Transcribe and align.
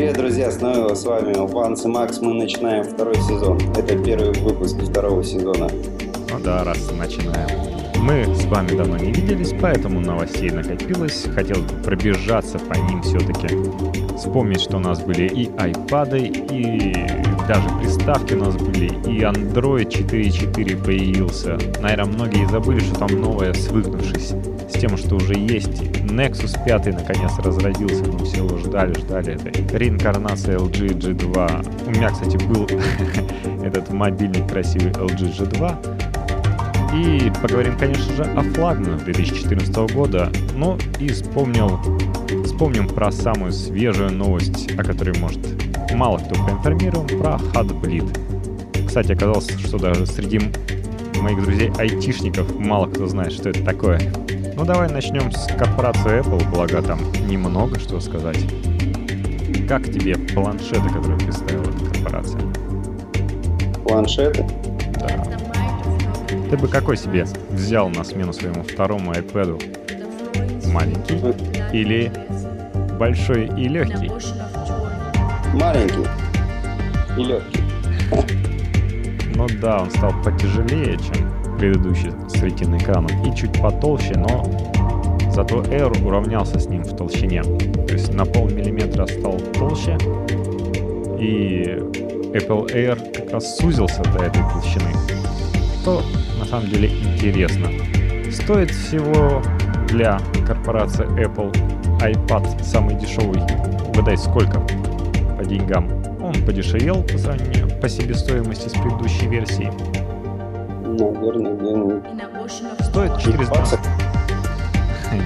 Привет, 0.00 0.16
друзья! 0.16 0.50
Снова 0.50 0.94
с 0.94 1.04
вами 1.04 1.34
Ванс 1.36 1.84
и 1.84 1.88
Макс. 1.88 2.22
Мы 2.22 2.32
начинаем 2.32 2.84
второй 2.84 3.16
сезон. 3.16 3.58
Это 3.76 4.02
первый 4.02 4.32
выпуск 4.40 4.76
второго 4.80 5.22
сезона. 5.22 5.68
Ну 6.30 6.38
да, 6.42 6.64
раз 6.64 6.90
начинаем. 6.98 7.50
Мы 7.98 8.24
с 8.34 8.46
вами 8.46 8.68
давно 8.68 8.96
не 8.96 9.12
виделись, 9.12 9.52
поэтому 9.60 10.00
новостей 10.00 10.48
накопилось. 10.48 11.26
Хотел 11.34 11.58
пробежаться 11.84 12.58
по 12.58 12.78
ним 12.78 13.02
все-таки. 13.02 13.48
Вспомнить, 14.16 14.62
что 14.62 14.78
у 14.78 14.80
нас 14.80 15.02
были 15.02 15.26
и 15.26 15.50
айпады, 15.58 16.32
и 16.50 16.94
даже 17.46 17.68
приставки 17.82 18.32
у 18.32 18.38
нас 18.38 18.56
были, 18.56 18.86
и 19.06 19.20
Android 19.20 19.86
4.4 19.86 20.82
появился. 20.82 21.58
Наверное, 21.82 22.06
многие 22.14 22.48
забыли, 22.48 22.80
что 22.80 23.00
там 23.00 23.20
новое, 23.20 23.52
свыкнувшись 23.52 24.32
с 24.70 24.78
тем, 24.80 24.96
что 24.96 25.16
уже 25.16 25.34
есть. 25.34 25.82
Nexus 26.04 26.56
5 26.64 26.86
наконец 26.86 27.32
разродился, 27.38 28.04
мы 28.04 28.24
все 28.24 28.38
его 28.44 28.56
ждали, 28.58 28.94
ждали 28.94 29.34
этой 29.34 29.78
реинкарнации 29.78 30.56
LG 30.56 30.98
G2. 30.98 31.86
У 31.86 31.90
меня, 31.90 32.10
кстати, 32.10 32.36
был 32.46 32.66
этот 33.64 33.90
мобильный 33.90 34.46
красивый 34.46 34.92
LG 34.92 35.38
G2, 35.38 36.00
и 36.92 37.30
поговорим, 37.40 37.76
конечно 37.78 38.12
же, 38.14 38.22
о 38.24 38.42
флагманах 38.42 39.04
2014 39.04 39.94
года. 39.94 40.30
Ну 40.56 40.76
и 40.98 41.08
вспомнил, 41.08 41.78
вспомним 42.44 42.88
про 42.88 43.12
самую 43.12 43.52
свежую 43.52 44.12
новость, 44.12 44.72
о 44.76 44.82
которой, 44.82 45.16
может, 45.18 45.38
мало 45.92 46.18
кто 46.18 46.34
поинформирован, 46.44 47.06
про 47.06 47.38
Hotbleed. 47.54 48.86
Кстати, 48.86 49.12
оказалось, 49.12 49.48
что 49.64 49.78
даже 49.78 50.04
среди 50.04 50.40
моих 51.20 51.42
друзей-айтишников 51.44 52.58
мало 52.58 52.86
кто 52.86 53.06
знает, 53.06 53.32
что 53.32 53.50
это 53.50 53.62
такое. 53.64 54.00
Ну 54.60 54.66
давай 54.66 54.90
начнем 54.90 55.32
с 55.32 55.46
корпорации 55.46 56.20
Apple, 56.20 56.46
благо 56.50 56.82
там 56.82 57.00
немного 57.26 57.80
что 57.80 57.98
сказать. 57.98 58.36
Как 59.66 59.84
тебе 59.84 60.18
планшеты, 60.18 60.86
которые 60.90 61.18
представила 61.18 61.62
эта 61.62 61.84
корпорация? 61.86 62.42
Планшеты? 63.86 64.44
Да. 64.98 65.08
Ты 66.50 66.58
бы 66.58 66.68
какой 66.68 66.98
себе 66.98 67.24
взял 67.48 67.88
на 67.88 68.04
смену 68.04 68.34
своему 68.34 68.62
второму 68.62 69.12
iPad? 69.12 70.68
Маленький 70.70 71.14
или 71.74 72.12
большой 72.98 73.46
и 73.58 73.66
легкий? 73.66 74.10
Маленький 75.54 76.06
и 77.16 77.24
легкий. 77.24 77.62
Ну 79.34 79.46
да, 79.62 79.78
он 79.78 79.90
стал 79.90 80.12
потяжелее, 80.22 80.98
чем 80.98 81.56
предыдущий 81.56 82.12
с 82.40 82.42
ретиной 82.42 82.78
экраном, 82.78 83.10
и 83.22 83.36
чуть 83.36 83.60
потолще, 83.60 84.14
но 84.16 84.44
зато 85.30 85.60
Air 85.62 86.06
уравнялся 86.06 86.58
с 86.58 86.66
ним 86.66 86.82
в 86.82 86.96
толщине. 86.96 87.42
То 87.42 87.92
есть 87.92 88.14
на 88.14 88.24
полмиллиметра 88.24 89.06
стал 89.06 89.38
толще, 89.54 89.98
и 91.18 91.76
Apple 92.32 92.72
Air 92.72 93.12
как 93.12 93.32
раз 93.32 93.58
сузился 93.58 94.02
до 94.04 94.24
этой 94.24 94.42
толщины. 94.52 94.90
Что 95.82 96.02
на 96.38 96.46
самом 96.46 96.70
деле 96.70 96.88
интересно. 96.88 97.68
Стоит 98.32 98.70
всего 98.70 99.42
для 99.88 100.18
корпорации 100.46 101.04
Apple 101.22 101.52
iPad 102.00 102.62
самый 102.62 102.94
дешевый. 102.94 103.42
Угадай, 103.88 104.16
сколько 104.16 104.60
по 105.36 105.44
деньгам? 105.44 105.90
Он 106.22 106.34
подешевел 106.46 107.02
по 107.02 107.18
сравнению 107.18 107.68
по 107.80 107.88
себестоимости 107.88 108.68
с 108.68 108.72
предыдущей 108.72 109.26
версией. 109.26 109.70
Наверное, 110.98 111.54
где-нибудь 111.54 112.04
Стоит 112.80 113.18
400... 113.18 113.78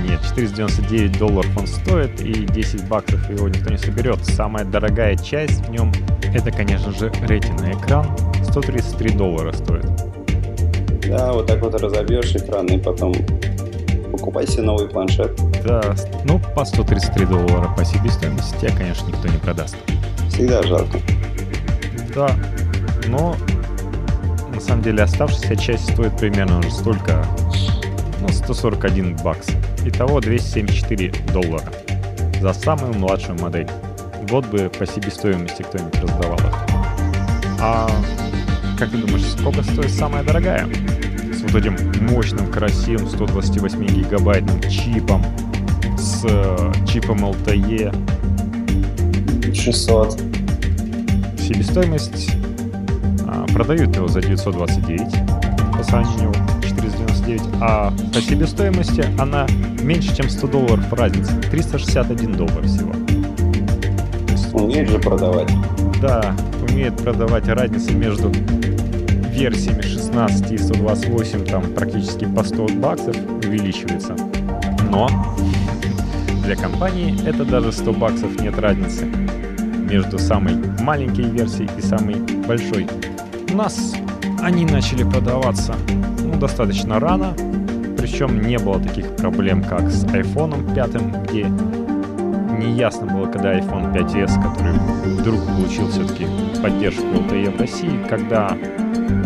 Нет, 0.07 0.21
499 0.23 1.19
долларов 1.19 1.51
он 1.57 1.67
стоит, 1.67 2.21
и 2.21 2.47
10 2.47 2.89
баксов 2.89 3.29
его 3.31 3.49
никто 3.49 3.71
не 3.71 3.77
соберет. 3.77 4.25
Самая 4.25 4.65
дорогая 4.65 5.17
часть 5.17 5.67
в 5.67 5.71
нем, 5.71 5.93
это, 6.35 6.51
конечно 6.51 6.91
же, 6.93 7.13
ретина 7.27 7.73
экран. 7.73 8.07
133 8.43 9.11
доллара 9.11 9.53
стоит. 9.53 9.87
Да, 11.09 11.33
вот 11.33 11.47
так 11.47 11.61
вот 11.61 11.75
разобьешь 11.81 12.35
экран 12.35 12.67
и 12.67 12.79
потом 12.79 13.15
покупай 14.11 14.47
себе 14.47 14.63
новый 14.63 14.89
планшет. 14.89 15.39
Да, 15.65 15.95
ну, 16.25 16.41
по 16.55 16.65
133 16.65 17.27
доллара 17.27 17.69
по 17.77 17.85
себестоимости 17.85 18.59
тебя, 18.59 18.77
конечно, 18.77 19.07
никто 19.09 19.29
не 19.29 19.39
продаст. 19.39 19.77
Всегда 20.31 20.63
жалко. 20.63 20.99
Да, 22.15 22.31
но 23.09 23.37
самом 24.65 24.83
деле 24.83 25.03
оставшаяся 25.03 25.57
часть 25.57 25.93
стоит 25.93 26.17
примерно 26.17 26.59
уже 26.59 26.71
столько, 26.71 27.27
ну, 28.21 28.29
141 28.29 29.17
бакс. 29.17 29.49
Итого 29.85 30.21
274 30.21 31.13
доллара 31.33 31.73
за 32.41 32.53
самую 32.55 32.95
младшую 32.95 33.39
модель. 33.41 33.69
Вот 34.29 34.47
бы 34.47 34.71
по 34.79 34.87
себестоимости 34.87 35.63
кто-нибудь 35.63 36.01
раздавал 36.01 36.39
их. 36.39 36.55
А 37.61 37.89
как 38.79 38.91
ты 38.91 38.97
думаешь, 38.97 39.25
сколько 39.25 39.63
стоит 39.63 39.91
самая 39.91 40.23
дорогая? 40.25 40.67
С 41.33 41.43
вот 41.43 41.55
этим 41.55 41.77
мощным, 42.11 42.51
красивым 42.51 43.09
128 43.09 43.87
гигабайтным 43.87 44.61
чипом, 44.71 45.23
с 45.99 46.25
э, 46.25 46.73
чипом 46.87 47.25
LTE. 47.25 47.95
600. 49.55 50.21
Себестоимость 51.39 52.44
продают 53.53 53.95
его 53.97 54.09
за 54.09 54.21
929 54.21 55.03
по 55.77 55.83
сравнению 55.83 56.33
499, 56.63 57.43
а 57.61 57.93
по 58.13 58.21
себестоимости 58.21 59.05
она 59.19 59.47
меньше, 59.83 60.17
чем 60.17 60.29
100 60.29 60.47
долларов 60.47 60.93
разница. 60.93 61.33
361 61.51 62.33
доллар 62.33 62.63
всего. 62.65 62.93
Умеет 64.53 64.89
же 64.89 64.99
продавать. 64.99 65.51
Да, 66.01 66.35
умеет 66.69 66.97
продавать 66.97 67.49
разницу 67.49 67.93
между 67.97 68.31
версиями 69.31 69.83
16 69.83 70.53
и 70.53 70.59
128 70.59 71.45
там 71.47 71.63
практически 71.75 72.25
по 72.25 72.45
100 72.45 72.67
баксов 72.77 73.17
увеличивается. 73.45 74.15
Но 74.91 75.09
для 76.45 76.57
компании 76.57 77.17
это 77.27 77.45
даже 77.45 77.73
100 77.73 77.93
баксов 77.95 78.41
нет 78.41 78.59
разницы 78.59 79.07
между 79.91 80.19
самой 80.19 80.55
маленькой 80.81 81.25
версией 81.31 81.69
и 81.77 81.83
самой 81.83 82.17
большой. 82.47 82.87
У 83.55 83.57
нас 83.57 83.95
они 84.43 84.65
начали 84.65 85.05
продаваться 85.05 85.77
ну, 86.25 86.37
достаточно 86.41 86.99
рано, 86.99 87.37
причем 87.97 88.43
не 88.43 88.59
было 88.59 88.81
таких 88.81 89.15
проблем, 89.15 89.63
как 89.63 89.89
с 89.93 90.05
iPhone 90.07 90.75
5, 90.75 90.91
где 91.23 91.45
неясно 92.59 93.07
было, 93.07 93.27
когда 93.27 93.57
iPhone 93.57 93.95
5s, 93.95 94.43
который 94.43 94.73
вдруг 95.21 95.41
получил 95.47 95.89
все-таки 95.89 96.27
поддержку 96.61 97.05
LTE 97.05 97.57
в 97.57 97.61
России, 97.61 98.05
когда 98.11 98.49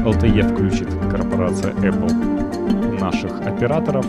LTE 0.05 0.53
включит 0.53 0.89
корпорация 1.11 1.73
Apple 1.73 3.01
наших 3.01 3.41
операторов. 3.47 4.05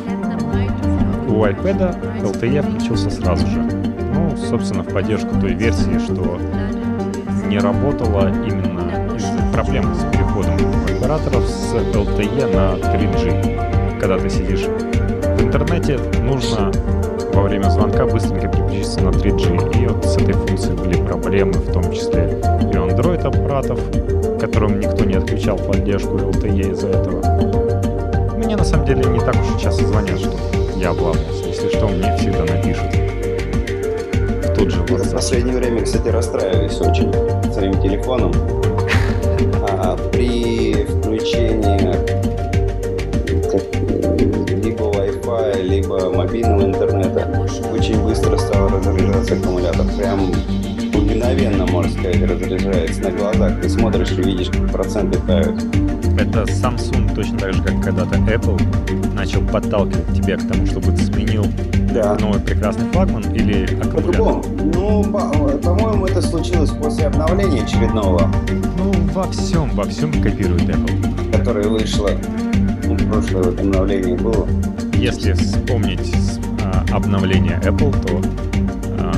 У 1.29 1.45
iPad 1.45 2.23
LTE 2.23 2.61
включился 2.61 3.09
сразу 3.09 3.47
же. 3.47 3.61
Ну, 3.61 4.35
собственно, 4.35 4.83
в 4.83 4.93
поддержку 4.93 5.39
той 5.39 5.53
версии, 5.53 5.97
что 5.97 6.37
не 7.47 7.57
работала 7.57 8.27
именно 8.45 8.68
проблем 9.63 9.93
с 9.93 10.03
переходом 10.13 10.53
операторов 10.85 11.45
с 11.45 11.73
LTE 11.73 12.55
на 12.55 12.77
3G. 12.77 13.99
Когда 13.99 14.17
ты 14.17 14.29
сидишь 14.29 14.61
в 14.61 15.41
интернете, 15.43 15.99
нужно 16.23 16.71
во 17.33 17.41
время 17.41 17.69
звонка 17.69 18.05
быстренько 18.05 18.47
переключиться 18.47 19.01
на 19.01 19.09
3G. 19.09 19.81
И 19.81 19.87
вот 19.87 20.05
с 20.05 20.15
этой 20.15 20.33
функцией 20.33 20.77
были 20.77 21.05
проблемы, 21.05 21.51
в 21.53 21.73
том 21.73 21.83
числе 21.91 22.39
и 22.71 22.77
у 22.77 22.87
Android 22.87 23.21
аппаратов, 23.21 23.81
которым 24.39 24.79
никто 24.79 25.03
не 25.03 25.15
отключал 25.15 25.57
поддержку 25.57 26.15
LTE 26.15 26.71
из-за 26.71 26.87
этого. 26.87 28.37
Мне 28.37 28.55
на 28.55 28.63
самом 28.63 28.85
деле 28.85 29.03
не 29.09 29.19
так 29.19 29.35
уж 29.35 29.61
часто 29.61 29.85
звонят, 29.85 30.19
что 30.19 30.37
я 30.77 30.91
обламывался. 30.91 31.45
Если 31.45 31.67
что, 31.67 31.89
мне 31.89 32.15
всегда 32.15 32.45
напишут. 32.45 32.87
В 34.45 34.53
тот 34.55 34.71
же 34.71 34.79
Я 34.79 34.85
в 34.85 35.01
WhatsApp. 35.01 35.15
последнее 35.15 35.57
время, 35.57 35.83
кстати, 35.83 36.07
расстраиваюсь 36.07 36.79
очень 36.79 37.11
своим 37.51 37.73
телефоном. 37.81 38.58
А, 39.69 39.95
при 40.11 40.73
включении 40.85 41.79
либо 44.63 44.83
Wi-Fi, 44.83 45.61
либо 45.63 46.11
мобильного 46.13 46.63
интернета 46.63 47.27
очень 47.73 48.01
быстро 48.03 48.37
стал 48.37 48.69
разряжаться 48.69 49.35
аккумулятор. 49.35 49.85
Прям 49.97 50.31
мгновенно, 50.93 51.65
можно 51.67 51.91
сказать, 51.91 52.21
разряжается 52.23 53.01
на 53.03 53.11
глазах. 53.11 53.61
Ты 53.61 53.69
смотришь 53.69 54.11
и 54.11 54.21
видишь, 54.21 54.49
как 54.49 54.71
проценты 54.71 55.19
тают. 55.25 55.61
Это 56.19 56.43
Samsung 56.43 57.15
точно 57.15 57.37
так 57.39 57.53
же, 57.53 57.63
как 57.63 57.81
когда-то 57.81 58.15
Apple 58.15 58.61
начал 59.13 59.41
подталкивать 59.41 60.13
тебя 60.13 60.37
к 60.37 60.47
тому, 60.47 60.65
чтобы 60.65 60.91
ты 60.91 60.97
сменил 61.03 61.45
Да. 61.93 62.17
новый 62.19 62.39
прекрасный 62.41 62.85
флагман 62.91 63.23
или 63.33 63.63
аккумулятор. 63.63 63.93
По-другому. 64.03 64.43
Ну, 64.73 65.03
по- 65.05 65.57
по-моему, 65.57 66.05
это 66.07 66.21
случилось 66.21 66.69
после 66.71 67.05
обновления 67.07 67.63
очередного, 67.63 68.29
во 69.19 69.29
всем, 69.31 69.69
во 69.71 69.83
всем 69.83 70.13
копирует 70.23 70.61
Apple. 70.61 71.37
которое 71.37 71.67
вышло. 71.67 72.09
Ну, 72.85 72.95
прошлое 73.09 73.43
вот 73.43 73.59
обновление 73.59 74.15
было. 74.15 74.47
Если 74.93 75.33
вспомнить 75.33 76.09
а, 76.63 76.85
обновление 76.95 77.59
Apple, 77.61 77.93
то 78.07 78.21
а, 78.97 79.13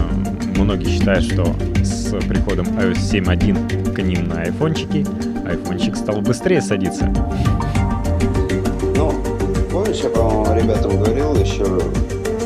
многие 0.57 0.89
считают, 0.89 1.25
что 1.25 1.45
с 1.83 2.15
приходом 2.27 2.65
iOS 2.80 2.98
7.1 2.98 3.94
к 3.94 4.01
ним 4.01 4.27
на 4.27 4.42
айфончики, 4.42 5.06
айфончик 5.48 5.95
стал 5.95 6.21
быстрее 6.21 6.62
садиться. 6.62 7.06
Ну, 8.95 9.13
помнишь, 9.71 10.00
я, 10.01 10.09
по-моему, 10.09 10.63
ребятам 10.63 10.98
говорил 10.98 11.36
еще, 11.36 11.80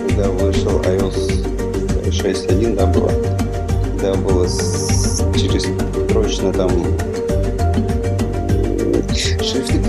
когда 0.09 0.29
вышел 0.29 0.81
iOS 0.81 2.09
6.1, 2.09 2.75
да, 2.75 2.85
было? 2.87 3.11
Когда 3.93 4.13
было 4.15 4.45
с, 4.45 5.23
через 5.37 5.67
срочно 6.11 6.51
там 6.51 6.69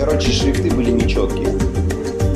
короче, 0.07 0.31
шрифты 0.31 0.71
были 0.71 0.93
нечеткие. 0.93 1.49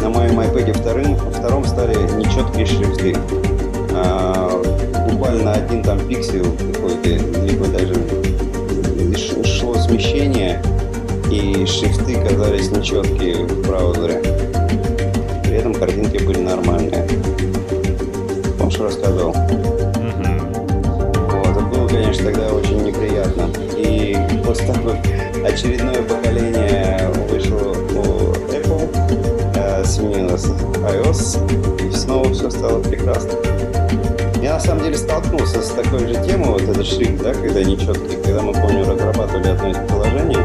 На 0.03 0.09
моем 0.09 0.41
iPad 0.41 0.73
вторым, 0.77 1.17
втором 1.17 1.65
стали 1.65 1.95
нечеткие 2.17 2.67
шрифты. 2.67 3.17
А, 3.93 4.61
буквально 5.09 5.53
один 5.53 5.83
там 5.83 6.01
пиксель 6.01 6.43
какой-то, 6.75 7.09
либо 7.47 7.67
даже 7.69 7.95
шло 9.45 9.75
смещение, 9.77 10.61
и 11.31 11.65
шрифты 11.65 12.17
казались 12.17 12.73
нечеткие 12.73 13.47
в 13.47 13.69
браузере. 13.69 14.21
При 15.45 15.57
этом 15.57 15.73
картинки 15.75 16.19
были 16.25 16.41
нормальные. 16.41 17.07
Помнишь, 18.59 18.81
рассказывал? 18.81 19.33
Вот, 21.29 21.47
это 21.47 21.61
было, 21.73 21.87
конечно, 21.87 22.25
тогда 22.25 22.53
очень 22.53 22.83
неприятно. 22.83 23.49
И 23.77 24.17
того, 24.43 24.91
как 24.91 25.47
очередное 25.47 26.03
поколение 26.03 27.10
сменилось 30.01 30.47
iOS, 30.47 31.87
и 31.87 31.93
снова 31.93 32.33
все 32.33 32.51
стало 32.51 32.81
прекрасно. 32.83 33.33
Я 34.43 34.55
на 34.55 34.61
самом 34.61 34.85
деле 34.85 34.97
столкнулся 34.97 35.61
с 35.61 35.69
такой 35.69 36.01
же 36.01 36.15
темой, 36.25 36.53
вот 36.53 36.63
этот 36.63 36.87
шрифт, 36.87 37.23
да, 37.23 37.35
когда 37.35 37.63
нечеткий, 37.63 38.17
когда 38.25 38.41
мы, 38.41 38.53
помню, 38.55 38.87
разрабатывали 38.87 39.49
одно 39.49 39.69
из 39.69 39.77
приложений, 39.77 40.39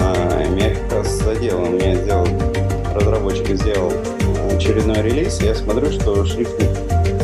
а, 0.00 0.44
меня 0.48 0.74
как 0.74 0.98
раз 0.98 1.08
задело, 1.22 1.60
мне 1.60 1.96
сделал, 1.96 2.26
разработчик 2.94 3.48
сделал 3.56 3.92
очередной 4.54 5.02
релиз, 5.02 5.40
и 5.40 5.46
я 5.46 5.54
смотрю, 5.54 5.90
что 5.90 6.24
шрифт 6.26 6.60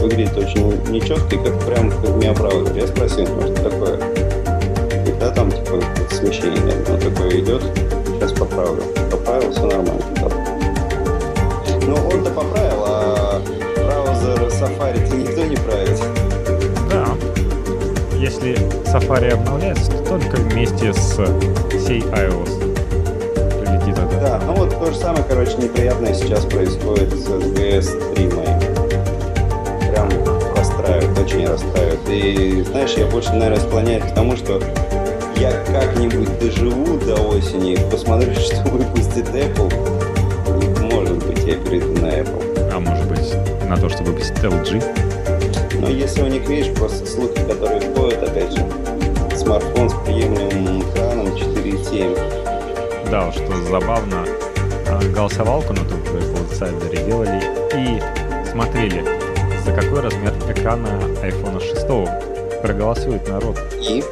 выглядит 0.00 0.36
очень 0.36 0.90
нечеткий, 0.90 1.38
как 1.38 1.58
прям 1.66 1.90
как 1.90 2.00
в 2.00 2.40
браузер. 2.40 2.74
Я 2.74 2.86
спросил, 2.86 3.26
ну 3.28 3.42
что 3.42 3.70
такое? 3.70 3.96
И 5.06 5.12
да, 5.20 5.30
там 5.30 5.50
типа 5.50 5.82
смещение 6.10 6.74
но 6.88 6.96
такое 6.96 7.40
идет, 7.40 7.62
сейчас 8.14 8.32
поправлю. 8.32 8.82
Поправил, 9.10 9.52
все 9.52 9.66
нормально. 9.66 10.21
Ну, 11.86 11.94
он-то 11.94 12.30
поправил, 12.30 12.84
а 12.86 13.42
браузер 13.76 14.48
Safari 14.48 15.00
никто 15.16 15.44
не 15.44 15.56
правит. 15.56 16.00
Да. 16.90 17.06
Если 18.16 18.54
Safari 18.86 19.32
обновляется, 19.32 19.90
то 19.90 20.04
только 20.04 20.36
вместе 20.36 20.92
с 20.92 21.12
всей 21.70 22.00
iOS 22.00 22.72
прилетит 23.60 23.98
это. 23.98 24.20
Да, 24.20 24.40
ну 24.46 24.54
вот 24.54 24.78
то 24.78 24.86
же 24.86 24.96
самое, 24.96 25.24
короче, 25.28 25.56
неприятное 25.56 26.14
сейчас 26.14 26.44
происходит 26.44 27.12
с 27.14 27.28
SGS 27.28 28.14
3 28.14 28.26
моим 28.28 28.72
прям 29.92 30.08
расстраивает, 30.56 31.18
очень 31.18 31.46
расстраивает. 31.46 32.00
И 32.08 32.62
знаешь, 32.62 32.92
я 32.96 33.06
больше, 33.06 33.32
наверное, 33.32 33.60
склоняюсь 33.60 34.04
к 34.04 34.14
тому, 34.14 34.36
что 34.36 34.60
я 35.36 35.52
как-нибудь 35.66 36.38
доживу 36.38 36.98
до 36.98 37.14
осени, 37.28 37.76
посмотрю, 37.90 38.32
что 38.40 38.62
выпустит 38.70 39.28
Apple. 39.28 40.01
Я 41.52 41.58
перейду 41.58 41.92
на 42.00 42.06
Apple. 42.06 42.70
А 42.72 42.80
может 42.80 43.06
быть, 43.08 43.34
на 43.68 43.76
то, 43.76 43.90
чтобы 43.90 44.12
выпустить 44.12 44.38
LG? 44.38 45.80
Но 45.80 45.88
если 45.90 46.22
у 46.22 46.26
них, 46.26 46.48
видишь, 46.48 46.72
просто 46.74 47.04
слухи, 47.04 47.34
которые 47.46 47.94
ходят, 47.94 48.22
опять 48.22 48.52
же, 48.56 48.66
смартфон 49.36 49.90
с 49.90 49.94
приемлемым 50.06 50.80
экраном 50.80 51.26
4.7. 51.26 53.10
Да, 53.10 53.30
что 53.32 53.54
забавно, 53.70 54.24
а, 54.88 54.98
голосовалку 55.14 55.74
на 55.74 55.84
том 55.84 56.00
Apple 56.00 56.48
Insider 56.48 57.06
делали 57.06 57.42
и 57.76 58.00
смотрели, 58.50 59.04
за 59.62 59.72
какой 59.72 60.00
размер 60.00 60.32
экрана 60.48 60.88
iPhone 61.22 61.60
6 61.60 62.62
проголосует 62.62 63.28
народ. 63.28 63.60
И? 63.78 64.02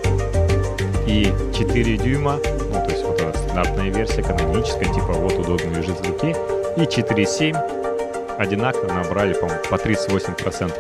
И 1.06 1.32
4 1.56 1.96
дюйма, 1.96 2.36
ну 2.70 2.84
то 2.84 2.90
есть 2.90 3.02
вот 3.02 3.18
эта 3.18 3.38
стандартная 3.38 3.88
версия, 3.88 4.22
каноническая, 4.22 4.92
типа 4.92 5.14
вот 5.14 5.38
удобно 5.38 5.78
лежит 5.78 5.98
в 6.00 6.06
руке, 6.06 6.36
и 6.76 6.80
4,7 6.80 8.36
одинаково 8.38 8.92
набрали, 8.92 9.34
по-моему, 9.34 9.62
по 9.68 9.74
38%. 9.74 10.72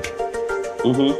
Угу. 0.84 1.12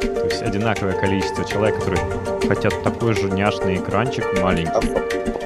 То 0.00 0.24
есть 0.24 0.42
одинаковое 0.42 0.94
количество 0.94 1.44
человек, 1.44 1.78
которые 1.78 2.02
хотят 2.48 2.82
такой 2.82 3.14
же 3.14 3.30
няшный 3.30 3.76
экранчик 3.76 4.24
маленький. 4.40 4.70
А 4.72 4.80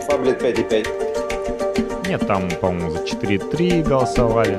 фаблет 0.02 0.42
5,5? 0.42 2.08
Нет, 2.08 2.26
там, 2.26 2.48
по-моему, 2.60 2.90
за 2.90 2.98
4,3 2.98 3.82
голосовали. 3.82 4.58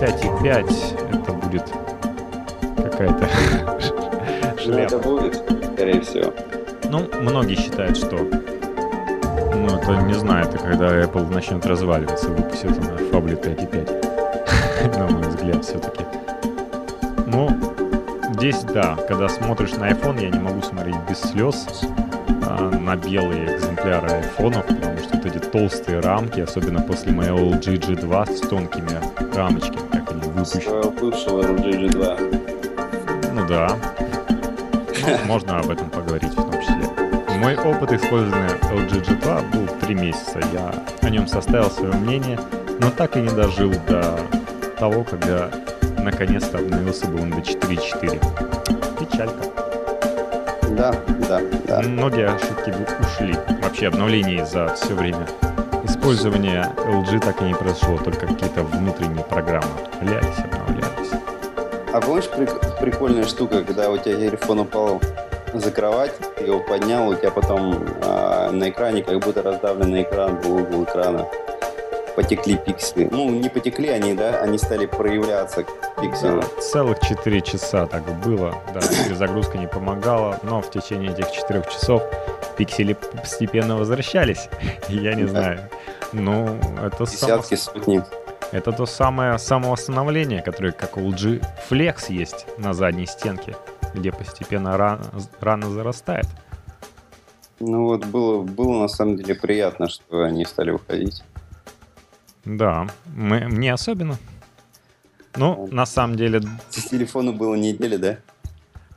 5,5 0.00 1.20
это 1.20 1.32
будет 1.32 1.64
какая-то 2.76 3.28
шляпа. 4.58 4.68
Ну, 4.68 4.76
это 4.76 4.98
будет, 4.98 5.42
скорее 5.74 6.00
всего. 6.02 6.32
Ну, 6.90 7.08
многие 7.22 7.54
считают, 7.54 7.96
что 7.96 8.18
ну, 9.58 9.76
это 9.76 10.02
не 10.02 10.14
знаю, 10.14 10.46
это 10.46 10.58
когда 10.58 11.02
Apple 11.02 11.32
начнет 11.32 11.64
разваливаться, 11.66 12.28
выпустит 12.28 12.76
на 12.78 12.96
Fable 12.96 13.40
5.5, 13.40 14.98
на 14.98 15.06
мой 15.08 15.28
взгляд, 15.28 15.64
все-таки. 15.64 16.04
Ну, 17.26 17.50
здесь, 18.34 18.62
да, 18.62 18.96
когда 19.08 19.28
смотришь 19.28 19.72
на 19.72 19.90
iPhone, 19.90 20.22
я 20.22 20.30
не 20.30 20.38
могу 20.38 20.62
смотреть 20.62 20.96
без 21.08 21.20
слез 21.20 21.66
а, 22.46 22.70
на 22.70 22.96
белые 22.96 23.56
экземпляры 23.56 24.08
айфонов, 24.08 24.66
потому 24.66 24.98
что 24.98 25.16
вот 25.16 25.26
эти 25.26 25.38
толстые 25.38 26.00
рамки, 26.00 26.40
особенно 26.40 26.80
после 26.80 27.12
моего 27.12 27.38
LG 27.38 27.80
G2 27.80 28.36
с 28.36 28.40
тонкими 28.48 29.00
рамочками, 29.34 29.88
как 29.92 30.12
они 30.12 30.20
выпущены. 30.22 30.90
бывшего 31.00 31.42
LG 31.42 31.90
G2. 31.90 33.32
Ну 33.34 33.46
да. 33.46 33.76
Ну, 35.00 35.26
можно 35.26 35.58
об 35.58 35.70
этом 35.70 35.90
поговорить. 35.90 36.37
Мой 37.38 37.56
опыт 37.56 37.92
использования 37.92 38.50
LG 38.72 39.04
G2 39.04 39.50
был 39.52 39.66
3 39.80 39.94
месяца. 39.94 40.40
Я 40.52 40.74
о 41.06 41.10
нем 41.10 41.26
составил 41.28 41.70
свое 41.70 41.92
мнение, 41.92 42.38
но 42.80 42.90
так 42.90 43.16
и 43.16 43.20
не 43.20 43.28
дожил 43.30 43.72
до 43.86 44.18
того, 44.78 45.04
когда 45.04 45.48
наконец-то 46.02 46.58
обновился 46.58 47.06
бы 47.06 47.22
он 47.22 47.30
до 47.30 47.36
4.4. 47.38 48.20
Печалька. 48.98 49.44
Да, 50.70 50.94
да, 51.28 51.40
да. 51.66 51.82
Многие 51.82 52.26
ошибки 52.26 52.74
ушли. 53.00 53.36
Вообще 53.62 53.86
обновлений 53.86 54.44
за 54.44 54.74
все 54.74 54.94
время 54.94 55.26
использования 55.84 56.72
LG 56.76 57.20
так 57.20 57.40
и 57.40 57.44
не 57.44 57.54
произошло, 57.54 57.98
только 57.98 58.26
какие-то 58.26 58.62
внутренние 58.64 59.24
программы 59.24 59.68
обновлялись, 59.92 60.38
обновлялись. 60.38 61.10
А 61.92 62.00
помнишь 62.00 62.28
прик- 62.36 62.80
прикольная 62.80 63.24
штука, 63.24 63.62
когда 63.62 63.90
у 63.90 63.96
тебя 63.96 64.16
телефон 64.16 64.60
упал 64.60 65.00
за 65.54 65.70
кровать, 65.70 66.12
его 66.48 66.60
поднял, 66.60 67.08
у 67.08 67.14
тебя 67.14 67.30
потом 67.30 67.84
э, 68.02 68.50
на 68.50 68.68
экране 68.68 69.02
как 69.02 69.18
будто 69.20 69.42
раздавленный 69.42 70.02
экран 70.02 70.36
был 70.40 70.56
угол 70.56 70.84
экрана 70.84 71.26
потекли 72.18 72.56
пиксели. 72.56 73.08
Ну, 73.12 73.30
не 73.30 73.48
потекли 73.48 73.90
они, 73.90 74.12
да, 74.12 74.40
они 74.40 74.58
стали 74.58 74.86
проявляться, 74.86 75.64
пиксели. 76.00 76.40
Да, 76.40 76.60
целых 76.60 76.98
4 76.98 77.40
часа 77.42 77.86
так 77.86 78.02
было, 78.24 78.56
да, 78.74 78.80
перезагрузка 78.80 79.56
не 79.56 79.68
помогала, 79.68 80.36
но 80.42 80.60
в 80.60 80.68
течение 80.68 81.12
этих 81.12 81.30
4 81.30 81.62
часов 81.70 82.02
пиксели 82.56 82.94
постепенно 82.94 83.76
возвращались. 83.76 84.48
Я 84.88 85.14
не 85.14 85.28
знаю. 85.28 85.60
Ну, 86.12 86.58
это 86.84 87.04
Десятки, 87.04 87.54
само... 87.54 87.78
сотни. 87.78 88.02
Это 88.50 88.72
то 88.72 88.84
самое 88.86 89.38
самовосстановление, 89.38 90.42
которое, 90.42 90.72
как 90.72 90.96
у 90.96 91.00
LG 91.00 91.44
Flex 91.70 92.06
есть 92.08 92.46
на 92.58 92.72
задней 92.72 93.06
стенке, 93.06 93.54
где 93.94 94.12
постепенно 94.12 94.76
рано, 94.76 95.04
рано 95.40 95.70
зарастает. 95.70 96.26
Ну 97.60 97.84
вот 97.84 98.04
было, 98.06 98.42
было 98.42 98.82
на 98.82 98.88
самом 98.88 99.16
деле 99.16 99.34
приятно, 99.34 99.88
что 99.88 100.22
они 100.22 100.44
стали 100.44 100.70
выходить. 100.70 101.24
Да, 102.44 102.86
мы, 103.14 103.40
мне 103.48 103.72
особенно. 103.72 104.16
Ну, 105.36 105.68
на 105.70 105.86
самом 105.86 106.16
деле... 106.16 106.40
С 106.70 106.84
телефона 106.84 107.32
было 107.32 107.54
недели, 107.54 107.96
да? 107.96 108.18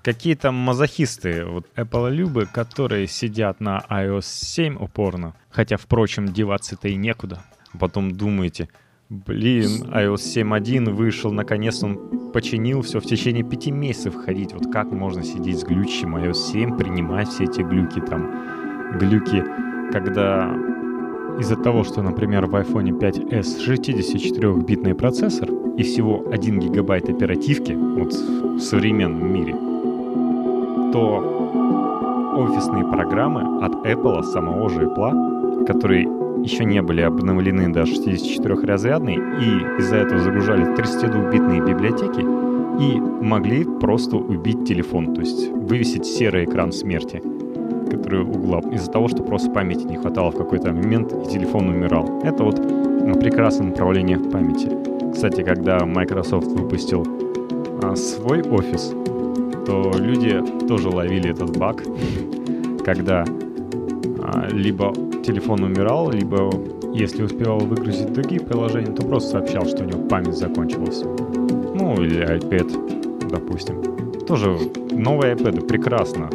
Какие-то 0.03 0.51
мазохисты, 0.51 1.45
вот 1.45 1.67
Apple 1.75 2.10
любы, 2.10 2.48
которые 2.48 3.07
сидят 3.07 3.60
на 3.60 3.83
iOS 3.89 4.24
7 4.24 4.77
упорно, 4.77 5.36
хотя, 5.50 5.77
впрочем, 5.77 6.27
деваться-то 6.33 6.88
и 6.88 6.95
некуда. 6.95 7.43
Потом 7.79 8.12
думаете, 8.12 8.69
блин, 9.10 9.83
iOS 9.91 10.15
7.1 10.15 10.91
вышел, 10.91 11.31
наконец 11.31 11.83
он 11.83 12.21
починил 12.31 12.81
все 12.81 13.00
в 13.00 13.05
течение 13.05 13.43
пяти 13.43 13.71
месяцев 13.71 14.15
ходить. 14.15 14.53
Вот 14.53 14.71
как 14.71 14.91
можно 14.91 15.23
сидеть 15.23 15.59
с 15.59 15.63
глючим 15.63 16.15
iOS 16.15 16.33
7, 16.33 16.77
принимать 16.77 17.27
все 17.29 17.43
эти 17.45 17.61
глюки 17.61 18.00
там, 18.00 18.97
глюки, 19.00 19.43
когда 19.91 20.53
из-за 21.39 21.55
того, 21.55 21.83
что, 21.83 22.01
например, 22.01 22.45
в 22.45 22.55
iPhone 22.55 22.97
5s 23.00 23.59
64-битный 23.65 24.95
процессор 24.95 25.50
и 25.77 25.83
всего 25.83 26.25
1 26.31 26.59
гигабайт 26.59 27.09
оперативки 27.09 27.73
вот 27.73 28.13
в 28.13 28.59
современном 28.59 29.33
мире, 29.33 29.53
то 30.91 31.41
офисные 32.38 32.85
программы 32.85 33.63
от 33.63 33.73
Apple, 33.85 34.23
самого 34.23 34.69
же 34.69 34.85
Apple, 34.85 35.65
которые 35.65 36.07
еще 36.43 36.65
не 36.65 36.81
были 36.81 37.01
обновлены 37.01 37.71
до 37.71 37.81
64-разрядной 37.83 39.15
и 39.15 39.79
из-за 39.79 39.98
этого 39.98 40.19
загружали 40.21 40.65
32-битные 40.75 41.65
библиотеки 41.65 42.21
и 42.81 43.00
могли 43.00 43.63
просто 43.63 44.17
убить 44.17 44.65
телефон, 44.65 45.13
то 45.13 45.21
есть 45.21 45.50
вывесить 45.50 46.05
серый 46.05 46.45
экран 46.45 46.71
смерти, 46.71 47.21
который 47.89 48.24
угла, 48.24 48.60
из-за 48.71 48.89
того, 48.91 49.07
что 49.07 49.24
просто 49.24 49.51
памяти 49.51 49.86
не 49.86 49.98
хватало 49.98 50.31
в 50.31 50.38
какой-то 50.38 50.71
момент 50.74 51.13
и 51.13 51.29
телефон 51.29 51.69
умирал. 51.69 52.21
Это 52.24 52.43
вот 52.43 52.55
прекрасное 53.19 53.67
направление 53.67 54.17
в 54.17 54.31
памяти. 54.31 54.69
Кстати, 55.13 55.43
когда 55.43 55.86
Microsoft 55.86 56.48
выпустил 56.48 57.05
а, 57.83 57.95
свой 57.95 58.41
офис, 58.41 58.93
то 59.65 59.91
люди 59.98 60.41
тоже 60.67 60.89
ловили 60.89 61.29
этот 61.29 61.57
баг, 61.57 61.83
когда 62.86 63.25
либо 64.51 64.94
телефон 65.24 65.63
умирал, 65.63 66.12
либо 66.12 66.51
если 66.94 67.24
успевал 67.24 67.60
выгрузить 67.60 68.12
другие 68.13 68.42
приложения, 68.42 68.92
то 68.92 69.04
просто 69.04 69.32
сообщал, 69.32 69.66
что 69.66 69.84
у 69.84 69.88
него 69.88 70.01
память 70.08 70.38
закончилась. 70.38 71.04
Ну, 71.04 72.01
или 72.01 72.22
iPad, 72.38 73.30
допустим. 73.30 73.82
Тоже 74.28 74.58
новые 74.92 75.36
iPad 75.36 75.66
прекрасно. 75.68 76.30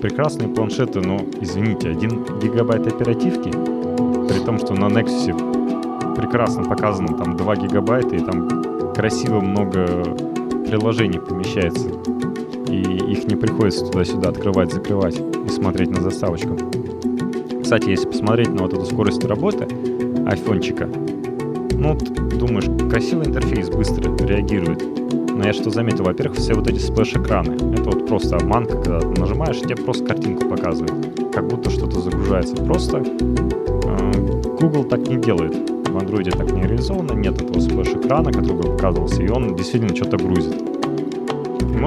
Прекрасные 0.00 0.48
планшеты, 0.48 1.00
но, 1.00 1.18
извините, 1.40 1.90
1 1.90 2.38
гигабайт 2.42 2.86
оперативки, 2.86 3.50
при 3.50 4.44
том, 4.44 4.58
что 4.58 4.74
на 4.74 4.86
Nexus 4.86 6.14
прекрасно 6.14 6.64
показано 6.64 7.16
там 7.16 7.36
2 7.36 7.56
гигабайта, 7.56 8.16
и 8.16 8.20
там 8.20 8.48
красиво 8.94 9.40
много 9.40 10.02
приложений 10.66 11.20
помещается. 11.20 11.88
И 12.68 12.80
их 13.12 13.26
не 13.26 13.36
приходится 13.36 13.86
туда-сюда 13.86 14.30
открывать, 14.30 14.72
закрывать 14.72 15.18
и 15.18 15.48
смотреть 15.48 15.90
на 15.90 16.00
заставочку. 16.02 16.56
Кстати, 17.66 17.88
если 17.88 18.06
посмотреть 18.06 18.50
на 18.50 18.62
вот 18.62 18.74
эту 18.74 18.84
скорость 18.84 19.24
работы 19.24 19.66
айфончика, 20.24 20.86
ну, 20.86 21.98
думаешь, 22.38 22.66
красивый 22.88 23.26
интерфейс 23.26 23.70
быстро 23.70 24.16
реагирует. 24.24 24.84
Но 25.32 25.44
я 25.44 25.52
что 25.52 25.70
заметил, 25.70 26.04
во-первых, 26.04 26.38
все 26.38 26.54
вот 26.54 26.68
эти 26.68 26.78
сплэш-экраны. 26.78 27.56
Это 27.74 27.90
вот 27.90 28.06
просто 28.06 28.36
обманка, 28.36 28.80
когда 28.80 29.00
нажимаешь, 29.20 29.58
тебе 29.58 29.74
просто 29.74 30.04
картинку 30.04 30.48
показывает. 30.48 30.92
Как 31.34 31.48
будто 31.48 31.68
что-то 31.70 31.98
загружается. 31.98 32.54
Просто 32.54 32.98
э, 32.98 34.12
Google 34.60 34.84
так 34.84 35.00
не 35.08 35.16
делает. 35.16 35.56
В 35.56 35.96
Android 35.96 36.30
так 36.30 36.52
не 36.52 36.62
реализовано, 36.62 37.14
нет 37.14 37.42
этого 37.42 37.58
сплэш-экрана, 37.58 38.30
который 38.30 38.58
бы 38.58 38.76
показывался, 38.76 39.24
и 39.24 39.28
он 39.28 39.56
действительно 39.56 39.96
что-то 39.96 40.18
грузит. 40.18 40.75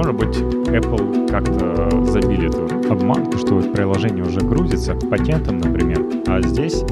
Может 0.00 0.14
быть, 0.14 0.34
Apple 0.38 1.28
как-то 1.28 2.06
забили 2.06 2.48
эту 2.48 2.90
обманку, 2.90 3.36
что 3.36 3.60
приложение 3.60 4.24
уже 4.24 4.40
грузится, 4.40 4.94
патентом, 4.94 5.58
например. 5.58 6.02
А 6.26 6.40
здесь, 6.40 6.84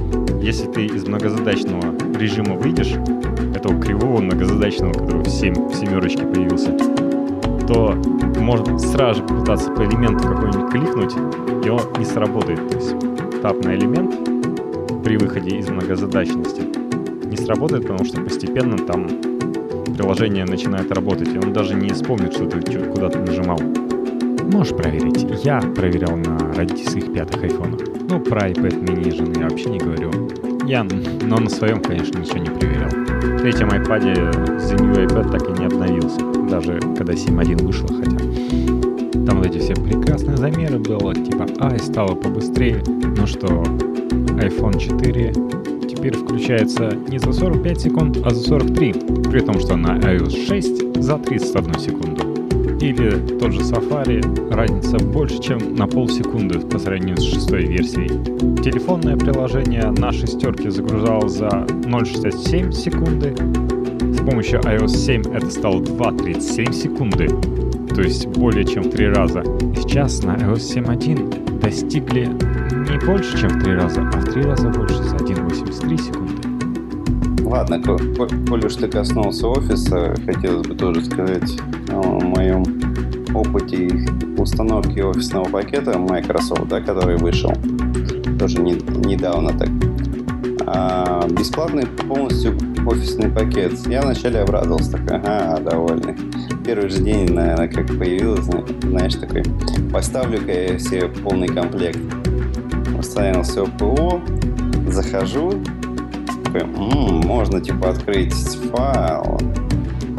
если 0.43 0.67
ты 0.67 0.85
из 0.85 1.09
многозадачного 1.09 1.95
режима 2.19 2.57
выйдешь, 2.57 2.97
этого 3.57 3.81
кривого 3.81 4.21
многозадачного, 4.21 4.93
который 4.93 5.23
в, 5.23 5.27
7, 5.27 5.55
в 5.55 5.75
семерочке 5.75 6.27
появился, 6.27 6.77
то 7.67 7.95
можно 8.38 8.79
сразу 8.79 9.23
же 9.23 9.27
попытаться 9.27 9.71
по 9.71 9.87
элементу 9.87 10.29
какой-нибудь 10.29 10.71
кликнуть, 10.71 11.15
и 11.65 11.71
он 11.71 11.81
не 11.99 12.05
сработает. 12.05 12.69
То 12.69 12.77
есть 12.77 12.95
тап 13.41 13.65
на 13.65 13.75
элемент 13.75 14.15
при 15.03 15.17
выходе 15.17 15.57
из 15.57 15.71
многозадачности 15.71 16.61
не 17.27 17.38
сработает, 17.38 17.85
потому 17.85 18.05
что 18.05 18.21
постепенно 18.21 18.77
там 18.77 19.09
приложение 19.99 20.45
начинает 20.45 20.93
работать, 20.93 21.28
и 21.35 21.38
он 21.38 21.52
даже 21.52 21.75
не 21.75 21.88
вспомнит, 21.88 22.33
что 22.33 22.47
ты 22.47 22.61
куда-то 22.61 23.19
нажимал. 23.19 23.59
Можешь 24.52 24.75
проверить. 24.76 25.26
Я 25.45 25.61
проверял 25.61 26.17
на 26.17 26.38
родительских 26.55 27.12
пятых 27.12 27.43
айфонах. 27.43 27.81
Ну, 28.09 28.21
про 28.21 28.49
iPad 28.49 28.85
mini 28.85 29.11
же 29.11 29.25
я 29.40 29.49
вообще 29.49 29.69
не 29.71 29.78
говорю. 29.78 30.11
Я, 30.67 30.85
но 30.85 31.38
на 31.38 31.50
своем, 31.50 31.83
конечно, 31.83 32.19
ничего 32.19 32.38
не 32.38 32.49
проверял. 32.49 32.90
В 32.90 33.40
третьем 33.40 33.69
iPad 33.71 34.02
The 34.59 34.83
New 34.83 34.95
iPad 35.05 35.33
так 35.33 35.49
и 35.49 35.61
не 35.61 35.67
обновился. 35.67 36.21
Даже 36.49 36.78
когда 36.97 37.12
7.1 37.14 37.67
вышло, 37.67 37.88
хотя 37.88 39.26
там 39.26 39.38
вот 39.38 39.47
эти 39.47 39.59
все 39.59 39.75
прекрасные 39.75 40.37
замеры 40.37 40.78
было, 40.78 41.12
типа, 41.12 41.47
ай, 41.61 41.78
стало 41.81 42.14
побыстрее. 42.14 42.83
Ну 42.87 43.26
что, 43.26 43.49
iPhone 44.38 44.78
4 44.78 45.33
теперь 45.99 46.17
включается 46.17 46.90
не 47.09 47.19
за 47.19 47.33
45 47.33 47.81
секунд, 47.81 48.19
а 48.25 48.31
за 48.31 48.40
43, 48.40 48.93
при 49.31 49.40
том, 49.40 49.59
что 49.59 49.76
на 49.76 49.99
iOS 49.99 50.47
6 50.47 51.02
за 51.02 51.19
31 51.19 51.75
секунду. 51.78 52.23
Или 52.81 53.11
тот 53.38 53.52
же 53.52 53.61
Safari, 53.62 54.55
разница 54.55 54.99
больше, 54.99 55.40
чем 55.40 55.75
на 55.75 55.88
полсекунды 55.88 56.61
по 56.61 56.78
сравнению 56.78 57.17
с 57.17 57.25
шестой 57.25 57.64
версией. 57.64 58.09
Телефонное 58.62 59.17
приложение 59.17 59.90
на 59.90 60.12
шестерке 60.12 60.71
загружалось 60.71 61.33
за 61.33 61.49
0,67 61.49 62.73
секунды. 62.73 63.35
С 64.14 64.19
помощью 64.19 64.61
iOS 64.61 64.88
7 64.88 65.23
это 65.35 65.50
стало 65.50 65.81
2,37 65.81 66.73
секунды, 66.73 67.28
то 67.93 68.02
есть 68.02 68.28
более 68.28 68.64
чем 68.64 68.85
в 68.85 68.90
три 68.90 69.09
раза. 69.09 69.43
Сейчас 69.76 70.23
на 70.23 70.37
iOS 70.37 70.85
7.1 70.85 71.61
достигли 71.61 72.31
не 72.88 72.99
больше, 72.99 73.38
чем 73.38 73.50
в 73.50 73.62
три 73.62 73.75
раза, 73.75 74.00
а 74.00 74.18
в 74.18 74.25
три 74.33 74.42
раза 74.42 74.68
больше, 74.68 75.02
за 75.02 75.16
1,83 75.16 75.99
секунды. 75.99 77.45
Ладно, 77.45 77.83
коль 77.83 78.64
уж 78.64 78.75
ты 78.76 78.88
коснулся 78.88 79.49
офиса, 79.49 80.14
хотелось 80.26 80.66
бы 80.66 80.75
тоже 80.75 81.04
сказать 81.04 81.59
о 81.90 82.21
моем 82.21 82.62
опыте 83.35 83.88
установки 84.37 85.00
офисного 85.00 85.45
пакета 85.49 85.99
Microsoft, 85.99 86.68
да, 86.68 86.80
который 86.80 87.16
вышел 87.16 87.52
тоже 88.38 88.61
не, 88.61 88.73
недавно 88.73 89.50
так. 89.59 89.68
А, 90.66 91.26
бесплатный 91.28 91.87
полностью 91.87 92.57
офисный 92.87 93.30
пакет. 93.30 93.73
Я 93.87 94.02
вначале 94.02 94.40
обрадовался, 94.40 94.92
такой, 94.92 95.16
ага, 95.16 95.61
довольный. 95.61 96.16
Первый 96.64 96.90
же 96.90 97.02
день, 97.02 97.33
наверное, 97.33 97.68
как 97.68 97.87
появилось, 97.87 98.45
знаешь, 98.83 99.14
такой, 99.14 99.42
поставлю-ка 99.92 100.52
я 100.52 100.78
себе 100.78 101.09
полный 101.09 101.49
комплект 101.49 101.99
установил 102.99 103.43
все 103.43 103.67
ПО, 103.67 104.21
захожу, 104.88 105.52
м-м, 106.55 107.21
можно 107.26 107.61
типа 107.61 107.90
открыть 107.90 108.35
файл, 108.35 109.38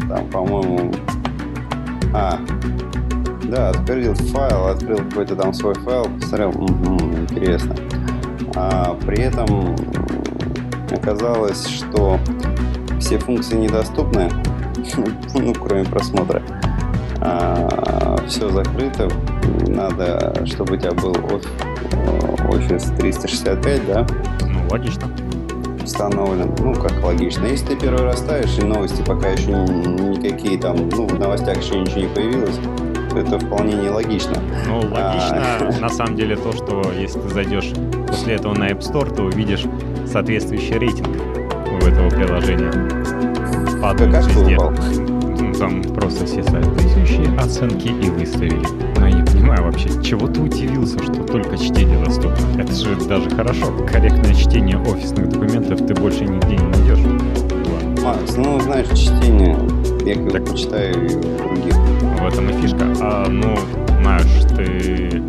там, 0.08 0.26
по-моему, 0.30 0.92
а, 2.14 2.38
да, 3.44 3.70
открыл 3.70 4.14
файл, 4.14 4.66
открыл 4.68 4.98
какой-то 4.98 5.36
там 5.36 5.52
свой 5.52 5.74
файл, 5.74 6.04
посмотрел, 6.20 6.50
угу, 6.50 6.98
интересно. 7.28 7.74
А 8.54 8.94
при 9.06 9.20
этом 9.20 9.76
оказалось, 10.90 11.66
что 11.66 12.18
все 12.98 13.18
функции 13.18 13.56
недоступны, 13.56 14.30
ну, 15.34 15.52
кроме 15.54 15.84
просмотра. 15.84 16.42
А, 17.20 18.16
все 18.26 18.48
закрыто, 18.48 19.08
надо, 19.66 20.44
чтобы 20.46 20.74
у 20.74 20.76
тебя 20.76 20.92
был 20.92 21.12
Office 22.50 22.96
365, 22.96 23.86
да? 23.86 24.06
Ну, 24.46 24.60
логично. 24.70 25.08
Установлен. 25.82 26.54
Ну, 26.58 26.74
как 26.74 27.02
логично. 27.02 27.46
Если 27.46 27.66
ты 27.68 27.76
первый 27.76 28.02
раз 28.02 28.18
ставишь, 28.18 28.58
и 28.58 28.64
новости 28.64 29.02
пока 29.02 29.28
еще 29.28 29.52
никакие 29.52 30.58
там, 30.58 30.88
ну, 30.88 31.06
в 31.06 31.18
новостях 31.18 31.58
еще 31.58 31.78
ничего 31.78 32.00
не 32.00 32.08
появилось, 32.08 32.58
то 33.10 33.18
это 33.18 33.38
вполне 33.38 33.74
нелогично. 33.74 34.34
Ну, 34.66 34.78
логично, 34.80 35.42
а... 35.60 35.78
на 35.80 35.88
самом 35.88 36.16
деле, 36.16 36.36
то, 36.36 36.52
что 36.52 36.82
если 36.92 37.20
ты 37.20 37.28
зайдешь 37.30 37.72
после 38.06 38.34
этого 38.34 38.54
на 38.54 38.70
App 38.70 38.80
Store, 38.80 39.14
то 39.14 39.22
увидишь 39.22 39.64
соответствующий 40.06 40.78
рейтинг 40.78 41.08
у 41.08 41.86
этого 41.86 42.08
приложения. 42.10 42.72
Падает 43.80 44.12
как 44.12 44.26
везде. 44.26 44.56
Упал? 44.56 45.09
Там 45.58 45.82
просто 45.82 46.26
все 46.26 46.42
соответствующие 46.42 47.36
оценки 47.38 47.88
и 47.88 48.10
выставили. 48.10 48.62
Но 48.98 49.08
я 49.08 49.14
не 49.14 49.24
понимаю 49.24 49.64
вообще, 49.64 49.88
чего 50.02 50.26
ты 50.26 50.40
удивился, 50.40 50.98
что 51.02 51.22
только 51.24 51.56
чтение 51.56 52.02
доступно? 52.04 52.60
Это 52.60 52.72
же 52.72 52.96
даже 53.06 53.30
хорошо. 53.30 53.66
Корректное 53.90 54.34
чтение 54.34 54.78
офисных 54.78 55.28
документов 55.28 55.86
ты 55.86 55.94
больше 55.94 56.24
нигде 56.24 56.56
не 56.56 56.66
найдешь. 56.66 58.02
Макс, 58.02 58.36
ну 58.36 58.58
знаешь, 58.60 58.88
чтение 58.88 59.56
я 60.06 60.14
как 60.14 60.32
так, 60.32 60.44
почитаю 60.46 60.94
других. 61.38 61.74
В 62.20 62.26
этом 62.26 62.48
и 62.48 62.52
фишка. 62.60 62.86
А, 63.00 63.28
ну, 63.28 63.56
знаешь, 64.00 64.44
ты 64.56 65.22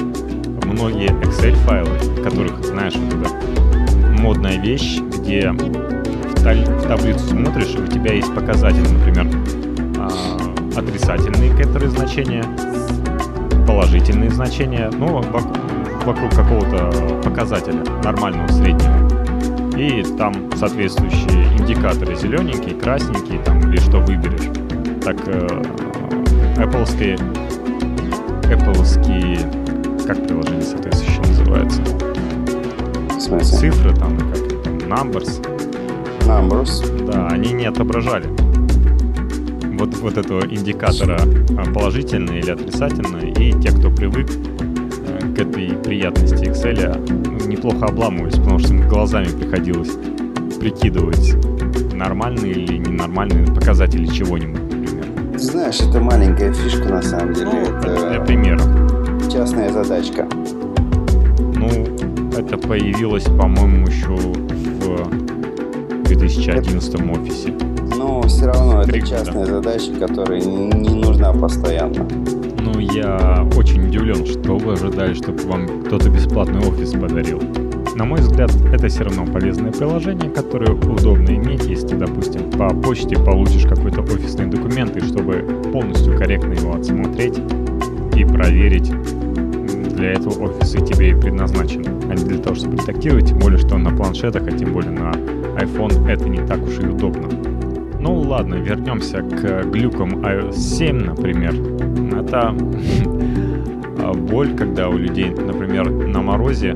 многие 0.65 1.09
Excel 1.23 1.53
файлы, 1.65 1.89
которых, 2.23 2.63
знаешь, 2.63 2.95
вот 2.95 3.13
это 3.13 4.21
модная 4.21 4.57
вещь, 4.57 4.99
где 4.99 5.51
в, 5.51 5.57
в 5.57 6.87
таблицу 6.87 7.19
смотришь, 7.19 7.75
и 7.75 7.81
у 7.81 7.87
тебя 7.87 8.13
есть 8.13 8.33
показатели, 8.33 8.87
например, 8.87 9.27
а, 9.27 9.60
отрицательные 10.75 11.55
которые 11.55 11.89
значения, 11.89 12.43
положительные 13.67 14.29
значения, 14.29 14.89
ну, 14.93 15.21
вокруг 16.05 16.33
какого-то 16.33 17.21
показателя, 17.23 17.83
нормального 18.03 18.47
среднего. 18.47 19.77
И 19.77 20.03
там 20.17 20.33
соответствующие 20.55 21.57
индикаторы 21.57 22.15
зелененькие, 22.15 22.75
красненькие, 22.75 23.39
там, 23.39 23.59
или 23.61 23.77
что 23.77 23.99
выберешь. 23.99 24.49
Так, 25.03 25.17
э, 25.27 25.47
Apple 26.57 26.85
Apple 28.43 28.83
как 30.05 30.27
приложение 30.27 30.61
соответствующее 30.61 31.21
называется? 31.27 31.81
Цифры 33.43 33.95
там, 33.95 34.17
как 34.17 34.63
там, 34.63 34.77
numbers. 34.77 35.41
Numbers. 36.27 37.05
Да, 37.05 37.27
они 37.27 37.53
не 37.53 37.65
отображали 37.65 38.40
вот, 39.81 39.95
вот 39.97 40.17
этого 40.17 40.45
индикатора 40.45 41.19
а, 41.57 41.73
положительное 41.73 42.39
или 42.39 42.51
отрицательное, 42.51 43.31
и 43.31 43.51
те, 43.59 43.71
кто 43.71 43.89
привык 43.89 44.29
э, 44.29 45.33
к 45.33 45.39
этой 45.39 45.69
приятности 45.69 46.45
Excel, 46.45 47.47
неплохо 47.47 47.85
обламывались, 47.85 48.35
потому 48.35 48.59
что 48.59 48.75
глазами 48.75 49.25
приходилось 49.25 49.89
прикидывать, 50.59 51.33
нормальные 51.95 52.51
или 52.51 52.77
ненормальные 52.77 53.47
показатели 53.47 54.05
чего-нибудь, 54.05 54.61
например. 54.61 55.39
Знаешь, 55.39 55.79
это 55.79 55.99
маленькая 55.99 56.53
фишка 56.53 56.87
на 56.87 57.01
самом 57.01 57.33
деле. 57.33 57.49
Ну, 57.51 57.77
это 57.77 58.09
для 58.11 58.21
примера. 58.21 58.59
частная 59.31 59.71
задачка. 59.71 60.27
Ну, 61.55 61.69
это 62.37 62.55
появилось, 62.59 63.23
по-моему, 63.23 63.87
еще 63.87 64.15
в 64.15 66.03
2011 66.03 66.93
офисе. 67.09 67.70
Но 68.01 68.19
все 68.23 68.47
равно 68.47 68.81
это 68.81 68.93
года. 68.93 69.05
частная 69.05 69.45
задача, 69.45 69.91
которая 69.93 70.41
не 70.41 71.03
нужна 71.03 71.31
постоянно. 71.33 72.07
Ну, 72.59 72.79
я 72.79 73.47
очень 73.55 73.87
удивлен, 73.87 74.25
что 74.25 74.57
вы 74.57 74.73
ожидали, 74.73 75.13
чтобы 75.13 75.37
вам 75.43 75.83
кто-то 75.85 76.09
бесплатный 76.09 76.61
офис 76.61 76.93
подарил. 76.93 77.39
На 77.95 78.05
мой 78.05 78.21
взгляд, 78.21 78.49
это 78.73 78.87
все 78.87 79.03
равно 79.03 79.27
полезное 79.27 79.71
приложение, 79.71 80.31
которое 80.31 80.71
удобно 80.71 81.29
иметь, 81.29 81.65
если 81.65 81.95
допустим, 81.95 82.49
по 82.49 82.69
почте 82.69 83.17
получишь 83.17 83.67
какой-то 83.67 84.01
офисный 84.01 84.47
документ, 84.47 84.97
и 84.97 85.01
чтобы 85.01 85.45
полностью 85.71 86.17
корректно 86.17 86.53
его 86.53 86.73
отсмотреть 86.73 87.37
и 88.15 88.25
проверить, 88.25 88.91
для 89.93 90.13
этого 90.13 90.45
офис 90.45 90.73
и 90.73 90.79
тебе 90.79 91.11
и 91.11 91.13
предназначен, 91.13 91.85
а 92.09 92.15
не 92.15 92.23
для 92.23 92.39
того, 92.39 92.55
чтобы 92.55 92.77
редактировать, 92.77 93.27
тем 93.27 93.37
более, 93.37 93.59
что 93.59 93.77
на 93.77 93.95
планшетах, 93.95 94.47
а 94.47 94.51
тем 94.51 94.73
более 94.73 94.91
на 94.91 95.11
iPhone 95.61 96.09
это 96.09 96.27
не 96.27 96.39
так 96.47 96.63
уж 96.63 96.79
и 96.79 96.87
удобно. 96.87 97.50
Ну 98.01 98.19
ладно, 98.21 98.55
вернемся 98.55 99.21
к 99.21 99.63
глюкам 99.65 100.25
iOS 100.25 100.53
7, 100.53 100.97
например. 101.05 101.53
Это 102.19 102.55
а, 103.99 104.13
боль, 104.31 104.55
когда 104.55 104.89
у 104.89 104.97
людей, 104.97 105.29
например, 105.29 105.87
на 105.91 106.23
морозе 106.23 106.73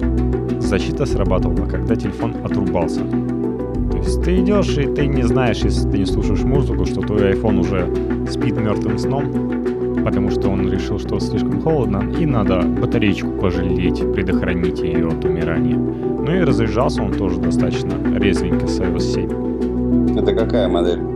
защита 0.60 1.08
срабатывала, 1.08 1.66
когда 1.66 1.96
телефон 1.96 2.36
отрубался. 2.44 3.00
То 3.00 3.98
есть 3.98 4.24
ты 4.24 4.38
идешь, 4.40 4.78
и 4.78 4.86
ты 4.86 5.08
не 5.08 5.24
знаешь, 5.24 5.64
если 5.64 5.90
ты 5.90 5.98
не 5.98 6.06
слушаешь 6.06 6.44
музыку, 6.44 6.86
что 6.86 7.02
твой 7.02 7.32
iPhone 7.34 7.60
уже 7.60 7.88
спит 8.30 8.56
мертвым 8.58 9.00
сном, 9.00 10.04
потому 10.04 10.30
что 10.30 10.50
он 10.50 10.72
решил, 10.72 11.00
что 11.00 11.20
слишком 11.20 11.60
холодно, 11.60 12.04
и 12.20 12.28
надо 12.28 12.62
батареечку 12.62 13.32
пожалеть, 13.32 14.00
предохранить 14.14 14.80
ее 14.80 15.08
от 15.08 15.26
умирания. 15.26 15.76
Ну 15.76 16.32
и 16.32 16.42
разряжался 16.42 17.02
он 17.02 17.14
тоже 17.14 17.40
достаточно 17.40 17.96
резвенько 18.16 18.68
с 18.68 18.80
iOS 18.80 19.00
7. 19.00 20.20
Это 20.20 20.36
какая 20.36 20.68
модель? 20.68 21.15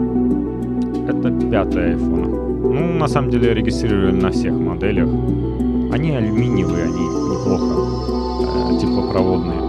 Это 1.20 1.32
пятая 1.52 1.96
iPhone. 1.96 2.28
Ну, 2.72 2.94
на 2.98 3.08
самом 3.08 3.30
деле, 3.30 3.54
регистрировали 3.54 4.12
на 4.12 4.30
всех 4.32 4.54
моделях. 4.54 5.10
Они 5.92 6.12
алюминиевые, 6.16 6.86
они 6.86 7.02
неплохо 7.02 8.74
э, 8.74 8.80
теплопроводные. 8.80 9.60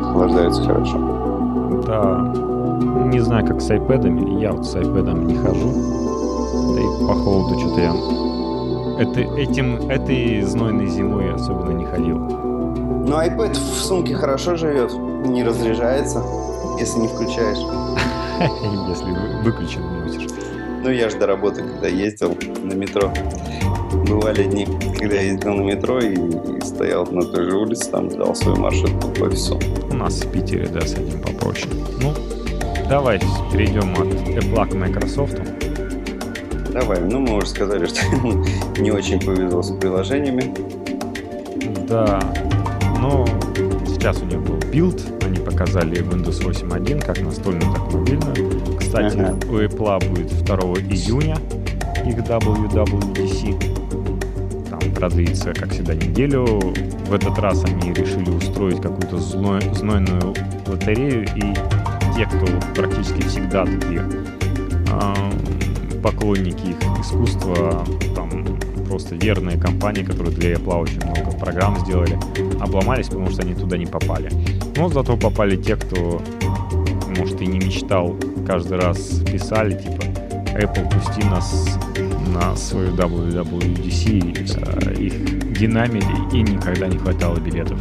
Охлаждается 0.00 0.62
хорошо. 0.62 0.98
Да, 1.86 2.34
не 3.12 3.20
знаю, 3.20 3.46
как 3.46 3.60
с 3.60 3.70
iPad'ами. 3.70 4.40
Я 4.40 4.52
вот 4.52 4.66
с 4.66 4.74
iPad'ом 4.74 5.24
не 5.26 5.34
хожу. 5.34 5.68
Да 6.74 6.80
и 6.80 7.06
по 7.06 7.14
холоду 7.14 7.58
что-то 7.58 7.80
я... 7.80 7.94
Это, 9.02 9.20
этим, 9.20 9.76
этой 9.90 10.40
знойной 10.42 10.86
зимой 10.86 11.34
особенно 11.34 11.72
не 11.72 11.84
ходил. 11.84 12.16
Но 12.18 13.22
iPad 13.22 13.52
в 13.52 13.56
сумке 13.84 14.14
хорошо 14.14 14.56
живет, 14.56 14.92
не 15.26 15.44
разряжается, 15.44 16.22
если 16.78 17.00
не 17.00 17.08
включаешь. 17.08 17.58
Если 18.88 19.10
вы- 19.10 19.42
выключен. 19.44 19.80
Ну, 20.86 20.92
я 20.92 21.10
же 21.10 21.18
до 21.18 21.26
работы, 21.26 21.64
когда 21.64 21.88
ездил 21.88 22.38
на 22.62 22.74
метро, 22.74 23.12
бывали 24.06 24.44
дни, 24.44 24.68
когда 24.96 25.16
я 25.16 25.22
ездил 25.32 25.54
на 25.54 25.62
метро 25.62 25.98
и, 25.98 26.14
и 26.14 26.60
стоял 26.60 27.04
на 27.06 27.22
той 27.22 27.50
же 27.50 27.56
улице, 27.56 27.90
там 27.90 28.08
ждал 28.08 28.36
свою 28.36 28.56
маршрутку 28.58 29.08
к 29.08 29.20
офису. 29.20 29.58
У 29.90 29.94
нас 29.94 30.20
в 30.20 30.30
Питере, 30.30 30.68
да, 30.68 30.82
с 30.82 30.92
этим 30.92 31.20
попроще. 31.22 31.66
Ну, 32.00 32.14
давай 32.88 33.18
перейдем 33.52 33.94
от 33.94 34.06
Apple 34.28 34.70
к 34.70 34.74
Microsoft. 34.74 35.40
Давай, 36.70 37.00
ну 37.00 37.18
мы 37.18 37.38
уже 37.38 37.48
сказали, 37.48 37.86
что 37.86 38.80
не 38.80 38.92
очень 38.92 39.18
повезло 39.18 39.62
с 39.62 39.76
приложениями. 39.76 40.54
Да, 41.88 42.20
но 43.00 43.26
сейчас 43.88 44.22
у 44.22 44.24
них 44.24 44.40
был 44.40 44.58
билд, 44.70 45.02
они 45.24 45.40
показали 45.40 46.00
Windows 46.00 46.44
8.1 46.44 47.04
как 47.04 47.20
настольную, 47.22 47.72
так 47.72 47.92
и 47.92 47.96
мобильную. 47.96 48.75
Кстати, 48.96 49.18
Ага. 49.18 49.36
у 49.50 49.56
Apple 49.58 50.08
будет 50.08 50.44
2 50.44 50.56
июня 50.90 51.36
их 52.06 52.16
WWDC. 52.16 53.54
Там 54.70 54.80
продлится, 54.94 55.52
как 55.52 55.70
всегда, 55.70 55.92
неделю. 55.94 56.46
В 57.06 57.12
этот 57.12 57.38
раз 57.38 57.62
они 57.64 57.92
решили 57.92 58.30
устроить 58.30 58.80
какую-то 58.80 59.16
зной- 59.16 59.74
знойную 59.74 60.34
лотерею, 60.66 61.24
и 61.36 61.54
те, 62.16 62.24
кто 62.24 62.46
практически 62.74 63.20
всегда 63.28 63.66
такие 63.66 64.02
поклонники 66.02 66.68
их 66.68 66.76
искусства, 67.00 67.84
там 68.14 68.30
просто 68.88 69.14
верные 69.16 69.58
компании, 69.58 70.04
которые 70.04 70.34
для 70.34 70.52
Apple 70.54 70.80
очень 70.80 71.00
много 71.04 71.32
программ 71.36 71.76
сделали, 71.80 72.16
обломались, 72.60 73.08
потому 73.08 73.28
что 73.30 73.42
они 73.42 73.54
туда 73.54 73.76
не 73.76 73.86
попали. 73.86 74.30
Но 74.76 74.88
зато 74.88 75.16
попали 75.18 75.56
те, 75.56 75.76
кто, 75.76 76.22
может, 77.18 77.40
и 77.40 77.46
не 77.46 77.58
мечтал, 77.58 78.16
каждый 78.46 78.78
раз 78.78 79.20
писали, 79.30 79.74
типа, 79.74 80.02
Apple, 80.56 80.88
пусти 80.90 81.24
нас 81.28 81.78
на 82.32 82.56
свою 82.56 82.94
WWDC, 82.94 84.56
э, 84.56 84.94
их 84.94 85.52
динамили 85.58 86.36
и 86.36 86.42
никогда 86.42 86.86
не 86.86 86.98
хватало 86.98 87.38
билетов. 87.38 87.78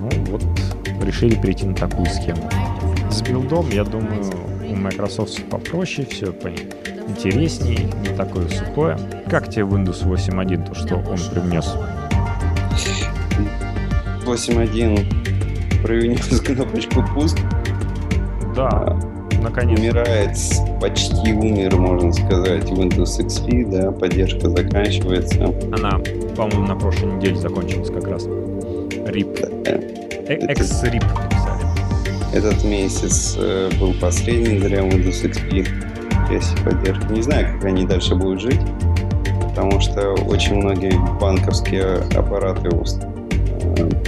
Ну 0.00 0.10
вот, 0.26 0.42
решили 1.02 1.34
перейти 1.34 1.66
на 1.66 1.74
такую 1.74 2.06
схему. 2.06 2.48
С 3.10 3.22
билдом, 3.22 3.68
я 3.70 3.84
думаю, 3.84 4.24
у 4.68 4.74
Microsoft 4.74 5.30
все 5.30 5.42
попроще, 5.42 6.06
все 6.10 6.34
интереснее, 7.08 7.88
не 8.02 8.16
такое 8.16 8.48
сухое. 8.48 8.98
Как 9.30 9.48
тебе 9.48 9.62
Windows 9.62 10.04
8.1, 10.04 10.68
то, 10.68 10.74
что 10.74 10.96
он 10.96 11.18
привнес? 11.32 11.74
8.1 14.24 15.82
привнес 15.82 16.40
кнопочку 16.44 17.04
пуск, 17.14 17.38
Да, 18.56 18.96
наконец. 19.42 19.78
умирает, 19.78 20.30
почти 20.80 21.32
умер, 21.32 21.76
можно 21.76 22.12
сказать, 22.12 22.64
Windows 22.64 23.20
XP, 23.20 23.70
да, 23.70 23.92
поддержка 23.92 24.48
заканчивается. 24.48 25.54
Она, 25.72 26.00
по-моему, 26.34 26.66
на 26.66 26.76
прошлой 26.76 27.12
неделе 27.12 27.36
закончилась 27.36 27.90
как 27.90 28.08
раз. 28.08 28.24
RIP. 28.26 29.66
Э, 29.66 30.34
Экс-RIP 30.48 31.04
написали. 31.04 31.66
Этот 32.32 32.64
месяц 32.64 33.36
э, 33.38 33.70
был 33.78 33.94
последний 34.00 34.58
для 34.58 34.80
Windows 34.80 35.22
XP 35.30 35.68
части 36.28 36.56
поддержки. 36.64 37.12
Не 37.12 37.22
знаю, 37.22 37.54
как 37.54 37.64
они 37.66 37.86
дальше 37.86 38.14
будут 38.14 38.40
жить, 38.40 38.60
потому 39.42 39.80
что 39.80 40.12
очень 40.28 40.56
многие 40.56 40.92
банковские 41.20 41.98
аппараты 42.16 42.68
э, 42.68 44.05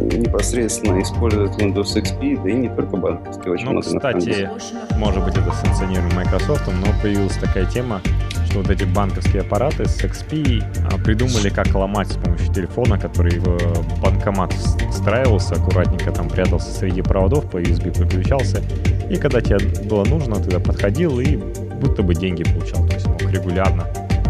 непосредственно 0.00 1.00
используют 1.02 1.52
Windows 1.60 1.94
XP, 1.96 2.42
да 2.42 2.50
и 2.50 2.54
не 2.54 2.68
только 2.68 2.96
банковские, 2.96 3.52
очень 3.52 3.64
Ну, 3.66 3.72
много 3.72 3.86
кстати, 3.86 4.50
может 4.96 5.24
быть, 5.24 5.36
это 5.36 5.52
санкционируемо 5.52 6.14
Microsoft, 6.14 6.66
но 6.68 6.86
появилась 7.02 7.36
такая 7.36 7.66
тема, 7.66 8.00
что 8.46 8.58
вот 8.58 8.70
эти 8.70 8.84
банковские 8.84 9.42
аппараты 9.42 9.86
с 9.88 10.02
XP 10.02 10.62
а, 10.92 10.98
придумали, 10.98 11.48
как 11.50 11.72
ломать 11.74 12.08
с 12.08 12.16
помощью 12.16 12.52
телефона, 12.52 12.98
который 12.98 13.38
в 13.38 14.00
банкомат 14.00 14.52
вс- 14.52 14.90
встраивался, 14.90 15.54
аккуратненько 15.54 16.10
там 16.12 16.28
прятался 16.28 16.70
среди 16.72 17.02
проводов, 17.02 17.48
по 17.50 17.58
USB 17.58 17.96
подключался, 17.96 18.60
и 19.08 19.16
когда 19.16 19.40
тебе 19.40 19.58
было 19.84 20.04
нужно, 20.04 20.36
ты 20.36 20.58
подходил 20.58 21.20
и 21.20 21.36
будто 21.36 22.02
бы 22.02 22.14
деньги 22.14 22.42
получал, 22.44 22.86
то 22.86 22.94
есть 22.94 23.06
мог 23.06 23.22
регулярно 23.30 23.86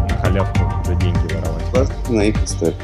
на 0.08 0.16
халявку 0.18 0.60
за 0.84 0.94
деньги 0.96 1.32
воровать. 1.34 1.64
Классно 1.72 1.94
на 2.14 2.22
их 2.24 2.44
историю. 2.44 2.76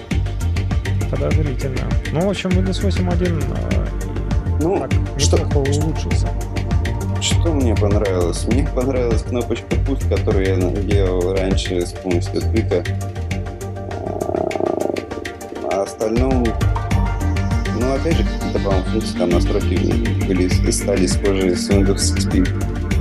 Подозрительно. 1.11 1.89
Ну, 2.13 2.27
в 2.27 2.31
общем, 2.31 2.51
Windows 2.51 2.83
8.1 2.83 3.45
а, 3.55 4.59
Ну, 4.61 4.81
так 4.81 4.93
что, 5.19 5.37
улучшился. 5.37 6.29
что 7.21 7.53
мне 7.53 7.75
понравилось? 7.75 8.47
Мне 8.49 8.69
понравилась 8.75 9.23
кнопочка 9.23 9.77
пуск, 9.87 10.09
которую 10.09 10.47
я 10.47 10.57
делал 10.83 11.35
раньше 11.35 11.87
с 11.87 11.93
помощью 11.93 12.41
клика. 12.51 12.83
А 15.73 15.83
остальном, 15.83 16.45
ну, 17.81 17.95
опять 17.95 18.17
же, 18.17 18.25
какие-то, 18.25 18.59
по-моему, 18.59 18.85
функции, 18.87 19.19
там 19.19 19.31
настройки 19.31 20.27
были, 20.27 20.71
стали 20.71 21.07
схожи 21.07 21.55
с 21.55 21.71
Windows 21.71 22.17
XP. 22.17 22.49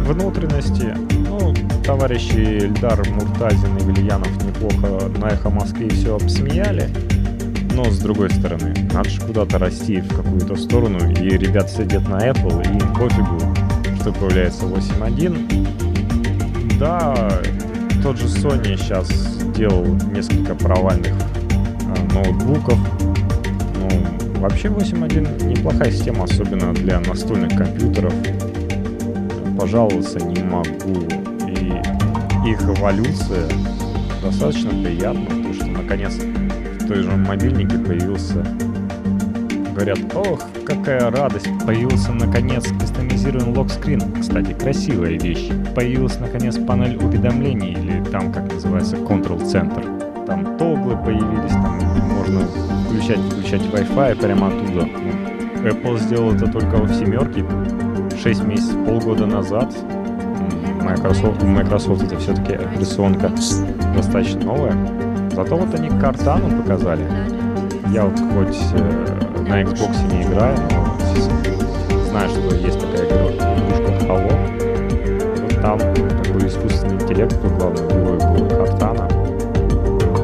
Внутренности, 0.04 0.96
ну, 1.28 1.54
товарищи 1.84 2.60
Эльдар 2.60 3.04
Муртазин 3.10 3.78
и 3.78 3.84
Вильянов 3.84 4.30
неплохо 4.44 5.10
на 5.18 5.28
эхо 5.28 5.50
Москвы 5.50 5.90
все 5.90 6.16
обсмеяли. 6.16 6.90
Но 7.76 7.84
с 7.92 8.00
другой 8.00 8.30
стороны, 8.30 8.74
надо 8.94 9.10
же 9.10 9.20
куда-то 9.20 9.60
расти 9.60 10.00
в 10.00 10.08
какую-то 10.16 10.56
сторону, 10.56 10.98
и 11.12 11.38
ребят 11.38 11.70
сидят 11.70 12.08
на 12.08 12.30
Apple, 12.30 12.64
и 12.64 12.70
им 12.70 12.94
пофигу, 12.94 13.38
что 14.00 14.14
появляется 14.14 14.64
8.1. 14.64 16.78
Да, 16.80 17.42
тот 18.02 18.18
же 18.18 18.28
Sony 18.28 18.78
сейчас 18.78 19.10
сделал 19.10 19.84
несколько 20.14 20.56
провальных 20.56 21.12
э, 21.12 21.16
ноутбуков. 22.14 22.80
Ну, 23.82 23.90
вообще 24.40 24.70
8.1 24.70 25.46
неплохая 25.46 25.92
система, 25.92 26.24
особенно 26.24 26.74
для 26.74 27.02
настольных 27.02 27.58
компьютеров. 27.58 28.14
Пожаловаться 29.60 30.20
не 30.20 30.44
могу. 30.44 31.10
И 31.50 31.74
их 32.50 32.62
эволюция 32.62 33.50
достаточно 34.24 34.70
приятна, 34.70 35.26
потому 35.26 35.54
что 35.54 35.66
наконец 35.66 36.14
в 36.86 36.88
той 36.88 37.02
же 37.02 37.12
мобильнике 37.12 37.78
появился 37.80 38.46
говорят, 39.74 40.00
ох, 40.16 40.40
какая 40.66 41.12
радость, 41.12 41.50
появился 41.66 42.14
наконец 42.14 42.66
кастомизированный 42.80 43.54
локскрин. 43.54 44.02
Кстати, 44.22 44.54
красивая 44.54 45.20
вещь. 45.20 45.50
Появилась 45.76 46.18
наконец 46.18 46.58
панель 46.58 46.96
уведомлений, 46.96 47.74
или 47.74 48.02
там, 48.06 48.32
как 48.32 48.52
называется, 48.54 48.96
Center. 48.96 50.26
Там 50.26 50.58
тоглы 50.58 50.96
появились, 50.96 51.52
там 51.52 51.78
можно 52.16 52.48
включать 52.88 53.20
включать 53.20 53.62
Wi-Fi 53.64 54.16
прямо 54.16 54.48
оттуда. 54.48 54.88
Apple 55.70 56.00
сделал 56.00 56.32
это 56.32 56.48
только 56.50 56.78
в 56.78 56.94
семерке, 56.94 57.44
6 58.24 58.44
месяцев, 58.46 58.86
полгода 58.86 59.26
назад. 59.26 59.76
Microsoft, 60.82 61.44
Microsoft 61.44 62.04
это 62.04 62.18
все-таки 62.18 62.54
операционка 62.54 63.30
достаточно 63.94 64.46
новая. 64.46 65.05
Зато 65.36 65.58
вот 65.58 65.76
они 65.76 65.90
Картану 66.00 66.62
показали. 66.62 67.04
Я 67.92 68.06
вот 68.06 68.18
хоть 68.18 68.58
э, 68.74 69.42
на 69.42 69.64
Xbox 69.64 70.14
не 70.14 70.24
играю, 70.24 70.58
но 70.72 70.96
знаю, 72.10 72.30
что 72.30 72.56
есть 72.56 72.80
такая 72.80 73.06
игрушка 73.06 73.92
Halo. 74.08 74.32
Вот 75.42 75.62
там 75.62 75.80
такой 76.24 76.48
искусственный 76.48 76.96
интеллект, 76.96 77.38
был 77.42 77.50
главный 77.50 77.86
герой 77.90 78.18
был 78.18 78.48
Картана. 78.48 79.10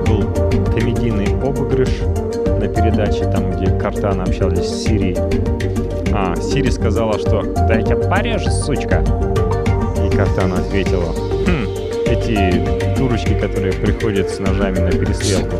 Был 0.07 0.23
комедийный 0.71 1.35
обыгрыш 1.45 1.89
на 2.61 2.67
передаче, 2.69 3.29
там, 3.31 3.51
где 3.51 3.69
Картана 3.77 4.23
общались 4.23 4.65
с 4.65 4.83
Сирией. 4.85 5.17
А, 6.13 6.35
Сири 6.37 6.69
сказала, 6.69 7.19
что 7.19 7.41
«Дай-ка 7.67 7.97
порежь, 7.97 8.47
сучка!» 8.47 9.03
И 10.05 10.15
Картана 10.15 10.55
ответила 10.55 11.13
«Хм, 11.13 11.30
эти 12.21 12.97
дурочки, 12.97 13.33
которые 13.39 13.73
приходят 13.73 14.29
с 14.29 14.39
ножами 14.39 14.79
на 14.79 14.91
перестрелку» 14.91 15.57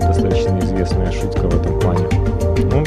достаточно 0.00 0.58
известная 0.60 1.12
шутка 1.12 1.48
в 1.48 1.60
этом 1.60 1.78
плане. 1.80 2.06
Ну, 2.70 2.84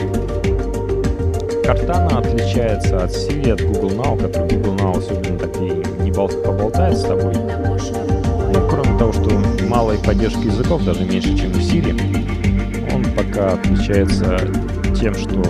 Картана 1.64 2.20
отличается 2.20 3.04
от 3.04 3.12
Siri, 3.12 3.52
от 3.52 3.62
Google 3.62 3.92
Now, 3.92 4.20
который 4.20 4.50
Google 4.50 4.76
Now 4.76 4.98
особенно 4.98 5.38
так 5.38 5.56
и 5.58 6.04
не 6.04 6.12
поболтает 6.12 6.98
с 6.98 7.04
тобой. 7.04 7.34
Ну, 7.36 8.68
кроме 8.70 8.98
того, 8.98 9.14
что 9.14 9.30
малой 9.68 9.98
поддержки 9.98 10.46
языков, 10.46 10.84
даже 10.86 11.06
меньше, 11.06 11.38
чем 11.38 11.52
у 11.52 11.56
Siri, 11.56 11.96
он 12.94 13.04
пока 13.16 13.54
отличается 13.54 14.40
тем, 15.00 15.14
что 15.14 15.44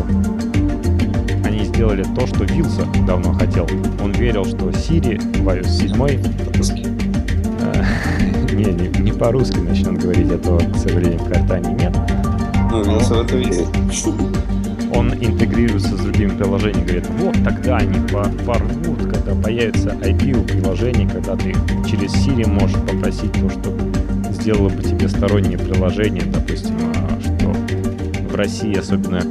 сделали 1.80 2.04
то, 2.14 2.28
что 2.28 2.44
Вилса 2.44 2.86
давно 3.08 3.32
хотел. 3.32 3.66
Он 4.04 4.12
верил, 4.12 4.44
что 4.44 4.68
Siri 4.68 5.18
в 5.42 5.48
iOS 5.48 5.70
7 5.70 5.96
не, 8.54 8.66
не, 8.66 8.90
не 9.00 9.14
по-русски 9.14 9.60
начнет 9.60 9.98
говорить, 9.98 10.30
этого, 10.30 10.60
к 10.60 10.76
сожалению, 10.76 11.20
в 11.20 11.30
картане 11.32 11.74
нет. 11.76 11.96
Ну, 12.70 12.84
Вилса 12.84 13.14
в 13.14 13.22
это 13.22 13.38
верит. 13.38 13.70
Он 14.94 15.14
интегрируется 15.14 15.96
с 15.96 16.02
другими 16.02 16.32
приложениями, 16.32 16.84
говорит, 16.84 17.08
вот 17.18 17.36
тогда 17.46 17.78
они 17.78 17.98
порвут, 18.10 19.00
когда 19.14 19.34
появится 19.42 19.92
IP 20.02 20.38
у 20.38 20.44
приложений, 20.44 21.08
когда 21.14 21.38
ты 21.38 21.56
через 21.90 22.14
Siri 22.14 22.46
можешь 22.46 22.76
попросить 22.76 23.32
то, 23.32 23.50
что 23.50 23.74
сделало 24.34 24.68
бы 24.68 24.84
тебе 24.84 25.08
стороннее 25.08 25.58
приложение, 25.58 26.24
допустим, 26.26 26.76
а, 26.94 27.22
что 27.22 27.54
в 28.28 28.36
России 28.36 28.78
особенно 28.78 29.24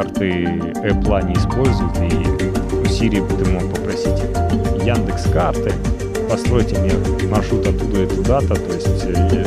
карты 0.00 0.46
Apple 0.82 1.26
не 1.26 1.34
используют, 1.34 1.94
и 1.98 2.74
у 2.74 2.84
Siri 2.84 3.20
ты 3.36 3.50
мог 3.50 3.70
попросить 3.74 4.18
Яндекс 4.82 5.24
карты, 5.30 5.72
постройте 6.26 6.78
мне 6.78 6.92
маршрут 7.28 7.66
оттуда 7.66 8.04
и 8.04 8.06
туда-то, 8.06 8.54
то 8.54 8.72
есть 8.72 9.04
э, 9.04 9.44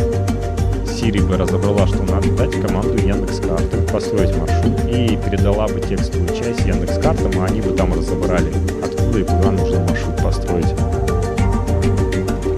Siri 0.86 1.26
бы 1.28 1.38
разобрала, 1.38 1.88
что 1.88 2.04
надо 2.04 2.32
дать 2.34 2.52
команду 2.62 2.96
Яндекс 3.00 3.39
карты, 3.39 3.78
построить 3.92 4.38
маршрут. 4.38 4.80
И 4.88 5.18
передала 5.26 5.68
бы 5.68 5.80
текстовую 5.80 6.30
часть 6.30 6.63
Яндекс 6.68 7.00
картам, 7.00 7.32
а 7.42 7.46
они 7.46 7.62
бы 7.62 7.72
там 7.72 7.92
разобрали, 7.92 8.54
откуда 8.84 9.20
и 9.20 9.24
куда 9.24 9.50
нужно 9.50 9.80
маршрут 9.80 10.22
построить. 10.22 10.72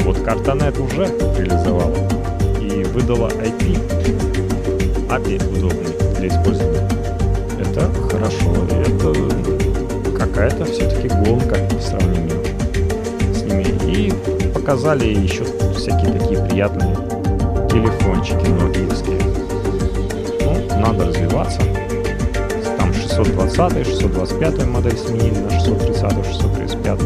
Вот 0.04 0.20
карта 0.20 0.52
это 0.52 0.82
уже 0.82 1.06
реализовала 1.38 1.96
и 2.60 2.84
выдала 2.94 3.30
IP, 3.30 3.80
API 5.08 5.58
удобный 5.58 5.94
для 6.20 6.28
использования. 6.28 7.05
Это 7.60 7.90
хорошо, 8.10 8.54
это 8.70 9.14
какая-то 10.18 10.66
все-таки 10.66 11.08
гонка 11.08 11.56
в 11.78 11.82
сравнении 11.82 12.26
и 13.96 14.12
показали 14.54 15.06
еще 15.06 15.44
всякие 15.76 16.12
такие 16.12 16.44
приятные 16.46 16.96
телефончики 17.70 18.48
нокиевские. 18.50 19.20
Ну, 20.42 20.80
надо 20.80 21.06
развиваться. 21.06 21.62
Там 22.78 22.94
620, 22.94 23.88
625 23.88 24.68
модель 24.68 24.98
сменили 24.98 25.38
на 25.38 25.50
630, 25.50 26.26
635. 26.26 27.00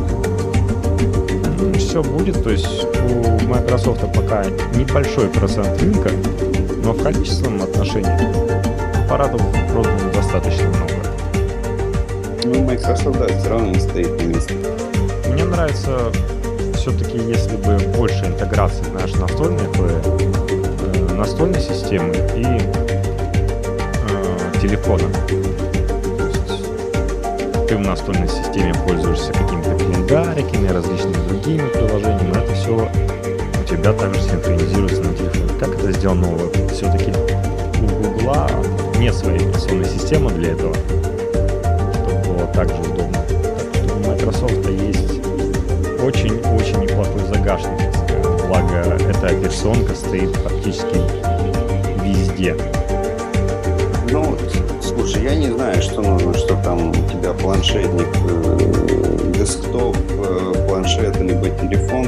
Ну, 1.59 1.73
все 1.73 2.01
будет, 2.01 2.43
то 2.43 2.49
есть 2.49 2.85
у 3.09 3.47
Microsoft 3.47 4.01
пока 4.13 4.45
небольшой 4.75 5.27
процент 5.27 5.81
рынка, 5.81 6.09
но 6.83 6.93
в 6.93 7.03
количественном 7.03 7.63
отношении 7.63 8.48
аппаратов 9.09 9.41
продано 9.71 10.11
достаточно 10.13 10.67
много. 10.67 10.93
Ну, 12.45 12.63
Microsoft, 12.63 13.17
да, 13.17 13.25
все 13.25 13.49
равно 13.49 13.69
не 13.69 13.79
стоит 13.79 14.21
на 14.21 14.25
месте. 14.27 14.53
Мне 15.31 15.45
нравится 15.45 16.11
все-таки, 16.75 17.17
если 17.17 17.55
бы 17.57 17.79
больше 17.97 18.23
интеграции, 18.25 18.83
знаешь, 18.83 19.13
настольной, 19.15 19.65
э, 19.79 21.13
настольной 21.15 21.59
системы 21.59 22.13
и 22.35 22.45
э, 24.05 24.59
телефона. 24.61 25.09
ты 27.67 27.77
в 27.77 27.81
настольной 27.81 28.27
системе 28.27 28.75
пользуешься 28.87 29.33
какими-то 29.33 29.75
календариками, 29.75 30.67
различными 30.67 31.27
другими 31.29 31.67
приложениями, 31.69 32.31
но 32.31 32.41
это 32.41 32.53
все 32.53 32.75
у 32.75 33.63
тебя 33.67 33.91
также 33.91 34.21
синхронизируется 34.21 35.01
на 35.01 35.13
телефоне. 35.15 35.59
Как 35.59 35.69
это 35.69 35.91
сделано 35.93 36.27
Все-таки 36.71 37.11
у 37.81 37.87
Гугла 38.03 38.47
нет 38.99 39.15
своей 39.15 39.39
операционной 39.39 39.85
системы 39.85 40.29
для 40.31 40.51
этого, 40.51 40.75
чтобы 40.75 42.33
было 42.33 42.47
так 42.53 42.67
же 42.67 42.81
удобно. 42.81 43.17
Так 43.29 43.69
что 43.73 43.95
у 43.95 43.99
Microsoft 43.99 44.69
есть 44.69 45.21
очень-очень 46.03 46.81
неплохой 46.81 47.23
загашник. 47.33 47.79
Благо, 48.47 48.97
эта 49.09 49.27
операционка 49.27 49.95
стоит 49.95 50.33
практически 50.43 50.97
везде. 52.03 52.57
Ну, 54.11 54.35
слушай, 54.81 55.23
я 55.23 55.35
не 55.35 55.47
знаю, 55.47 55.81
что 55.81 56.01
нужно, 56.01 56.33
что 56.33 56.55
там 56.61 56.89
у 56.89 56.93
тебя 56.93 57.31
планшетник, 57.33 58.07
э, 58.27 59.31
десктоп, 59.37 59.95
э, 60.09 60.67
планшет, 60.67 61.15
либо 61.21 61.49
телефон. 61.49 62.07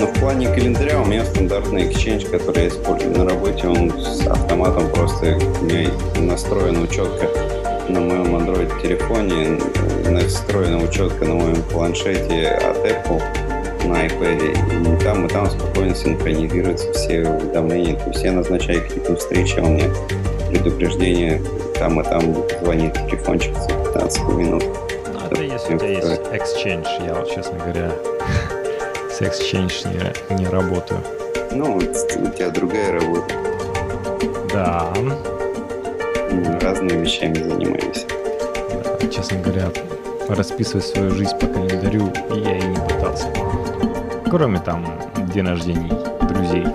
Но 0.00 0.06
в 0.06 0.14
плане 0.14 0.48
календаря 0.48 0.98
у 0.98 1.04
меня 1.04 1.26
стандартный 1.26 1.82
Exchange, 1.82 2.30
который 2.30 2.62
я 2.62 2.68
использую 2.68 3.18
на 3.18 3.28
работе, 3.28 3.66
он 3.66 3.90
с 4.00 4.26
автоматом 4.26 4.88
просто 4.92 5.38
у 5.60 5.64
меня 5.66 5.90
настроен 6.16 6.82
учетка 6.82 7.28
на 7.86 8.00
моем 8.00 8.34
Android 8.34 8.80
телефоне, 8.80 9.58
настроена 10.10 10.82
учетка 10.82 11.26
на 11.26 11.34
моем 11.34 11.62
планшете 11.64 12.48
от 12.48 12.78
Apple 12.78 13.20
на 13.86 14.06
iPad, 14.06 14.96
и 14.96 15.04
там, 15.04 15.26
и 15.26 15.28
там 15.28 15.50
спокойно 15.50 15.94
синхронизируются 15.94 16.90
все 16.94 17.20
уведомления. 17.20 17.96
То 17.96 18.08
есть 18.08 18.24
я 18.24 18.32
назначаю 18.32 18.80
какие-то 18.80 19.16
встречи, 19.16 19.58
а 19.58 19.62
у 19.62 19.68
меня 19.68 19.90
предупреждение 20.48 21.42
там 21.78 22.00
и 22.00 22.04
там 22.04 22.36
звонит 22.62 22.94
телефончик 22.94 23.54
за 23.54 23.68
15 23.68 24.22
минут. 24.28 24.64
Ну, 25.12 25.26
это 25.30 25.42
если 25.42 25.74
у 25.74 25.78
тебя 25.78 25.88
есть 25.88 26.22
Exchange, 26.32 27.06
я 27.06 27.12
вот, 27.12 27.30
честно 27.30 27.58
говоря, 27.58 27.92
с 29.20 29.22
Exchange 29.22 30.14
не, 30.30 30.36
не 30.36 30.46
работаю. 30.46 31.00
Ну, 31.52 31.76
у 31.76 31.80
тебя 31.80 32.48
другая 32.48 32.92
работа. 32.92 33.34
Да, 34.54 34.92
разными 36.62 37.04
вещами 37.04 37.34
занимаемся. 37.34 38.06
Да, 38.08 39.08
честно 39.08 39.38
говоря, 39.40 39.68
расписывать 40.28 40.86
свою 40.86 41.10
жизнь 41.10 41.36
по 41.38 41.46
календарю 41.46 42.10
я 42.30 42.56
и 42.56 42.62
не 42.62 42.76
пытался. 42.76 43.26
Кроме 44.30 44.58
там 44.60 44.86
день 45.34 45.46
рождений 45.46 45.92
друзей. 46.26 46.66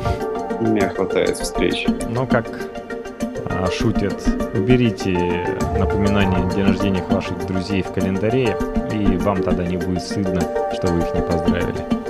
У 0.60 0.68
меня 0.68 0.90
хватает 0.90 1.38
встреч. 1.38 1.88
Но 2.10 2.28
как 2.28 2.48
а, 3.50 3.68
шутят, 3.72 4.24
уберите 4.54 5.18
напоминание 5.80 6.48
день 6.54 6.68
рождения 6.68 7.04
ваших 7.10 7.44
друзей 7.48 7.82
в 7.82 7.92
календаре, 7.92 8.56
и 8.94 9.18
вам 9.18 9.42
тогда 9.42 9.64
не 9.64 9.78
будет 9.78 10.04
стыдно, 10.04 10.42
что 10.74 10.88
вы 10.88 11.00
их 11.00 11.16
не 11.16 11.22
поздравили. 11.22 12.05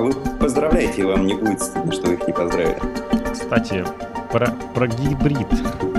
А 0.00 0.02
вы 0.02 0.12
поздравляете, 0.38 1.02
и 1.02 1.04
вам 1.04 1.26
не 1.26 1.34
будет 1.34 1.60
стыдно, 1.60 1.92
что 1.92 2.06
вы 2.06 2.14
их 2.14 2.26
не 2.26 2.32
поздравили. 2.32 2.78
Кстати, 3.34 3.84
про, 4.32 4.46
про 4.74 4.86
гибрид. 4.86 5.46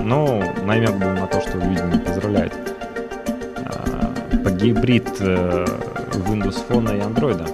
Ну, 0.03 0.41
намек 0.65 0.93
был 0.93 1.11
на 1.11 1.27
то, 1.27 1.39
что 1.39 1.59
люди 1.59 1.79
не 1.83 1.99
поздравляют. 1.99 2.51
А, 3.57 4.11
по 4.43 4.49
гибрид 4.49 5.07
э, 5.19 5.65
Windows 6.27 6.67
Phone 6.67 6.97
и 6.97 6.99
Android. 6.99 7.47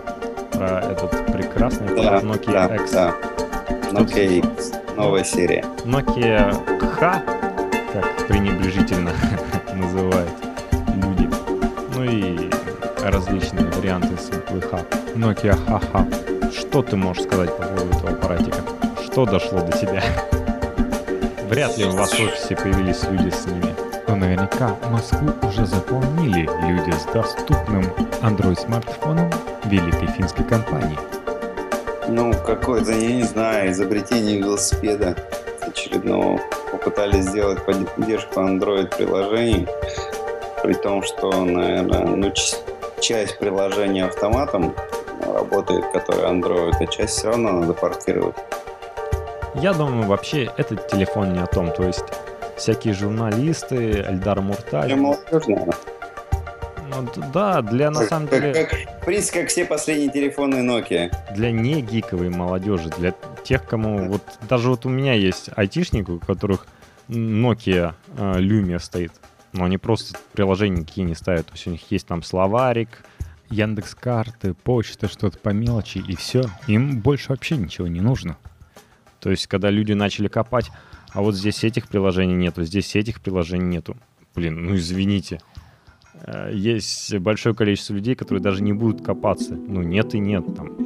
Про 0.57 0.79
этот 0.89 1.33
прекрасный 1.33 1.93
Да, 1.93 2.21
Nokia 2.21 2.69
да, 2.69 2.75
X. 2.77 2.91
да. 2.93 3.13
Nokia 3.91 4.37
X, 4.37 4.71
новая 4.95 5.25
серия. 5.25 5.65
Nokia 5.83 6.55
H, 7.01 7.23
как 7.91 8.27
пренебрежительно 8.29 9.11
называют 9.75 10.31
люди. 10.95 11.29
Ну 11.93 12.05
и 12.05 12.49
различные 13.03 13.65
варианты 13.65 14.15
с 14.17 14.29
буквы 14.29 14.61
H. 14.71 14.85
Nokia 15.15 15.57
HH. 15.67 16.26
Что 16.77 16.83
ты 16.83 16.95
можешь 16.95 17.23
сказать 17.23 17.57
по 17.57 17.63
поводу 17.63 17.97
этого 17.97 18.11
аппаратика? 18.11 18.57
Что 19.03 19.25
дошло 19.25 19.61
до 19.61 19.75
тебя? 19.75 20.03
Вряд 21.49 21.75
ли 21.75 21.85
у 21.85 21.91
вас 21.93 22.11
в 22.11 22.21
офисе 22.21 22.55
появились 22.55 23.01
люди 23.09 23.31
с 23.31 23.47
ними. 23.47 23.73
Но 24.07 24.15
наверняка 24.15 24.75
Москву 24.91 25.31
уже 25.41 25.65
заполнили 25.65 26.47
люди 26.69 26.91
с 26.91 27.05
доступным 27.05 27.83
Android-смартфоном 28.21 29.27
великой 29.65 30.07
финской 30.09 30.45
компании. 30.45 30.99
Ну, 32.09 32.31
какое-то, 32.45 32.91
я 32.91 33.11
не 33.15 33.23
знаю, 33.23 33.71
изобретение 33.71 34.37
велосипеда 34.37 35.15
очередного. 35.61 36.39
Попытались 36.71 37.25
сделать 37.25 37.57
поддержку 37.65 38.39
Android-приложений, 38.41 39.67
при 40.61 40.75
том, 40.75 41.01
что, 41.01 41.43
наверное, 41.43 42.05
ну, 42.05 42.31
часть 42.99 43.39
приложения 43.39 44.05
автоматом 44.05 44.75
работает, 45.37 45.85
который 45.93 46.23
Android, 46.25 46.73
а 46.79 46.87
часть 46.87 47.17
все 47.17 47.29
равно 47.29 47.51
надо 47.51 47.73
портировать. 47.73 48.35
Я 49.55 49.73
думаю, 49.73 50.07
вообще 50.07 50.51
этот 50.57 50.87
телефон 50.87 51.33
не 51.33 51.39
о 51.39 51.47
том. 51.47 51.71
То 51.71 51.83
есть 51.83 52.05
всякие 52.57 52.93
журналисты, 52.93 54.03
Эльдар 54.07 54.41
Мурталь. 54.41 54.87
Для 54.87 54.95
молодежи, 54.95 55.49
наверное. 55.49 55.75
Ну, 56.89 57.07
да, 57.33 57.61
для 57.61 57.91
на 57.91 58.01
самом 58.05 58.27
как- 58.27 58.41
деле, 58.41 58.65
как- 58.65 59.01
в 59.01 59.05
принципе, 59.05 59.41
как 59.41 59.49
все 59.49 59.65
последние 59.65 60.09
телефоны 60.09 60.55
Nokia. 60.67 61.11
для 61.35 61.51
не 61.51 61.81
гиковой 61.81 62.29
молодежи, 62.29 62.89
для 62.97 63.13
тех, 63.43 63.65
кому 63.65 64.07
вот 64.09 64.21
даже 64.49 64.69
вот 64.69 64.85
у 64.85 64.89
меня 64.89 65.13
есть 65.13 65.49
айтишник, 65.55 66.09
у 66.09 66.19
которых 66.19 66.65
Nokia 67.09 67.93
э, 68.17 68.39
Lumia 68.39 68.79
стоит, 68.79 69.11
но 69.53 69.65
они 69.65 69.77
просто 69.77 70.17
приложения 70.33 70.81
никакие 70.81 71.05
не 71.05 71.15
ставят. 71.15 71.45
То 71.47 71.53
есть 71.53 71.67
у 71.67 71.71
них 71.71 71.81
есть 71.91 72.07
там 72.07 72.23
словарик, 72.23 72.89
Яндекс 73.49 73.95
карты, 73.95 74.53
почта, 74.53 75.07
что-то 75.07 75.39
по 75.39 75.49
мелочи 75.49 75.99
и 75.99 76.15
все. 76.15 76.43
Им 76.67 76.99
больше 76.99 77.29
вообще 77.29 77.57
ничего 77.57 77.87
не 77.87 78.01
нужно. 78.01 78.37
То 79.19 79.31
есть, 79.31 79.47
когда 79.47 79.69
люди 79.69 79.93
начали 79.93 80.27
копать, 80.27 80.69
а 81.13 81.21
вот 81.21 81.35
здесь 81.35 81.63
этих 81.63 81.87
приложений 81.87 82.35
нету, 82.35 82.63
здесь 82.63 82.95
этих 82.95 83.21
приложений 83.21 83.65
нету. 83.65 83.97
Блин, 84.35 84.65
ну 84.65 84.75
извините. 84.75 85.39
Э, 86.25 86.51
Есть 86.53 87.15
большое 87.17 87.55
количество 87.55 87.93
людей, 87.93 88.15
которые 88.15 88.41
даже 88.41 88.61
не 88.61 88.73
будут 88.73 89.03
копаться. 89.03 89.55
Ну 89.55 89.81
нет 89.81 90.13
и 90.13 90.19
нет. 90.19 90.45
Там 90.55 90.77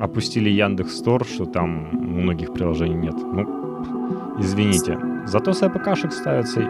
опустили 0.00 0.50
Яндекс 0.50 0.96
Store, 0.96 1.24
что 1.24 1.46
там 1.46 1.88
многих 1.92 2.52
приложений 2.52 2.94
нет. 2.94 3.14
Ну, 3.14 4.38
извините. 4.38 4.98
Зато 5.26 5.52
с 5.52 5.62
APK 5.62 5.83
шек 5.83 6.12
ставится. 6.12 6.60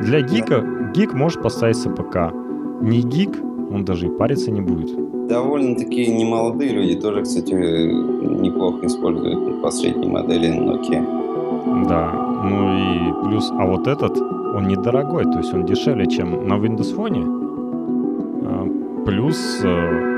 Для 0.00 0.20
гика 0.20 0.90
гик 0.94 1.12
может 1.14 1.42
поставить 1.42 1.76
с 1.76 1.86
APK. 1.86 2.32
Не 2.82 3.02
гик, 3.02 3.36
он 3.72 3.84
даже 3.84 4.06
и 4.06 4.10
париться 4.10 4.50
не 4.50 4.60
будет. 4.60 4.90
Довольно-таки 5.28 6.06
немолодые 6.12 6.72
люди 6.72 7.00
тоже, 7.00 7.22
кстати, 7.22 7.52
неплохо 7.52 8.86
используют 8.86 9.62
последние 9.62 10.10
модели 10.10 10.48
Nokia. 10.48 11.86
Да, 11.88 12.12
ну 12.44 12.74
и 12.76 13.28
плюс, 13.28 13.50
а 13.50 13.66
вот 13.66 13.86
этот, 13.86 14.20
он 14.20 14.68
недорогой, 14.68 15.24
то 15.24 15.38
есть 15.38 15.54
он 15.54 15.64
дешевле, 15.64 16.06
чем 16.06 16.46
на 16.46 16.54
Windows 16.54 16.94
Phone. 16.96 17.24
А, 18.44 19.04
Плюс 19.04 19.60
э, 19.64 20.12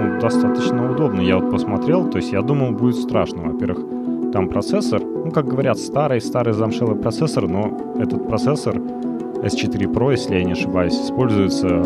ну, 0.00 0.20
достаточно 0.20 0.92
удобно. 0.92 1.20
Я 1.20 1.38
вот 1.38 1.50
посмотрел, 1.50 2.08
то 2.08 2.18
есть 2.18 2.32
я 2.32 2.42
думал, 2.42 2.72
будет 2.72 2.96
страшно. 2.96 3.42
Во-первых, 3.42 4.32
там 4.32 4.48
процессор, 4.48 5.02
ну, 5.02 5.30
как 5.30 5.46
говорят, 5.46 5.78
старый-старый 5.78 6.52
замшелый 6.52 6.96
процессор, 6.96 7.48
но 7.48 7.76
этот 7.98 8.28
процессор 8.28 8.76
S4 8.76 9.92
Pro, 9.92 10.12
если 10.12 10.36
я 10.36 10.44
не 10.44 10.52
ошибаюсь, 10.52 10.94
используется 10.94 11.82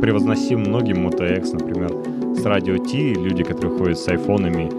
превозносим 0.00 0.60
многим 0.60 1.06
Moto 1.06 1.38
X, 1.38 1.52
например, 1.52 1.92
с 2.36 2.44
Радио 2.44 2.78
T, 2.78 3.14
люди, 3.14 3.42
которые 3.42 3.76
ходят 3.76 3.98
с 3.98 4.08
айфонами, 4.08 4.70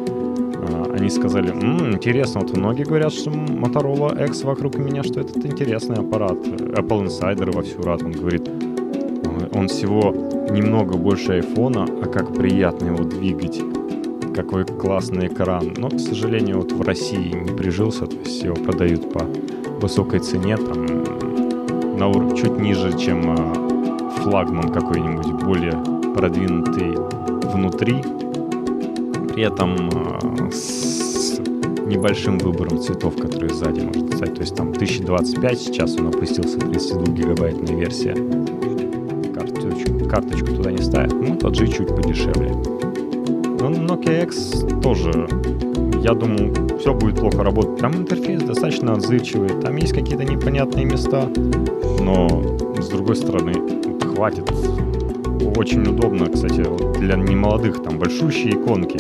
а, 0.63 0.95
они 0.97 1.09
сказали, 1.09 1.51
«М, 1.51 1.93
интересно, 1.93 2.41
вот 2.41 2.55
многие 2.55 2.83
говорят, 2.83 3.13
что 3.13 3.29
Motorola 3.31 4.27
X 4.27 4.43
вокруг 4.43 4.77
меня, 4.77 5.03
что 5.03 5.19
этот 5.19 5.45
интересный 5.45 5.97
аппарат. 5.97 6.37
Apple 6.37 7.05
Insider 7.05 7.51
вовсю 7.51 7.81
рад, 7.83 8.03
он 8.03 8.11
говорит, 8.11 8.47
«Ой, 8.47 9.59
он 9.59 9.67
всего 9.67 10.13
немного 10.51 10.97
больше 10.97 11.33
айфона, 11.33 11.85
а 11.85 12.05
как 12.07 12.33
приятно 12.33 12.87
его 12.87 13.03
двигать. 13.03 13.61
Какой 14.35 14.63
классный 14.65 15.27
экран. 15.27 15.73
Но, 15.77 15.89
к 15.89 15.99
сожалению, 15.99 16.57
вот 16.57 16.71
в 16.71 16.81
России 16.81 17.33
не 17.33 17.55
прижился, 17.55 18.05
то 18.05 18.15
есть 18.15 18.41
его 18.43 18.55
продают 18.55 19.11
по 19.11 19.25
высокой 19.81 20.19
цене, 20.19 20.57
там, 20.57 20.85
на 21.97 22.07
ур- 22.07 22.33
чуть 22.35 22.57
ниже, 22.59 22.97
чем 22.97 23.31
а, 23.31 23.60
флагман 24.21 24.69
какой-нибудь, 24.69 25.43
более 25.43 25.73
продвинутый 26.15 26.95
внутри, 27.51 28.01
при 29.33 29.43
этом 29.43 29.89
э, 29.89 30.51
с 30.51 31.39
небольшим 31.85 32.37
выбором 32.37 32.79
цветов, 32.79 33.15
которые 33.15 33.49
сзади 33.49 33.81
можно 33.81 34.15
стать. 34.15 34.35
То 34.35 34.41
есть 34.41 34.55
там 34.55 34.69
1025, 34.69 35.59
сейчас 35.59 35.97
он 35.97 36.07
опустился 36.07 36.59
32 36.59 37.13
гигабайтная 37.13 37.75
версия. 37.75 38.13
Карточку, 39.33 40.09
карточку 40.09 40.47
туда 40.47 40.71
не 40.71 40.81
ставят. 40.81 41.13
Ну, 41.13 41.35
тот 41.35 41.55
же 41.55 41.67
чуть 41.67 41.87
подешевле. 41.87 42.51
Но 43.59 43.69
Nokia 43.69 44.23
X 44.23 44.65
тоже, 44.81 45.27
я 46.01 46.13
думаю, 46.13 46.53
все 46.79 46.93
будет 46.93 47.19
плохо 47.19 47.43
работать. 47.43 47.77
Там 47.77 47.95
интерфейс 47.95 48.41
достаточно 48.41 48.93
отзывчивый, 48.93 49.49
там 49.61 49.75
есть 49.77 49.93
какие-то 49.93 50.23
непонятные 50.23 50.85
места, 50.85 51.29
но 51.99 52.27
с 52.79 52.89
другой 52.89 53.15
стороны, 53.15 53.53
хватит. 54.15 54.51
Очень 55.57 55.83
удобно, 55.87 56.27
кстати, 56.27 56.63
для 56.99 57.15
немолодых, 57.15 57.81
там 57.81 57.97
большущие 57.97 58.53
иконки. 58.53 58.97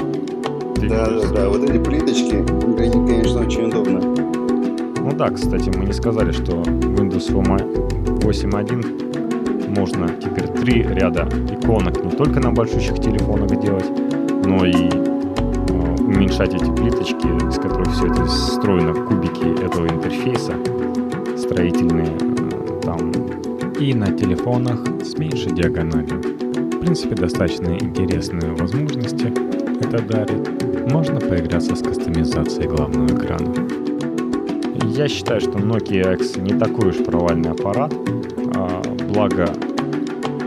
Ты 0.75 0.89
Да, 0.89 1.09
да, 1.09 1.27
да. 1.29 1.49
Вот 1.49 1.69
эти 1.69 1.77
плиточки, 1.77 2.35
они, 2.79 3.07
конечно, 3.07 3.41
очень 3.41 3.65
удобно. 3.65 3.99
Ну 3.99 5.11
да, 5.13 5.29
кстати, 5.29 5.69
мы 5.75 5.85
не 5.85 5.93
сказали, 5.93 6.31
что 6.31 6.53
Windows 6.53 7.31
Home 7.33 8.19
8.1 8.19 9.69
можно 9.77 10.09
теперь 10.09 10.47
три 10.47 10.83
ряда 10.83 11.27
иконок 11.49 12.03
не 12.03 12.11
только 12.11 12.39
на 12.39 12.51
большущих 12.51 12.99
телефонах 12.99 13.49
делать, 13.61 13.89
но 14.45 14.65
и 14.65 14.73
э, 14.73 15.95
уменьшать 15.99 16.53
эти 16.53 16.69
плиточки, 16.71 17.27
из 17.49 17.55
которых 17.55 17.91
все 17.93 18.07
это 18.07 18.25
встроено, 18.25 18.93
кубики 18.93 19.63
этого 19.63 19.87
интерфейса 19.87 20.53
строительные, 21.37 22.30
И 23.81 23.95
на 23.95 24.11
телефонах 24.11 24.79
с 25.03 25.17
меньшей 25.17 25.53
диагональю. 25.53 26.21
В 26.21 26.79
принципе, 26.81 27.15
достаточно 27.15 27.69
интересные 27.69 28.53
возможности 28.53 29.25
это 29.83 30.03
дарит. 30.03 30.91
Можно 30.91 31.19
поиграться 31.19 31.75
с 31.75 31.81
кастомизацией 31.81 32.67
главного 32.67 33.07
экрана. 33.07 33.51
Я 34.95 35.07
считаю, 35.07 35.41
что 35.41 35.53
Nokia 35.53 36.13
X 36.13 36.37
не 36.37 36.59
такой 36.59 36.89
уж 36.89 36.97
провальный 36.97 37.49
аппарат. 37.49 37.91
А, 38.55 38.83
благо, 39.11 39.49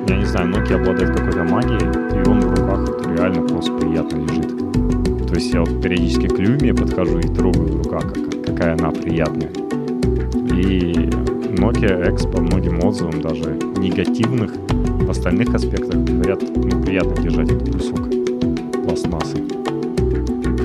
я 0.09 0.17
не 0.17 0.27
знаю, 0.27 0.55
Nokia 0.55 0.77
обладает 0.77 1.17
какой-то 1.17 1.43
магией, 1.43 2.23
и 2.23 2.29
он 2.29 2.41
в 2.41 2.51
руках 2.51 2.89
вот 2.89 3.19
реально 3.19 3.43
просто 3.49 3.73
приятно 3.73 4.19
лежит. 4.19 5.27
То 5.27 5.35
есть 5.35 5.53
я 5.53 5.59
вот 5.59 5.83
периодически 5.83 6.29
к 6.29 6.39
Lumia 6.39 6.73
подхожу 6.73 7.19
и 7.19 7.23
трогаю 7.23 7.67
в 7.67 7.83
руках, 7.83 8.13
как- 8.13 8.47
какая 8.47 8.75
она 8.79 8.93
приятная. 8.93 9.51
И 10.57 11.11
Nokia 11.65 12.13
X 12.13 12.27
по 12.27 12.43
многим 12.43 12.85
отзывам, 12.85 13.23
даже 13.23 13.59
негативных, 13.79 14.53
в 15.07 15.11
остальных 15.11 15.55
аспектах 15.55 15.95
говорят, 15.95 16.43
ну, 16.43 16.83
приятно 16.83 17.23
держать 17.23 17.51
этот 17.51 17.73
кусок 17.73 18.11
пластмассы. 18.85 19.39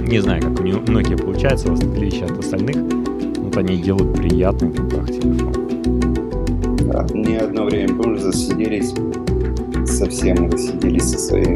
Не 0.06 0.20
знаю, 0.20 0.42
как 0.42 0.60
у 0.60 0.64
Nokia 0.64 1.16
получается, 1.18 1.70
в 1.70 1.80
отличие 1.80 2.26
от 2.26 2.38
остальных, 2.38 2.76
вот 3.38 3.56
они 3.56 3.78
делают 3.78 4.14
приятный 4.18 4.72
в 4.72 4.78
руках 4.78 5.08
телефон. 5.08 5.54
Да, 6.92 7.08
не 7.14 7.38
одно 7.38 7.64
время, 7.64 7.96
помню, 7.96 8.18
засиделись 8.18 8.94
совсем, 9.86 10.52
засиделись 10.52 11.12
со 11.12 11.18
своей 11.18 11.56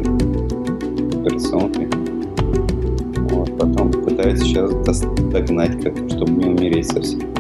операционкой. 1.20 1.90
Вот, 3.30 3.58
потом 3.58 3.92
пытается 3.92 4.46
сейчас 4.46 5.02
догнать 5.02 5.84
как-то, 5.84 6.08
чтобы 6.16 6.32
не 6.32 6.46
умереть 6.46 6.88
совсем. 6.88 7.33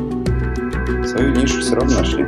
Нишу 1.54 1.62
все 1.62 1.76
равно 1.76 2.00
нашли. 2.00 2.26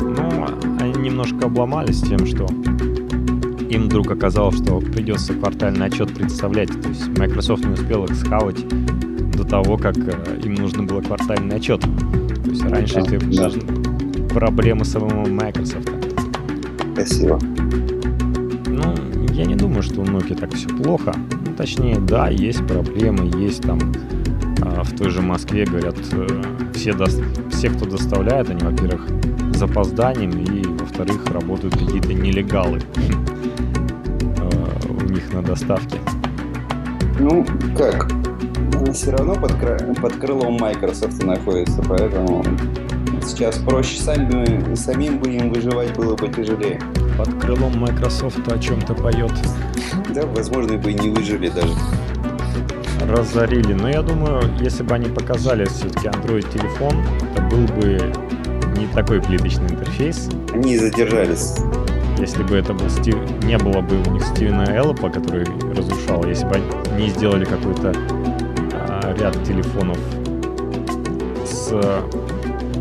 Ну, 0.00 0.46
они 0.80 0.92
немножко 1.08 1.46
обломались 1.46 2.00
тем, 2.00 2.24
что 2.26 2.46
им 3.68 3.84
вдруг 3.84 4.10
оказалось, 4.10 4.56
что 4.62 4.80
придется 4.80 5.34
квартальный 5.34 5.86
отчет 5.86 6.14
представлять. 6.14 6.68
То 6.80 6.88
есть 6.88 7.08
Microsoft 7.18 7.64
не 7.66 7.72
успел 7.74 8.04
их 8.06 8.14
схавать 8.14 8.56
до 9.36 9.44
того, 9.44 9.76
как 9.76 9.98
э, 9.98 10.40
им 10.42 10.54
нужно 10.54 10.84
было 10.84 11.02
квартальный 11.02 11.56
отчет. 11.56 11.80
То 11.82 12.50
есть 12.50 12.62
раньше 12.62 12.94
Да, 12.94 13.00
это 13.02 13.18
да. 13.26 13.42
даже 13.42 13.60
проблемы 14.30 14.84
самого 14.86 15.26
Microsoft. 15.28 15.90
Спасибо. 16.94 17.38
Ну, 18.66 18.94
я 19.34 19.44
не 19.44 19.56
думаю, 19.56 19.82
что 19.82 20.00
у 20.00 20.04
Nokia 20.04 20.38
так 20.38 20.54
все 20.54 20.68
плохо. 20.68 21.12
Ну, 21.46 21.52
точнее, 21.54 21.98
да, 21.98 22.28
есть 22.28 22.66
проблемы, 22.66 23.30
есть 23.38 23.62
там 23.62 23.78
а, 24.62 24.82
в 24.82 24.92
той 24.96 25.10
же 25.10 25.20
Москве, 25.20 25.66
говорят, 25.66 25.96
э, 26.12 26.26
все, 26.74 26.90
дос- 26.92 27.22
все, 27.58 27.70
кто 27.70 27.86
доставляет, 27.86 28.50
они, 28.50 28.64
во-первых, 28.64 29.08
с 29.52 29.56
запозданием, 29.56 30.30
и, 30.30 30.64
во-вторых, 30.78 31.26
работают 31.26 31.74
какие-то 31.74 32.14
нелегалы 32.14 32.78
э, 34.36 34.88
у 34.88 35.02
них 35.10 35.32
на 35.32 35.42
доставке. 35.42 35.98
Ну, 37.18 37.44
как? 37.76 38.12
Все 38.92 39.10
равно 39.10 39.34
под, 39.34 39.56
под 40.00 40.12
крылом 40.18 40.56
Microsoft 40.60 41.20
находится, 41.24 41.82
поэтому 41.82 42.44
сейчас 43.22 43.58
проще 43.58 43.98
сами, 43.98 44.76
самим 44.76 45.18
бы 45.18 45.28
им 45.30 45.52
выживать 45.52 45.96
было 45.96 46.14
бы 46.14 46.28
тяжелее. 46.28 46.80
Под 47.18 47.34
крылом 47.40 47.76
Microsoft 47.76 48.46
о 48.52 48.56
чем-то 48.60 48.94
поет. 48.94 49.32
Да, 50.14 50.24
возможно, 50.26 50.78
бы 50.78 50.92
и 50.92 50.94
не 50.94 51.10
выжили 51.10 51.48
даже. 51.48 51.74
Разорили. 53.08 53.72
Но 53.72 53.88
я 53.88 54.02
думаю, 54.02 54.42
если 54.60 54.84
бы 54.84 54.94
они 54.94 55.08
показали 55.08 55.64
все-таки 55.64 56.06
Android-телефон, 56.06 56.94
был 57.48 57.66
бы 57.76 58.12
не 58.78 58.86
такой 58.88 59.20
плиточный 59.20 59.68
интерфейс, 59.68 60.28
Они 60.52 60.76
задержались. 60.76 61.56
Если 62.18 62.42
бы 62.42 62.56
это 62.56 62.74
был 62.74 62.88
Стив... 62.90 63.16
не 63.44 63.56
было 63.58 63.80
бы 63.80 63.96
у 64.06 64.10
них 64.10 64.24
Стивена 64.24 64.64
Эллопа, 64.74 65.08
который 65.08 65.46
разрушал, 65.74 66.24
если 66.24 66.46
бы 66.46 66.60
они 66.94 67.08
сделали 67.10 67.44
какой-то 67.44 67.92
а, 68.72 69.14
ряд 69.18 69.42
телефонов 69.44 69.98
с 71.44 71.72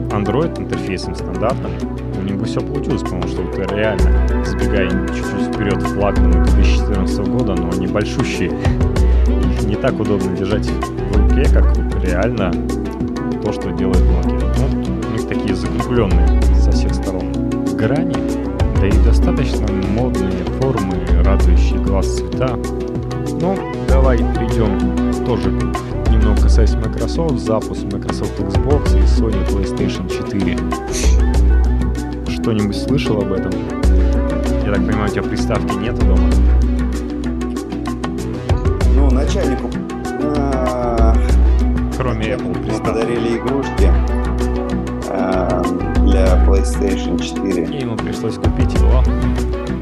Android 0.10 0.60
интерфейсом 0.60 1.16
стандартным, 1.16 1.72
у 2.20 2.24
них 2.24 2.38
бы 2.38 2.46
все 2.46 2.62
получилось, 2.62 3.04
потому 3.04 3.28
что 3.28 3.44
это 3.44 3.76
реально, 3.76 4.44
сбегая 4.44 4.90
чуть-чуть 5.10 5.54
вперед 5.54 5.82
флагманы 5.84 6.44
2014 6.46 7.20
года, 7.28 7.54
но 7.56 7.70
они 7.70 7.88
большущие. 7.88 8.52
Их 9.28 9.64
не 9.66 9.76
так 9.76 10.00
удобно 10.00 10.36
держать 10.36 10.66
в 10.66 11.18
руке, 11.18 11.48
как 11.54 11.78
реально 12.04 12.52
то, 13.44 13.54
что 13.54 13.72
делает 13.72 14.02
Nokia. 14.02 14.37
У 14.68 15.14
них 15.14 15.28
такие 15.28 15.56
закрепленные 15.56 16.42
со 16.62 16.72
всех 16.72 16.94
сторон 16.94 17.32
грани, 17.78 18.16
да 18.80 18.88
и 18.88 18.92
достаточно 19.06 19.68
модные 19.90 20.44
формы, 20.60 20.98
радующие 21.24 21.80
глаз 21.80 22.18
цвета. 22.18 22.58
Ну, 23.40 23.58
давай 23.88 24.18
перейдем 24.18 25.26
тоже 25.26 25.52
немного 26.10 26.42
касаясь 26.42 26.74
Microsoft, 26.74 27.40
запуск 27.40 27.84
Microsoft 27.84 28.40
Xbox 28.40 28.98
и 28.98 29.04
Sony 29.04 29.46
PlayStation 29.50 30.10
4. 30.10 30.58
Что-нибудь 32.34 32.76
слышал 32.76 33.22
об 33.22 33.34
этом? 33.34 33.52
Я 34.66 34.74
так 34.74 34.86
понимаю, 34.86 35.06
у 35.06 35.10
тебя 35.10 35.24
приставки 35.24 35.74
нету 35.76 36.06
дома? 36.06 36.30
Ну, 38.96 39.12
начальнику 39.12 39.70
а, 40.36 41.16
Кроме 41.98 42.34
Apple 42.34 42.84
подарили 42.84 43.38
игрушки 43.38 43.92
для 46.18 46.44
PlayStation 46.46 47.22
4. 47.22 47.66
И 47.66 47.82
ему 47.82 47.96
пришлось 47.96 48.36
купить 48.36 48.74
его. 48.74 49.04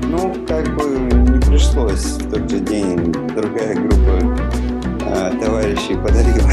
Ну, 0.09 0.35
как 0.47 0.75
бы 0.75 0.83
не 1.31 1.39
пришлось. 1.39 2.17
В 2.17 2.29
тот 2.29 2.49
же 2.49 2.59
день 2.59 3.11
другая 3.35 3.75
группа 3.75 4.37
а, 5.01 5.31
товарищей 5.39 5.95
подарила. 5.95 6.49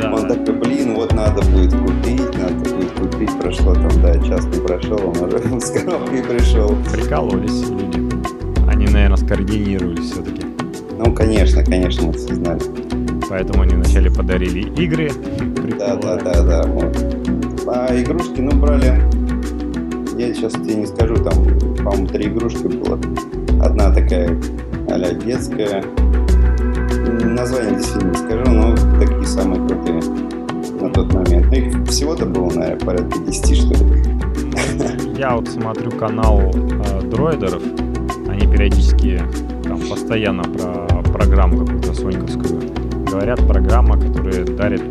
Да. 0.00 0.14
Он 0.14 0.28
такой, 0.28 0.54
блин, 0.54 0.94
вот 0.94 1.12
надо 1.12 1.42
будет 1.50 1.72
купить, 1.72 2.38
надо 2.38 2.74
будет 2.74 2.90
купить. 2.92 3.38
Прошло 3.40 3.74
там, 3.74 3.90
да, 4.00 4.14
час 4.24 4.44
не 4.46 4.60
прошел, 4.64 4.98
он 4.98 5.24
уже 5.24 5.38
с 5.60 5.70
коробкой 5.70 6.22
пришел. 6.22 6.76
Прикалывались 6.92 7.68
люди. 7.68 8.00
Они, 8.68 8.86
наверное, 8.86 9.16
скоординировались 9.16 10.12
все-таки. 10.12 10.46
Ну, 10.98 11.12
конечно, 11.12 11.64
конечно, 11.64 12.12
все 12.12 12.34
знали. 12.34 12.62
Поэтому 13.28 13.62
они 13.62 13.74
вначале 13.74 14.10
подарили 14.10 14.60
игры. 14.82 15.10
Да, 15.78 15.96
да, 15.96 16.16
Прикол. 16.16 16.32
да, 16.32 16.42
да. 16.42 16.62
вот. 16.62 17.17
А 17.70 17.94
игрушки, 17.94 18.40
ну, 18.40 18.50
брали. 18.56 19.02
Я 20.18 20.32
сейчас 20.34 20.54
тебе 20.54 20.74
не 20.76 20.86
скажу, 20.86 21.16
там, 21.16 21.34
по-моему, 21.76 22.06
три 22.06 22.26
игрушки 22.26 22.66
было. 22.66 22.98
Одна 23.62 23.92
такая 23.92 24.36
а 24.88 25.14
детская. 25.14 25.84
Название 27.24 27.76
действительно 27.76 28.10
не 28.10 28.16
скажу, 28.16 28.50
но 28.50 28.74
такие 28.98 29.26
самые 29.26 29.66
крутые 29.68 30.02
на 30.80 30.90
тот 30.90 31.12
момент. 31.12 31.46
Ну, 31.46 31.52
их 31.52 31.88
всего-то 31.88 32.26
было, 32.26 32.50
наверное, 32.50 32.84
порядка 32.84 33.18
10, 33.20 33.56
что 33.56 33.74
ли. 33.74 35.18
Я 35.18 35.36
вот 35.36 35.48
смотрю 35.48 35.90
канал 35.90 36.40
э, 36.40 37.02
дроидеров, 37.02 37.62
они 38.28 38.46
периодически 38.46 39.20
там 39.64 39.80
постоянно 39.80 40.44
про 40.44 41.02
программу 41.12 41.64
какую-то 41.64 41.92
соньковскую 41.92 42.62
говорят, 43.10 43.46
программа, 43.46 43.98
которая 43.98 44.44
дарит 44.44 44.82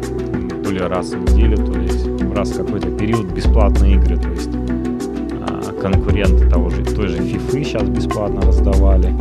то 0.67 0.73
ли 0.73 0.79
раз 0.79 1.11
в 1.11 1.17
неделю, 1.17 1.55
то 1.55 1.71
ли 1.71 1.89
раз 2.35 2.49
в 2.49 2.57
какой-то 2.57 2.89
период 2.89 3.31
бесплатные 3.31 3.95
игры, 3.95 4.17
то 4.17 4.29
есть 4.29 4.49
а, 4.53 5.71
конкуренты 5.81 6.49
того 6.49 6.69
же, 6.69 6.83
той 6.83 7.07
же 7.07 7.19
FIFA 7.19 7.63
сейчас 7.63 7.83
бесплатно 7.83 8.41
раздавали, 8.41 9.15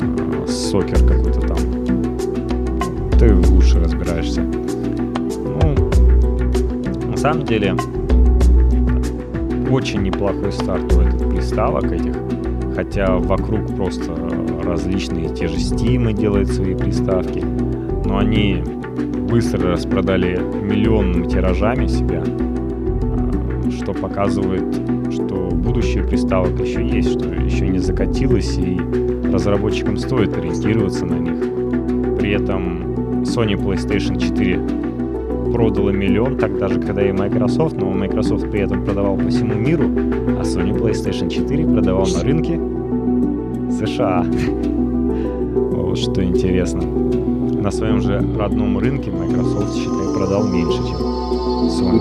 а, 0.00 0.46
сокер 0.48 0.98
какой-то 1.06 1.40
там, 1.40 1.58
ты 3.18 3.34
лучше 3.50 3.80
разбираешься. 3.80 4.40
Ну, 4.40 5.90
на 7.10 7.16
самом 7.18 7.44
деле, 7.44 7.74
очень 9.70 10.00
неплохой 10.00 10.52
старт 10.52 10.90
у 10.94 11.02
этих 11.02 11.28
приставок 11.28 11.92
этих. 11.92 12.14
Хотя 12.74 13.18
вокруг 13.18 13.76
просто 13.76 14.16
различные 14.64 15.28
те 15.34 15.48
же 15.48 15.56
Steam 15.56 16.14
делают 16.14 16.48
свои 16.48 16.74
приставки. 16.74 17.44
Но 18.06 18.16
они 18.16 18.64
быстро 19.30 19.70
распродали 19.72 20.38
миллионными 20.38 21.26
тиражами 21.28 21.86
себя. 21.86 22.22
а, 22.26 23.70
Что 23.70 23.92
показывает, 23.92 24.64
что 25.12 25.50
будущее 25.52 26.02
приставок 26.04 26.58
еще 26.60 26.84
есть, 26.84 27.12
что 27.12 27.32
еще 27.32 27.68
не 27.68 27.78
закатилось, 27.78 28.58
и 28.58 28.78
разработчикам 29.32 29.96
стоит 29.96 30.36
ориентироваться 30.36 31.06
на 31.06 31.14
них. 31.14 32.18
При 32.18 32.32
этом 32.32 33.22
Sony 33.22 33.54
PlayStation 33.54 34.18
4 34.18 34.58
продала 35.52 35.90
миллион, 35.90 36.36
так 36.36 36.58
даже 36.58 36.80
когда 36.80 37.02
и 37.08 37.12
Microsoft, 37.12 37.76
но 37.76 37.90
Microsoft 37.92 38.50
при 38.50 38.60
этом 38.60 38.84
продавал 38.84 39.16
по 39.16 39.28
всему 39.28 39.54
миру, 39.54 39.84
а 39.84 40.42
Sony 40.42 40.76
PlayStation 40.76 41.28
4 41.30 41.66
продавал 41.66 42.06
на 42.06 42.22
рынке 42.24 42.60
США. 43.70 44.24
Вот 45.90 45.98
что 45.98 46.22
интересно. 46.22 46.82
На 47.60 47.70
своем 47.70 48.00
же 48.00 48.24
родном 48.38 48.78
рынке 48.78 49.10
Microsoft, 49.10 49.74
считай, 49.74 50.14
продал 50.14 50.44
меньше, 50.44 50.78
чем 50.78 50.96
Sony. 51.68 52.00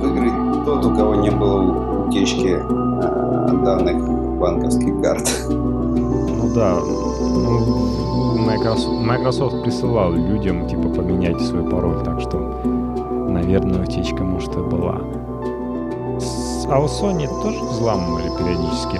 Выиграет 0.00 0.64
тот, 0.64 0.86
у 0.86 0.96
кого 0.96 1.16
не 1.16 1.30
было 1.30 2.06
утечки 2.06 2.56
а, 2.58 3.48
данных 3.62 4.38
банковских 4.38 5.02
карт. 5.02 5.28
Ну 5.50 6.50
да, 6.54 6.78
ну, 6.80 8.38
Microsoft, 8.38 9.06
Microsoft 9.06 9.62
присылал 9.64 10.12
людям, 10.12 10.66
типа, 10.66 10.88
поменяйте 10.88 11.44
свой 11.44 11.68
пароль, 11.68 12.02
так 12.02 12.18
что, 12.22 12.38
наверное, 13.28 13.82
утечка, 13.82 14.24
может, 14.24 14.56
и 14.56 14.60
была. 14.60 14.98
А 16.70 16.80
у 16.80 16.86
Sony 16.86 17.28
тоже 17.42 17.62
взламывали 17.64 18.30
периодически. 18.38 18.98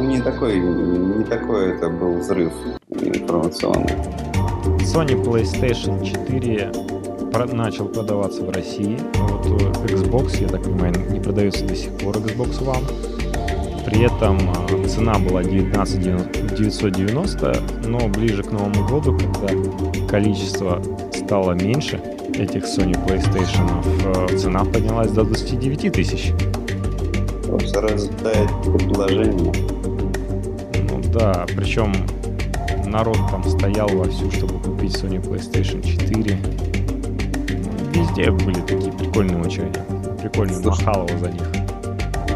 Не 0.00 0.20
такой, 0.20 0.60
не 0.60 1.24
такой 1.24 1.74
это 1.74 1.88
был 1.88 2.18
взрыв 2.18 2.52
информационный. 2.90 4.17
Sony 4.98 5.14
PlayStation 5.14 6.04
4 6.04 6.72
про- 7.30 7.46
начал 7.46 7.86
продаваться 7.86 8.42
в 8.42 8.50
России. 8.50 8.98
Вот 9.14 9.46
э, 9.46 9.94
Xbox, 9.94 10.42
я 10.42 10.48
так 10.48 10.64
понимаю, 10.64 10.92
не 11.12 11.20
продается 11.20 11.64
до 11.64 11.76
сих 11.76 11.92
пор 11.98 12.16
Xbox 12.16 12.60
One. 12.60 13.84
При 13.84 14.00
этом 14.02 14.36
э, 14.50 14.88
цена 14.88 15.20
была 15.20 15.44
19 15.44 16.00
990, 16.00 17.56
но 17.86 18.08
ближе 18.08 18.42
к 18.42 18.50
Новому 18.50 18.88
году, 18.88 19.16
когда 19.16 20.08
количество 20.08 20.82
стало 21.14 21.52
меньше 21.52 22.00
этих 22.34 22.64
Sony 22.64 22.96
PlayStation, 23.06 24.32
э, 24.32 24.36
цена 24.36 24.64
поднялась 24.64 25.12
до 25.12 25.22
29 25.22 25.92
тысяч. 25.92 26.32
Просто 27.46 27.82
рождает 27.82 28.50
предложение. 28.64 29.52
Ну 30.90 31.00
да, 31.12 31.46
причем 31.56 31.94
народ 32.98 33.18
там 33.30 33.44
стоял 33.44 33.86
вовсю, 33.90 34.28
чтобы 34.32 34.58
купить 34.58 34.92
Sony 34.96 35.22
PlayStation 35.22 35.80
4. 35.86 36.36
Везде 37.94 38.30
были 38.32 38.60
такие 38.62 38.92
прикольные 38.92 39.40
очереди. 39.40 39.78
Прикольно 40.20 40.54
Слушай. 40.54 40.84
махалово 40.84 41.18
за 41.18 41.30
них. 41.30 41.42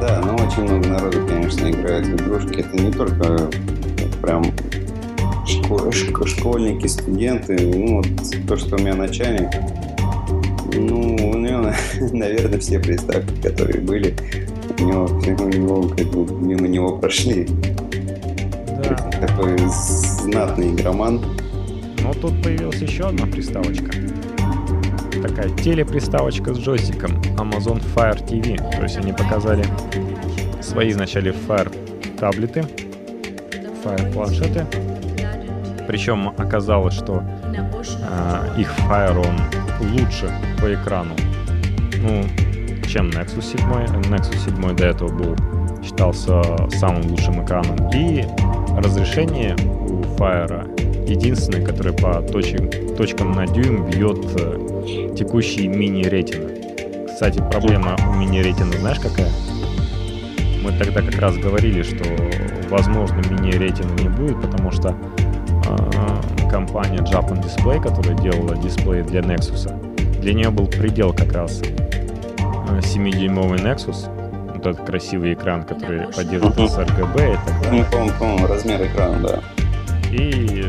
Да, 0.00 0.22
но 0.24 0.34
очень 0.36 0.62
много 0.62 0.86
народу, 0.86 1.26
конечно, 1.26 1.68
играет 1.68 2.06
в 2.06 2.14
игрушки. 2.14 2.60
Это 2.60 2.76
не 2.80 2.92
только 2.92 3.50
прям 4.22 4.44
шко- 5.46 5.90
шко- 5.90 6.26
школьники, 6.28 6.86
студенты. 6.86 7.56
Ну, 7.58 7.96
вот 7.96 8.06
то, 8.46 8.56
что 8.56 8.76
у 8.76 8.78
меня 8.78 8.94
начальник, 8.94 9.50
ну, 10.74 11.16
у 11.32 11.38
него, 11.38 11.72
наверное, 12.12 12.60
все 12.60 12.78
приставки, 12.78 13.34
которые 13.42 13.80
были, 13.80 14.14
у 14.78 14.84
него, 14.84 15.06
у 15.06 15.48
него 15.48 15.88
как 15.88 16.06
бы 16.06 16.40
мимо 16.40 16.68
него 16.68 16.98
прошли. 16.98 17.48
Такой 19.26 19.56
знатный 19.68 20.74
игроман. 20.74 21.22
Но 22.02 22.12
тут 22.12 22.42
появилась 22.42 22.80
еще 22.82 23.04
одна 23.04 23.24
приставочка. 23.26 23.92
Такая 25.22 25.48
телеприставочка 25.50 26.52
с 26.52 26.58
джойстиком 26.58 27.20
Amazon 27.36 27.80
Fire 27.94 28.18
TV. 28.26 28.56
То 28.76 28.82
есть 28.82 28.96
они 28.96 29.12
показали 29.12 29.64
свои 30.60 30.92
вначале 30.92 31.30
Fire 31.30 31.72
таблеты, 32.18 32.64
Fire 33.84 34.12
планшеты. 34.12 34.66
Причем 35.86 36.30
оказалось, 36.30 36.94
что 36.94 37.22
а, 38.10 38.52
их 38.58 38.72
Fire 38.88 39.18
он 39.18 39.88
лучше 39.92 40.34
по 40.60 40.74
экрану, 40.74 41.14
ну, 41.98 42.24
чем 42.88 43.10
Nexus 43.10 43.56
7. 43.56 43.60
Nexus 44.10 44.44
7 44.44 44.76
до 44.76 44.86
этого 44.86 45.12
был 45.12 45.36
считался 45.80 46.42
самым 46.70 47.06
лучшим 47.06 47.44
экраном. 47.44 47.88
И 47.94 48.24
разрешение 48.76 49.54
у 49.88 50.02
Fire 50.16 50.72
единственное, 51.06 51.64
которое 51.64 51.92
по 51.92 52.22
точкам, 52.22 52.70
точкам 52.96 53.32
на 53.32 53.46
дюйм 53.46 53.88
бьет 53.90 54.18
э, 54.40 55.14
текущий 55.16 55.68
мини-ретина. 55.68 56.48
Кстати, 57.06 57.38
проблема 57.50 57.96
у 58.10 58.16
мини-ретина 58.16 58.72
знаешь 58.72 58.98
какая? 58.98 59.30
Мы 60.62 60.72
тогда 60.72 61.02
как 61.02 61.18
раз 61.20 61.36
говорили, 61.36 61.82
что 61.82 62.04
возможно 62.68 63.16
мини-ретина 63.30 63.92
не 64.00 64.08
будет, 64.08 64.40
потому 64.40 64.70
что 64.70 64.96
э, 65.66 66.50
компания 66.50 66.98
Japan 66.98 67.42
Display, 67.42 67.82
которая 67.82 68.16
делала 68.18 68.56
дисплей 68.56 69.02
для 69.02 69.20
Nexus, 69.20 69.70
для 70.20 70.34
нее 70.34 70.50
был 70.50 70.66
предел 70.66 71.12
как 71.12 71.32
раз 71.32 71.60
э, 71.62 72.78
7-дюймовый 72.80 73.58
Nexus, 73.58 74.08
вот 74.62 74.74
этот 74.74 74.86
красивый 74.86 75.34
экран, 75.34 75.64
который 75.64 76.06
поддерживает 76.08 76.56
sRGB 76.58 77.32
и 77.32 77.36
так 77.46 77.62
далее. 77.62 77.84
Ну, 77.84 77.84
по-моему, 77.90 78.18
по-моему, 78.18 78.46
размер 78.46 78.86
экрана, 78.86 79.20
да. 79.20 79.40
И 80.10 80.64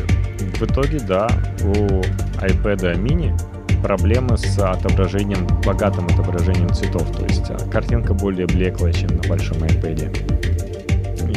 в 0.58 0.64
итоге, 0.64 1.00
да, 1.00 1.28
у 1.62 2.02
iPad 2.42 3.02
mini 3.02 3.34
проблемы 3.82 4.38
с 4.38 4.58
отображением, 4.58 5.46
богатым 5.66 6.06
отображением 6.06 6.74
цветов. 6.74 7.12
То 7.12 7.26
есть 7.26 7.50
а, 7.50 7.58
картинка 7.70 8.14
более 8.14 8.48
блеклая, 8.48 8.94
чем 8.94 9.10
на 9.10 9.28
большом 9.28 9.58
iPad. 9.58 10.42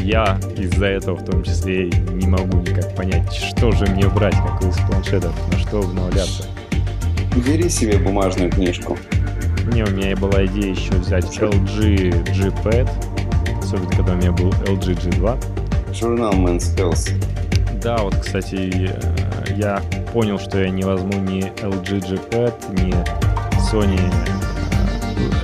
Я 0.02 0.38
из-за 0.56 0.86
этого 0.86 1.16
в 1.16 1.24
том 1.24 1.42
числе 1.42 1.90
не 1.90 2.28
могу 2.28 2.58
никак 2.58 2.94
понять, 2.94 3.32
что 3.32 3.72
же 3.72 3.86
мне 3.86 4.08
брать, 4.08 4.36
какой 4.36 4.70
из 4.70 4.76
планшетов, 4.88 5.34
на 5.50 5.58
что 5.58 5.80
обновляться. 5.80 6.44
Бери 7.44 7.68
себе 7.68 7.98
бумажную 7.98 8.50
книжку. 8.50 8.96
Не, 9.72 9.82
у 9.82 9.90
меня 9.90 10.12
и 10.12 10.14
была 10.14 10.44
идея 10.46 10.72
еще 10.72 10.92
взять 10.94 11.24
LG 11.38 12.32
G 12.34 12.48
Pad, 12.64 12.88
особенно 13.62 13.90
когда 13.90 14.12
у 14.12 14.16
меня 14.16 14.32
был 14.32 14.50
LG 14.50 14.96
G2. 15.20 15.94
Журнал 15.94 16.32
Men's 16.34 16.74
Health. 16.76 17.10
Да, 17.82 17.98
вот, 17.98 18.16
кстати, 18.16 18.88
э, 18.88 19.54
я 19.56 19.82
понял, 20.12 20.38
что 20.38 20.58
я 20.62 20.70
не 20.70 20.82
возьму 20.82 21.12
ни 21.20 21.44
LG 21.62 22.08
G 22.08 22.16
Pad, 22.30 22.54
ни 22.82 22.92
Sony 23.70 24.00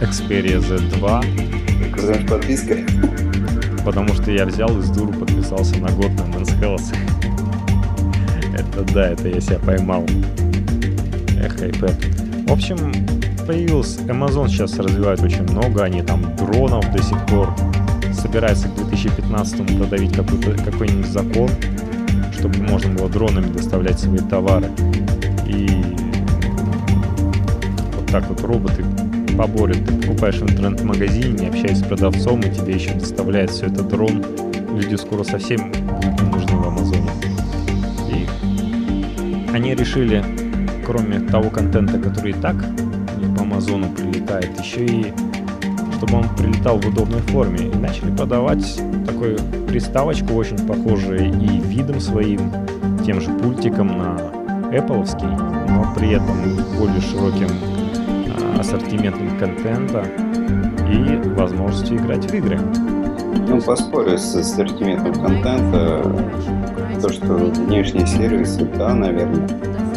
Xperia 0.00 0.58
Z2, 0.58 1.92
Какая 1.94 2.26
подписка? 2.26 2.76
потому 3.84 4.14
что 4.14 4.30
я 4.30 4.46
взял 4.46 4.68
и 4.78 4.82
с 4.82 4.88
дуру 4.90 5.12
подписался 5.12 5.76
на 5.78 5.90
год 5.90 6.10
на 6.12 6.22
Men's 6.22 6.58
Health. 6.60 6.94
Это 8.54 8.92
да, 8.92 9.10
это 9.10 9.28
я 9.28 9.40
себя 9.40 9.58
поймал. 9.58 10.04
Эх, 11.40 11.56
iPad. 11.60 12.46
В 12.48 12.52
общем, 12.52 12.76
появился 13.46 14.00
Amazon 14.02 14.48
сейчас 14.48 14.78
развивает 14.78 15.22
очень 15.22 15.42
много, 15.42 15.84
они 15.84 16.02
там 16.02 16.34
дронов 16.36 16.90
до 16.92 17.02
сих 17.02 17.24
пор 17.26 17.54
собираются 18.12 18.68
к 18.68 18.74
2015 18.74 19.78
продавить 19.78 20.12
какой-то, 20.12 20.52
какой-нибудь 20.62 21.06
закон, 21.06 21.50
чтобы 22.32 22.58
можно 22.58 22.94
было 22.94 23.08
дронами 23.08 23.52
доставлять 23.52 23.98
свои 23.98 24.18
товары. 24.18 24.68
И 25.46 25.68
вот 27.96 28.06
так 28.10 28.28
вот 28.28 28.40
роботы 28.42 28.84
поборют. 29.36 29.84
Ты 29.86 29.94
покупаешь 29.94 30.36
в 30.36 30.42
интернет-магазине, 30.42 31.32
не 31.32 31.46
общаясь 31.48 31.78
с 31.78 31.82
продавцом, 31.82 32.40
и 32.40 32.50
тебе 32.50 32.74
еще 32.74 32.92
доставляет 32.94 33.50
все 33.50 33.66
это 33.66 33.82
дрон. 33.82 34.24
Люди 34.74 34.94
скоро 34.94 35.24
совсем 35.24 35.72
будут 35.72 36.22
не 36.22 36.30
нужны 36.30 36.56
в 36.56 36.66
Амазоне. 36.66 37.10
И 38.08 38.26
они 39.52 39.74
решили, 39.74 40.24
кроме 40.86 41.20
того 41.20 41.50
контента, 41.50 41.98
который 41.98 42.30
и 42.30 42.34
так 42.34 42.56
у 43.70 43.78
них 43.78 43.88
по 43.88 43.92
Амазону 43.92 43.94
прилетает, 43.94 44.60
еще 44.60 44.84
и 44.84 45.12
чтобы 45.96 46.18
он 46.18 46.28
прилетал 46.36 46.78
в 46.80 46.86
удобной 46.86 47.20
форме. 47.20 47.68
И 47.68 47.76
начали 47.76 48.10
продавать 48.10 48.80
такую 49.06 49.38
приставочку, 49.68 50.34
очень 50.34 50.58
похожую 50.66 51.28
и 51.28 51.60
видом 51.60 52.00
своим, 52.00 52.40
тем 53.04 53.20
же 53.20 53.30
пультиком 53.30 53.98
на 53.98 54.16
Apple, 54.72 55.06
но 55.68 55.94
при 55.94 56.12
этом 56.12 56.56
более 56.78 57.00
широким 57.00 57.48
а, 58.56 58.60
ассортиментом 58.60 59.38
контента 59.38 60.04
и 60.90 61.28
возможностью 61.36 61.98
играть 61.98 62.30
в 62.30 62.34
игры. 62.34 62.58
Ну, 63.48 63.60
поспорю 63.60 64.18
с 64.18 64.34
ассортиментом 64.34 65.14
контента. 65.14 66.02
То, 67.00 67.08
что 67.08 67.34
внешние 67.34 68.06
сервисы, 68.06 68.64
да, 68.76 68.94
наверное. 68.94 69.48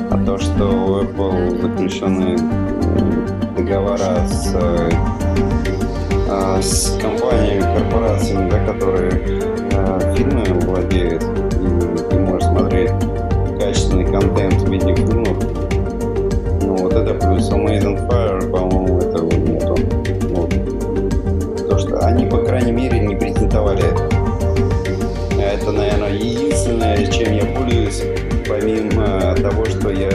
А 0.10 0.24
то, 0.24 0.38
что 0.38 0.66
у 0.66 1.02
Apple 1.04 1.62
заключены 1.62 2.36
э, 2.38 3.35
договора 3.66 4.28
с, 4.28 4.54
э, 4.54 4.90
а, 6.30 6.62
с 6.62 6.96
компаниями, 7.02 7.62
корпорациями, 7.62 8.50
да, 8.50 8.64
которые 8.64 9.12
э, 9.12 10.16
фильмами 10.16 10.60
владеют, 10.66 11.24
и 11.24 12.10
ты 12.10 12.20
можешь 12.20 12.48
смотреть 12.48 12.92
качественный 13.60 14.06
контент 14.06 14.62
в 14.62 14.72
виде 14.72 14.94
фильмов, 14.96 15.38
ну, 16.62 16.76
вот 16.78 16.94
это 16.94 17.16
плюс. 17.16 17.50
Amazing 17.50 18.08
Fire, 18.08 18.50
по-моему, 18.52 19.00
этого 19.00 19.32
нету. 19.32 19.76
Вот. 20.30 21.68
То, 21.68 21.80
что 21.80 22.00
они, 22.06 22.28
по 22.28 22.38
крайней 22.38 22.72
мере, 22.72 23.00
не 23.00 23.16
презентовали 23.16 23.84
это. 23.84 24.04
Это, 25.42 25.72
наверное, 25.72 26.14
единственное, 26.14 27.06
чем 27.08 27.34
я 27.34 27.46
пользуюсь, 27.46 28.04
помимо 28.48 29.36
того, 29.42 29.66
что 29.66 29.90
я 29.90 30.12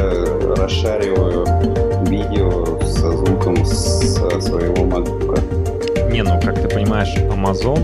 расшариваю 0.56 1.46
со 3.00 3.12
звуком 3.12 3.64
со 3.64 4.40
своего 4.40 4.84
MacBook. 4.84 6.10
Не, 6.12 6.22
ну, 6.22 6.38
как 6.40 6.60
ты 6.60 6.68
понимаешь, 6.68 7.14
Amazon, 7.30 7.80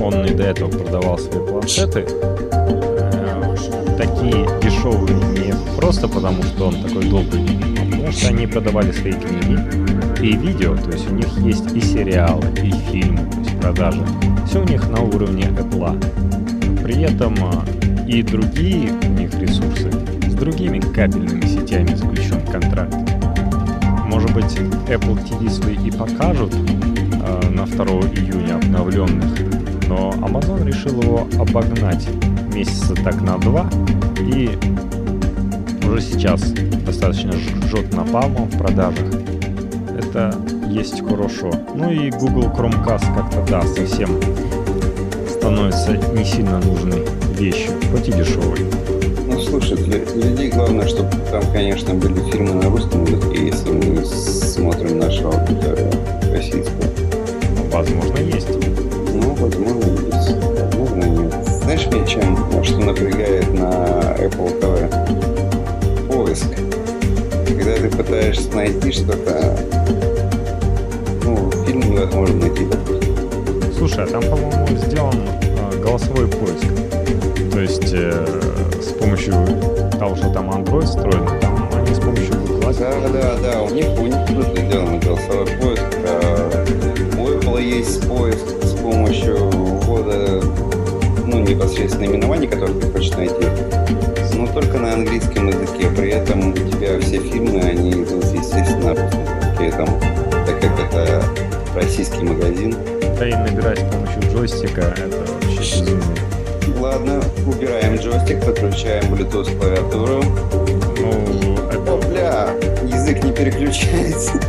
он 0.00 0.24
и 0.24 0.32
до 0.32 0.44
этого 0.44 0.70
продавал 0.70 1.18
свои 1.18 1.44
планшеты, 1.44 2.06
э, 2.52 3.56
такие 3.98 4.46
дешевые 4.62 5.16
не 5.32 5.52
просто 5.76 6.06
потому, 6.06 6.42
что 6.44 6.68
он 6.68 6.74
такой 6.80 7.08
добрый, 7.08 7.42
а 7.80 7.90
потому 7.90 8.12
что 8.12 8.28
они 8.28 8.46
продавали 8.46 8.92
свои 8.92 9.14
книги 9.14 9.58
и 10.22 10.36
видео, 10.36 10.76
то 10.76 10.90
есть 10.90 11.10
у 11.10 11.14
них 11.14 11.26
есть 11.38 11.72
и 11.74 11.80
сериалы, 11.80 12.46
и 12.62 12.70
фильмы, 12.92 13.28
то 13.32 13.38
есть 13.40 13.60
продажи. 13.60 14.04
Все 14.46 14.60
у 14.60 14.64
них 14.64 14.88
на 14.88 15.02
уровне 15.02 15.44
Apple. 15.44 16.82
При 16.84 17.02
этом 17.02 17.34
э, 17.34 18.06
и 18.06 18.22
другие 18.22 18.92
у 18.92 19.08
них 19.08 19.34
ресурсы 19.40 19.90
с 20.28 20.34
другими 20.34 20.78
кабельными 20.78 21.44
сетями 21.46 21.94
заключен 21.96 22.40
контракт. 22.46 22.85
Быть, 24.36 24.58
Apple 24.90 25.16
TV 25.24 25.48
свои 25.48 25.76
и 25.76 25.90
покажут 25.90 26.52
э, 26.54 27.48
на 27.48 27.64
2 27.64 27.84
июня 27.86 28.56
обновленных, 28.56 29.30
но 29.88 30.10
Amazon 30.10 30.62
решил 30.62 31.00
его 31.00 31.26
обогнать 31.40 32.06
месяца 32.52 32.94
так 32.96 33.18
на 33.22 33.38
два 33.38 33.66
и 34.20 34.50
уже 35.86 36.02
сейчас 36.02 36.52
достаточно 36.84 37.32
жжет 37.32 37.94
напалмом 37.94 38.50
в 38.50 38.58
продажах. 38.58 39.06
Это 39.98 40.38
есть 40.68 41.00
хорошо. 41.00 41.50
Ну 41.74 41.90
и 41.90 42.10
Google 42.10 42.52
Chromecast 42.54 43.14
как-то, 43.14 43.42
да, 43.48 43.62
совсем 43.62 44.20
становится 45.30 45.96
не 46.12 46.26
сильно 46.26 46.60
нужной 46.60 47.06
вещью, 47.38 47.72
хоть 47.90 48.08
и 48.08 48.12
дешевой. 48.12 48.95
Слушай, 49.58 49.78
для 49.78 49.98
людей 50.00 50.50
главное, 50.50 50.86
чтобы 50.86 51.08
там, 51.30 51.42
конечно, 51.50 51.94
были 51.94 52.30
фильмы 52.30 52.52
на 52.62 52.68
русском 52.68 53.06
языке, 53.06 53.46
если 53.46 53.70
мы 53.70 54.04
смотрим 54.04 54.98
нашу 54.98 55.28
аудиторию 55.28 55.90
российскую. 56.30 56.90
Возможно, 57.72 58.18
есть. 58.18 58.50
Ну, 59.14 59.34
возможно, 59.34 59.86
есть. 60.12 60.36
Возможно, 60.60 61.04
нет. 61.04 61.34
Знаешь, 61.62 61.86
мне 61.86 62.06
чем, 62.06 62.36
что 62.62 62.78
напрягает 62.80 63.50
на 63.54 64.14
Apple 64.18 64.60
TV? 64.60 66.06
Поиск. 66.06 66.50
Когда 67.46 67.76
ты 67.76 67.88
пытаешься 67.96 68.54
найти 68.54 68.92
что-то, 68.92 69.58
ну, 71.24 71.50
фильм 71.64 71.80
невозможно 71.80 72.36
найти, 72.36 72.66
допустим. 72.66 73.16
Слушай, 73.78 74.04
а 74.04 74.06
там, 74.06 74.22
по-моему, 74.22 74.66
сделан 74.76 75.16
э, 75.40 75.82
голосовой 75.82 76.28
поиск. 76.28 76.66
То 77.50 77.60
есть 77.60 77.94
э, 77.94 78.55
помощью 79.06 79.34
того, 80.00 80.16
что 80.16 80.30
там 80.30 80.50
Android 80.50 80.86
строен, 80.86 81.40
там 81.40 81.68
они 81.72 81.94
с 81.94 82.00
помощью 82.00 82.34
Google 82.40 82.72
Да, 82.76 83.08
да, 83.08 83.36
да, 83.40 83.62
у 83.62 83.70
них, 83.70 83.86
у 83.98 84.02
них 84.02 84.16
круто 84.26 84.60
сделан 84.66 84.98
голосовой 84.98 85.46
поиск. 85.46 85.82
А 86.04 86.64
у 87.16 87.28
Apple 87.28 87.62
есть 87.62 88.06
поиск 88.08 88.64
с 88.64 88.74
помощью 88.74 89.36
ввода 89.48 90.42
ну, 91.24 91.38
непосредственно 91.38 92.08
наименований, 92.08 92.48
которые 92.48 92.80
ты 92.80 92.90
хочешь 92.90 93.12
найти, 93.12 93.46
но 94.34 94.46
только 94.48 94.76
на 94.78 94.94
английском 94.94 95.48
языке. 95.48 95.88
При 95.96 96.10
этом 96.10 96.50
у 96.50 96.52
тебя 96.52 96.98
все 97.00 97.20
фильмы, 97.20 97.60
они 97.60 97.92
идут, 97.92 98.24
естественно, 98.24 98.94
на 98.94 99.02
русском 99.02 99.20
языке, 99.20 99.76
там, 99.76 99.88
так 100.46 100.60
как 100.60 100.80
это 100.80 101.22
российский 101.76 102.24
магазин. 102.24 102.74
Да 103.20 103.28
и 103.28 103.34
набирать 103.34 103.78
с 103.78 103.82
помощью 103.82 104.32
джойстика, 104.32 104.80
это 104.98 105.24
вообще 105.32 105.80
безумие. 105.80 106.25
Ладно, 106.96 107.20
убираем 107.46 107.96
джойстик, 107.96 108.42
подключаем 108.42 109.12
Bluetooth 109.12 109.54
клавиатуру. 109.58 110.22
Ну, 110.98 111.58
это, 111.68 111.92
Опля, 111.92 112.48
язык 112.84 113.22
не 113.22 113.32
переключается. 113.32 114.40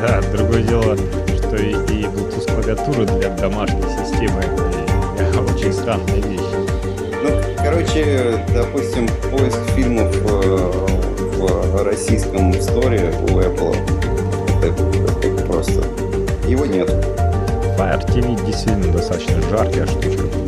да, 0.00 0.20
другое 0.32 0.62
дело, 0.62 0.96
что 1.38 1.54
и, 1.54 1.70
и 1.70 2.02
Bluetooth 2.02 2.52
клавиатура 2.52 3.04
для 3.04 3.28
домашней 3.36 3.84
системы 4.04 4.42
это 5.16 5.42
очень 5.42 5.72
странная 5.72 6.20
вещь. 6.22 6.40
Ну, 7.22 7.30
короче, 7.62 8.44
допустим, 8.52 9.06
поиск 9.30 9.60
фильмов 9.76 10.12
э, 10.28 10.70
в 11.38 11.84
российском 11.84 12.52
сторе 12.60 13.14
у 13.30 13.38
Apple 13.38 13.76
это, 14.60 15.24
это 15.24 15.46
просто 15.46 15.84
его 16.48 16.66
нет. 16.66 16.90
Fire 17.78 18.04
TV 18.08 18.44
действительно 18.44 18.92
достаточно 18.92 19.40
жаркая 19.42 19.86
штучка 19.86 20.41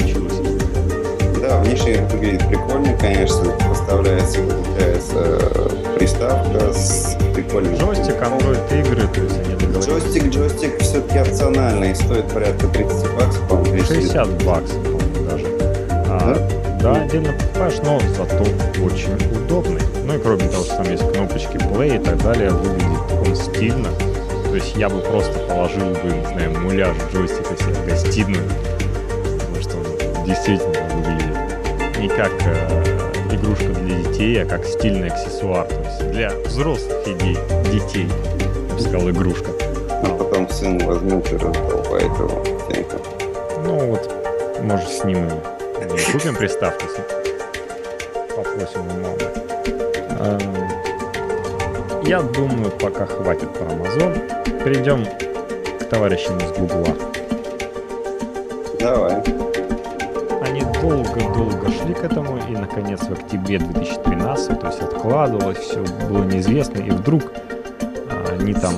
Да, 1.74 1.80
внешне 1.82 2.02
выглядит 2.12 2.48
прикольно, 2.48 2.96
конечно, 2.98 3.50
поставляется, 3.68 4.38
получается 4.42 5.16
э, 5.18 5.98
приставка 5.98 6.72
с 6.72 7.16
прикольным 7.34 7.74
Джойстик, 7.74 8.14
Android 8.14 8.80
игры, 8.80 9.08
то 9.08 9.20
есть 9.20 9.36
они 9.38 9.54
договорились. 9.54 9.86
Джойстик, 9.86 10.26
джойстик 10.30 10.80
все-таки 10.80 11.18
опциональный, 11.18 11.94
стоит 11.96 12.26
порядка 12.32 12.68
30 12.68 13.14
баксов, 13.16 13.48
по-моему, 13.48 13.72
30. 13.72 13.96
60 13.96 14.44
баксов, 14.44 14.82
по-моему, 14.84 15.30
даже. 15.30 15.46
А, 16.08 16.78
да, 16.80 17.02
отдельно 17.02 17.32
покупаешь, 17.32 17.78
но 17.82 18.00
зато 18.16 18.44
очень 18.84 19.14
удобный. 19.44 19.82
Ну 20.04 20.14
и 20.14 20.18
кроме 20.18 20.48
того, 20.48 20.64
что 20.64 20.76
там 20.76 20.90
есть 20.90 21.12
кнопочки 21.12 21.56
play 21.56 21.96
и 21.96 22.04
так 22.04 22.22
далее, 22.22 22.50
выглядит 22.50 23.26
он 23.26 23.34
стильно. 23.34 23.88
То 24.48 24.54
есть 24.54 24.76
я 24.76 24.88
бы 24.88 25.00
просто 25.00 25.36
положил 25.48 25.86
бы, 25.86 26.14
не 26.14 26.26
знаю, 26.26 26.60
муляж 26.60 26.96
джойстика 27.12 27.56
себе 27.56 27.74
в 27.74 27.86
гостиную, 27.86 28.44
потому 29.40 29.60
что 29.60 29.76
он 29.78 30.24
действительно 30.24 30.83
не 32.04 32.10
как 32.10 32.32
э, 32.44 33.34
игрушка 33.34 33.64
для 33.68 33.96
детей, 34.02 34.42
а 34.42 34.46
как 34.46 34.66
стильный 34.66 35.08
аксессуар. 35.08 35.66
То 35.66 35.74
есть 35.80 36.10
для 36.10 36.30
взрослых 36.44 37.08
идей, 37.08 37.38
детей, 37.72 38.06
я 38.68 38.74
бы 38.74 38.80
сказал, 38.80 39.08
игрушка. 39.10 39.50
А 40.02 40.14
потом 40.18 40.46
сын 40.50 40.78
возьмет 40.80 41.32
и 41.32 41.36
раздолбает 41.36 42.12
его. 42.18 42.44
Ну 43.64 43.78
вот, 43.86 44.10
может, 44.62 44.88
снимем. 44.90 45.30
Не 45.80 46.12
купим 46.12 46.34
приставку. 46.36 46.84
с- 46.86 48.34
Попросим 48.36 48.80
у 48.80 49.00
мамы. 49.00 49.18
Эм, 50.20 52.02
Я 52.06 52.20
думаю, 52.20 52.70
пока 52.72 53.06
хватит 53.06 53.50
про 53.54 53.64
Amazon. 53.64 54.62
Перейдем 54.62 55.06
к 55.80 55.84
товарищам 55.88 56.36
из 56.36 56.50
Гугла. 56.52 56.94
Долго-долго 60.84 61.70
шли 61.70 61.94
к 61.94 62.04
этому, 62.04 62.36
и, 62.36 62.52
наконец, 62.52 63.00
в 63.00 63.12
октябре 63.12 63.58
2013, 63.58 64.60
то 64.60 64.66
есть 64.66 64.82
откладывалось, 64.82 65.56
все 65.56 65.82
было 66.08 66.24
неизвестно, 66.24 66.78
и 66.78 66.90
вдруг 66.90 67.22
а, 68.10 68.36
они 68.38 68.52
там 68.52 68.74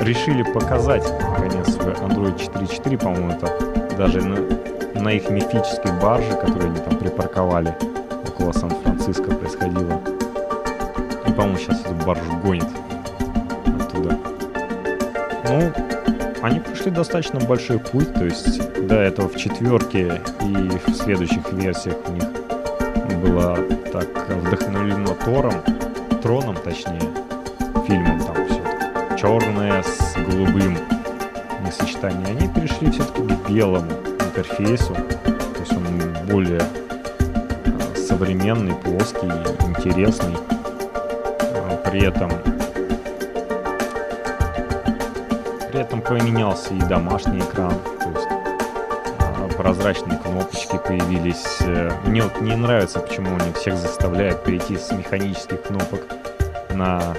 решили 0.00 0.42
показать, 0.42 1.10
наконец, 1.30 1.68
Android 1.76 2.36
4.4, 2.36 2.98
по-моему, 2.98 3.30
это 3.30 3.50
даже 3.96 4.20
на, 4.20 4.36
на 5.00 5.08
их 5.12 5.30
мифической 5.30 5.92
барже, 5.98 6.30
которую 6.32 6.72
они 6.72 6.80
там 6.80 6.98
припарковали 6.98 7.74
около 8.28 8.52
Сан-Франциско 8.52 9.30
происходило. 9.34 9.98
И, 11.26 11.32
по-моему, 11.32 11.56
сейчас 11.56 11.80
эту 11.80 11.94
баржу 12.04 12.36
гонит 12.42 12.68
прошли 16.84 16.90
достаточно 16.90 17.40
большой 17.40 17.78
путь, 17.78 18.12
то 18.12 18.24
есть 18.24 18.86
до 18.86 18.96
этого 18.96 19.28
в 19.28 19.36
четверке 19.36 20.20
и 20.42 20.70
в 20.86 20.94
следующих 20.94 21.50
версиях 21.52 21.96
у 22.06 22.12
них 22.12 22.24
было 23.22 23.56
так 23.90 24.06
вдохновлено 24.28 25.16
Тором, 25.24 25.54
Троном, 26.22 26.56
точнее, 26.56 27.00
фильмом 27.86 28.20
там 28.20 28.36
все 28.46 29.16
черное 29.16 29.82
с 29.82 30.14
голубым 30.28 30.76
не 31.64 31.70
сочетание. 31.70 32.26
Они 32.26 32.48
перешли 32.48 32.90
все-таки 32.90 33.22
к 33.22 33.48
белому 33.48 33.90
интерфейсу, 34.20 34.94
то 34.94 35.60
есть 35.60 35.72
он 35.72 35.86
более 36.30 36.60
э, 37.64 37.96
современный, 37.96 38.74
плоский, 38.74 39.30
интересный. 39.66 40.36
А, 41.40 41.76
При 41.88 42.02
этом 42.02 42.30
этом 45.84 46.00
поменялся 46.00 46.72
и 46.72 46.80
домашний 46.80 47.40
экран, 47.40 47.74
то 48.00 48.08
есть 48.08 48.26
а, 49.20 49.48
прозрачные 49.56 50.18
кнопочки 50.18 50.78
появились. 50.78 51.58
Э, 51.60 51.90
Мне 52.06 52.22
вот 52.22 52.40
не 52.40 52.56
нравится, 52.56 53.00
почему 53.00 53.36
они 53.36 53.52
всех 53.52 53.76
заставляют 53.76 54.42
перейти 54.44 54.78
с 54.78 54.90
механических 54.92 55.62
кнопок 55.62 56.00
на, 56.70 57.14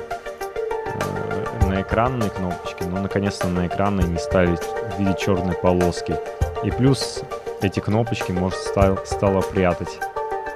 э, 0.86 1.66
на 1.68 1.82
экранные 1.82 2.32
кнопочки, 2.32 2.84
но 2.84 3.02
наконец-то 3.02 3.48
на 3.48 3.68
экранные 3.68 4.08
не 4.08 4.18
стали 4.18 4.56
в 4.56 5.00
виде 5.00 5.16
черной 5.20 5.56
полоски. 5.56 6.16
И 6.64 6.72
плюс 6.72 7.22
эти 7.62 7.80
кнопочки, 7.80 8.32
может, 8.32 8.58
стал, 8.58 8.98
стало 9.06 9.42
прятать 9.42 10.00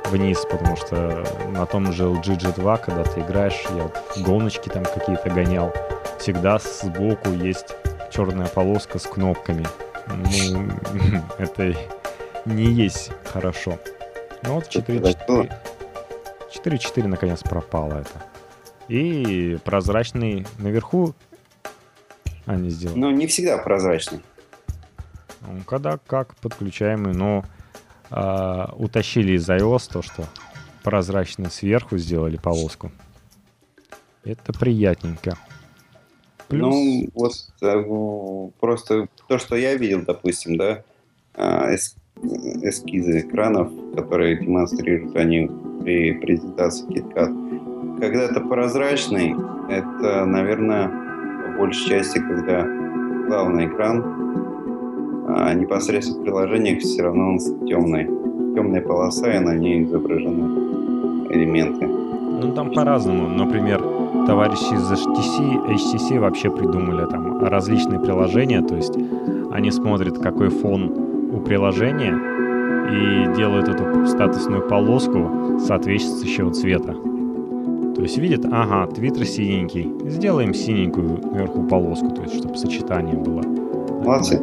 вниз, 0.09 0.43
потому 0.49 0.75
что 0.75 1.23
на 1.49 1.67
том 1.67 1.93
же 1.93 2.05
LG 2.05 2.39
G2, 2.39 2.81
когда 2.83 3.03
ты 3.03 3.19
играешь, 3.19 3.63
я 3.75 3.83
вот 3.83 3.95
гоночки 4.17 4.69
там 4.69 4.83
какие-то 4.83 5.29
гонял, 5.29 5.71
всегда 6.17 6.57
сбоку 6.59 7.29
есть 7.29 7.75
черная 8.19 8.47
полоска 8.47 8.99
с 8.99 9.03
кнопками. 9.03 9.65
Ну, 10.07 10.69
это 11.37 11.73
не 12.43 12.65
есть 12.65 13.11
хорошо. 13.23 13.79
Ну 14.43 14.55
вот 14.55 14.67
4.4 14.67 15.49
4.4 16.53 17.07
наконец 17.07 17.41
пропало 17.43 17.93
это. 17.93 18.25
И 18.89 19.57
прозрачный 19.63 20.45
наверху 20.57 21.15
они 22.45 22.69
сделали. 22.69 22.99
Но 22.99 23.11
не 23.11 23.25
всегда 23.25 23.57
прозрачный. 23.57 24.21
Ну, 25.39 25.63
когда 25.63 25.97
как 25.97 26.35
подключаемый, 26.35 27.13
но 27.13 27.45
а, 28.09 28.73
утащили 28.75 29.31
из 29.31 29.47
iOS 29.47 29.93
то, 29.93 30.01
что 30.01 30.25
прозрачный 30.83 31.49
сверху 31.49 31.97
сделали 31.97 32.35
полоску. 32.35 32.91
Это 34.25 34.51
приятненько. 34.51 35.37
Плюс, 36.49 36.63
Ну, 36.75 37.09
вот 37.13 37.31
э, 37.61 38.49
просто 38.59 39.07
то, 39.27 39.37
что 39.37 39.55
я 39.55 39.75
видел, 39.75 40.01
допустим, 40.05 40.57
да, 40.57 40.81
а, 41.35 41.73
эс- 41.73 41.95
эскизы 42.21 43.19
экранов, 43.21 43.71
которые 43.95 44.37
демонстрируют 44.37 45.15
они 45.15 45.49
при 45.81 46.11
презентации 46.13 46.87
KitKat. 46.87 47.99
Когда 47.99 48.23
это 48.23 48.41
прозрачный, 48.41 49.35
это, 49.69 50.25
наверное, 50.25 50.87
в 50.87 51.57
большей 51.59 51.87
части, 51.89 52.17
когда 52.17 52.65
главный 53.27 53.67
экран, 53.67 54.03
а 55.29 55.53
непосредственно 55.53 56.19
в 56.19 56.23
приложениях 56.23 56.79
все 56.79 57.03
равно 57.03 57.29
он 57.29 57.39
темный. 57.67 58.05
Темная 58.55 58.81
полоса, 58.81 59.31
и 59.35 59.39
на 59.39 59.55
ней 59.55 59.83
изображены 59.83 61.29
элементы. 61.31 61.85
ну 61.85 62.51
там 62.53 62.73
по-разному. 62.73 63.27
Например, 63.29 63.79
товарищи 64.25 64.73
из 64.73 64.91
HTC, 64.91 65.67
HTC 65.67 66.19
вообще 66.19 66.49
придумали 66.49 67.05
там 67.05 67.43
различные 67.45 67.99
приложения, 67.99 68.61
то 68.61 68.75
есть 68.75 68.95
они 69.51 69.71
смотрят, 69.71 70.19
какой 70.19 70.49
фон 70.49 70.91
у 71.33 71.39
приложения 71.39 72.15
и 72.91 73.35
делают 73.35 73.67
эту 73.67 74.05
статусную 74.07 74.67
полоску 74.67 75.59
соответствующего 75.59 76.51
цвета. 76.51 76.95
То 77.95 78.03
есть 78.03 78.17
видят, 78.17 78.45
ага, 78.45 78.89
твиттер 78.91 79.25
синенький, 79.25 79.91
сделаем 80.09 80.53
синенькую 80.53 81.19
наверху 81.31 81.63
полоску, 81.63 82.09
то 82.11 82.21
есть 82.21 82.37
чтобы 82.37 82.55
сочетание 82.55 83.17
было. 83.17 83.41
Молодцы. 84.03 84.39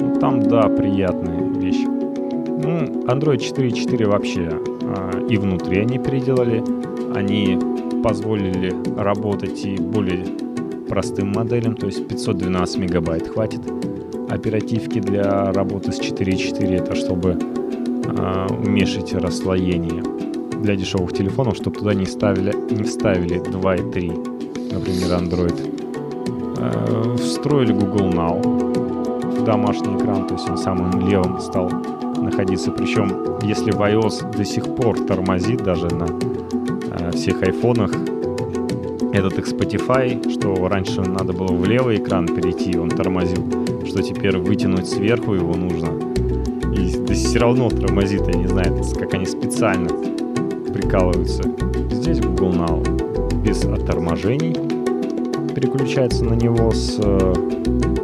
Ну, 0.00 0.14
там, 0.20 0.40
да, 0.40 0.68
приятная 0.68 1.42
вещь. 1.58 1.84
Ну, 1.84 3.04
Android 3.06 3.38
4.4 3.38 4.06
вообще 4.06 4.48
а, 4.82 5.26
и 5.28 5.36
внутри 5.36 5.80
они 5.80 5.98
переделали. 5.98 6.62
Они 7.14 7.58
позволили 8.02 8.74
работать 8.96 9.64
и 9.64 9.76
более 9.76 10.24
простым 10.88 11.32
моделям, 11.32 11.76
то 11.76 11.86
есть 11.86 12.06
512 12.08 12.78
мегабайт 12.78 13.28
хватит 13.28 13.60
оперативки 14.28 15.00
для 15.00 15.52
работы 15.52 15.92
с 15.92 16.00
4.4, 16.00 16.76
это 16.76 16.94
чтобы 16.94 17.38
э, 17.38 18.46
уменьшить 18.48 19.12
расслоение 19.14 20.02
для 20.62 20.76
дешевых 20.76 21.12
телефонов, 21.12 21.56
чтобы 21.56 21.78
туда 21.78 21.94
не, 21.94 22.06
ставили, 22.06 22.52
не 22.72 22.84
вставили 22.84 23.40
2.3, 23.40 24.72
например, 24.72 25.18
Android. 25.18 25.80
Э, 26.58 27.16
встроили 27.16 27.72
Google 27.72 28.10
Now 28.10 29.40
в 29.40 29.44
домашний 29.44 29.96
экран, 29.96 30.26
то 30.26 30.34
есть 30.34 30.48
он 30.48 30.58
самым 30.58 31.08
левым 31.08 31.40
стал 31.40 31.70
находиться. 32.18 32.70
Причем, 32.70 33.38
если 33.42 33.70
в 33.70 33.80
iOS 33.80 34.36
до 34.36 34.44
сих 34.44 34.64
пор 34.74 34.98
тормозит 35.06 35.62
даже 35.62 35.86
на 35.86 36.06
э, 36.90 37.10
всех 37.12 37.42
айфонах, 37.42 37.92
этот 39.12 39.38
их 39.38 39.48
Spotify, 39.48 40.30
что 40.30 40.68
раньше 40.68 41.00
надо 41.00 41.32
было 41.32 41.52
в 41.52 41.64
левый 41.64 41.96
экран 41.96 42.26
перейти, 42.26 42.78
он 42.78 42.88
тормозил, 42.88 43.44
что 43.86 44.02
теперь 44.02 44.38
вытянуть 44.38 44.88
сверху 44.88 45.34
его 45.34 45.54
нужно. 45.54 45.90
И 46.74 46.96
да 46.96 47.14
все 47.14 47.38
равно 47.38 47.68
тормозит, 47.68 48.26
я 48.28 48.34
не 48.34 48.46
знаю, 48.46 48.82
как 48.98 49.14
они 49.14 49.26
специально 49.26 49.88
прикалываются. 50.72 51.42
Здесь 51.90 52.20
Google 52.20 52.52
Now 52.52 53.42
без 53.42 53.64
отторможений 53.64 54.52
переключается 55.54 56.24
на 56.24 56.34
него 56.34 56.70
с 56.70 56.98
э, 56.98 57.32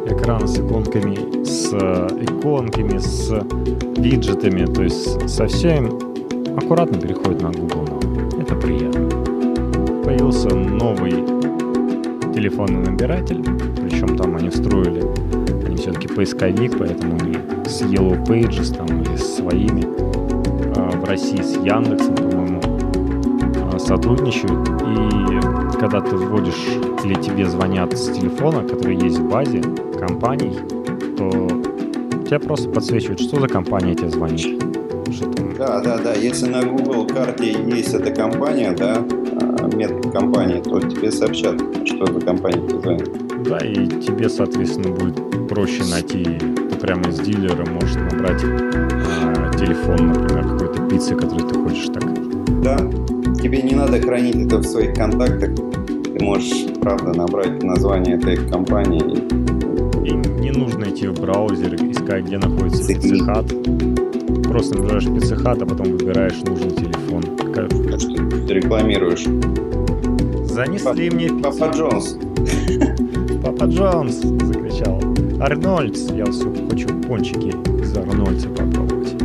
экрана 0.09 0.47
с 0.47 0.59
иконками, 0.59 1.45
с 1.45 1.73
э, 1.73 2.09
иконками, 2.23 2.99
с 2.99 3.31
виджетами, 3.97 4.67
то 4.67 4.83
есть 4.83 5.29
совсем 5.31 5.87
аккуратно 6.57 6.99
переходит 7.01 7.43
на 7.43 7.51
Google 7.51 7.85
Now. 7.85 8.16
Появился 10.27 10.57
новый 10.57 11.13
телефонный 12.35 12.85
набиратель, 12.85 13.45
причем 13.81 14.17
там 14.17 14.35
они 14.35 14.49
встроили, 14.49 15.05
они 15.65 15.77
все-таки 15.77 16.09
поисковик, 16.09 16.77
поэтому 16.77 17.17
они 17.21 17.35
с 17.65 17.83
Yellow 17.83 18.21
Pages 18.27 18.77
там 18.77 19.03
или 19.03 19.15
с 19.15 19.37
своими 19.37 19.87
а, 20.77 20.91
в 20.91 21.05
России 21.05 21.41
с 21.41 21.55
Яндексом, 21.59 22.17
по-моему, 22.17 22.61
а, 23.73 23.79
сотрудничают. 23.79 24.69
И 24.69 25.79
когда 25.79 26.01
ты 26.01 26.17
вводишь 26.17 26.75
или 27.05 27.15
тебе 27.15 27.47
звонят 27.47 27.97
с 27.97 28.11
телефона, 28.11 28.65
который 28.65 28.97
есть 28.97 29.19
в 29.19 29.29
базе 29.29 29.63
компаний, 29.97 30.59
то 31.17 31.47
тебя 32.27 32.41
просто 32.41 32.69
подсвечивают, 32.69 33.21
что 33.21 33.39
за 33.39 33.47
компания 33.47 33.95
тебе 33.95 34.11
звонит. 34.11 34.61
Что 35.13 35.31
там... 35.31 35.55
Да, 35.57 35.81
да, 35.81 35.99
да. 35.99 36.15
Если 36.15 36.47
на 36.49 36.65
Google 36.65 37.07
карте 37.07 37.53
есть 37.53 37.95
эта 37.95 38.11
компания, 38.11 38.73
да, 38.73 39.05
метод 39.75 40.13
компании, 40.13 40.61
то 40.61 40.81
тебе 40.81 41.11
сообщат, 41.11 41.61
что 41.85 42.07
за 42.07 42.21
компания 42.21 42.69
звонит. 42.69 43.11
Да, 43.45 43.59
и 43.59 43.87
тебе, 44.01 44.29
соответственно, 44.29 44.95
будет 44.95 45.49
проще 45.49 45.85
найти, 45.85 46.25
ты 46.25 46.77
прямо 46.81 47.09
из 47.09 47.21
дилера 47.21 47.65
можешь 47.71 47.95
набрать 47.95 48.43
а, 48.45 49.53
телефон, 49.55 50.09
например, 50.09 50.49
какой-то 50.49 50.83
пиццы, 50.89 51.15
который 51.15 51.49
ты 51.49 51.55
хочешь 51.55 51.87
так. 51.87 52.05
Да, 52.63 52.77
тебе 53.41 53.63
не 53.63 53.75
надо 53.75 54.01
хранить 54.01 54.37
это 54.37 54.59
в 54.59 54.65
своих 54.65 54.95
контактах. 54.95 55.55
Ты 55.55 56.25
можешь, 56.25 56.67
правда, 56.81 57.13
набрать 57.17 57.63
название 57.63 58.17
этой 58.17 58.37
компании. 58.49 59.03
И 60.05 60.13
не 60.41 60.51
нужно 60.51 60.85
идти 60.85 61.07
в 61.07 61.21
браузер, 61.21 61.75
искать, 61.75 62.25
где 62.25 62.39
находится 62.39 62.87
пиццехат. 62.87 63.47
Просто 64.45 64.79
набираешь 64.79 65.05
пиццехат, 65.05 65.63
а 65.63 65.67
потом 65.67 65.93
выбираешь 65.93 66.41
нужный 66.43 66.71
телефон. 66.71 67.46
Как... 67.57 67.71
Ты 67.71 68.53
рекламируешь? 68.53 69.25
Занесли 70.45 71.09
мне 71.09 71.29
пиццу. 71.29 71.43
Папа 71.43 71.75
Джонс. 71.75 72.19
Папа 73.43 73.65
Джонс, 73.65 74.17
закричал. 74.17 75.01
Арнольдс, 75.41 76.11
я 76.11 76.27
все 76.27 76.53
хочу 76.69 76.89
пончики 77.09 77.55
из 77.81 77.97
Арнольдса 77.97 78.51
попробовать. 78.51 79.17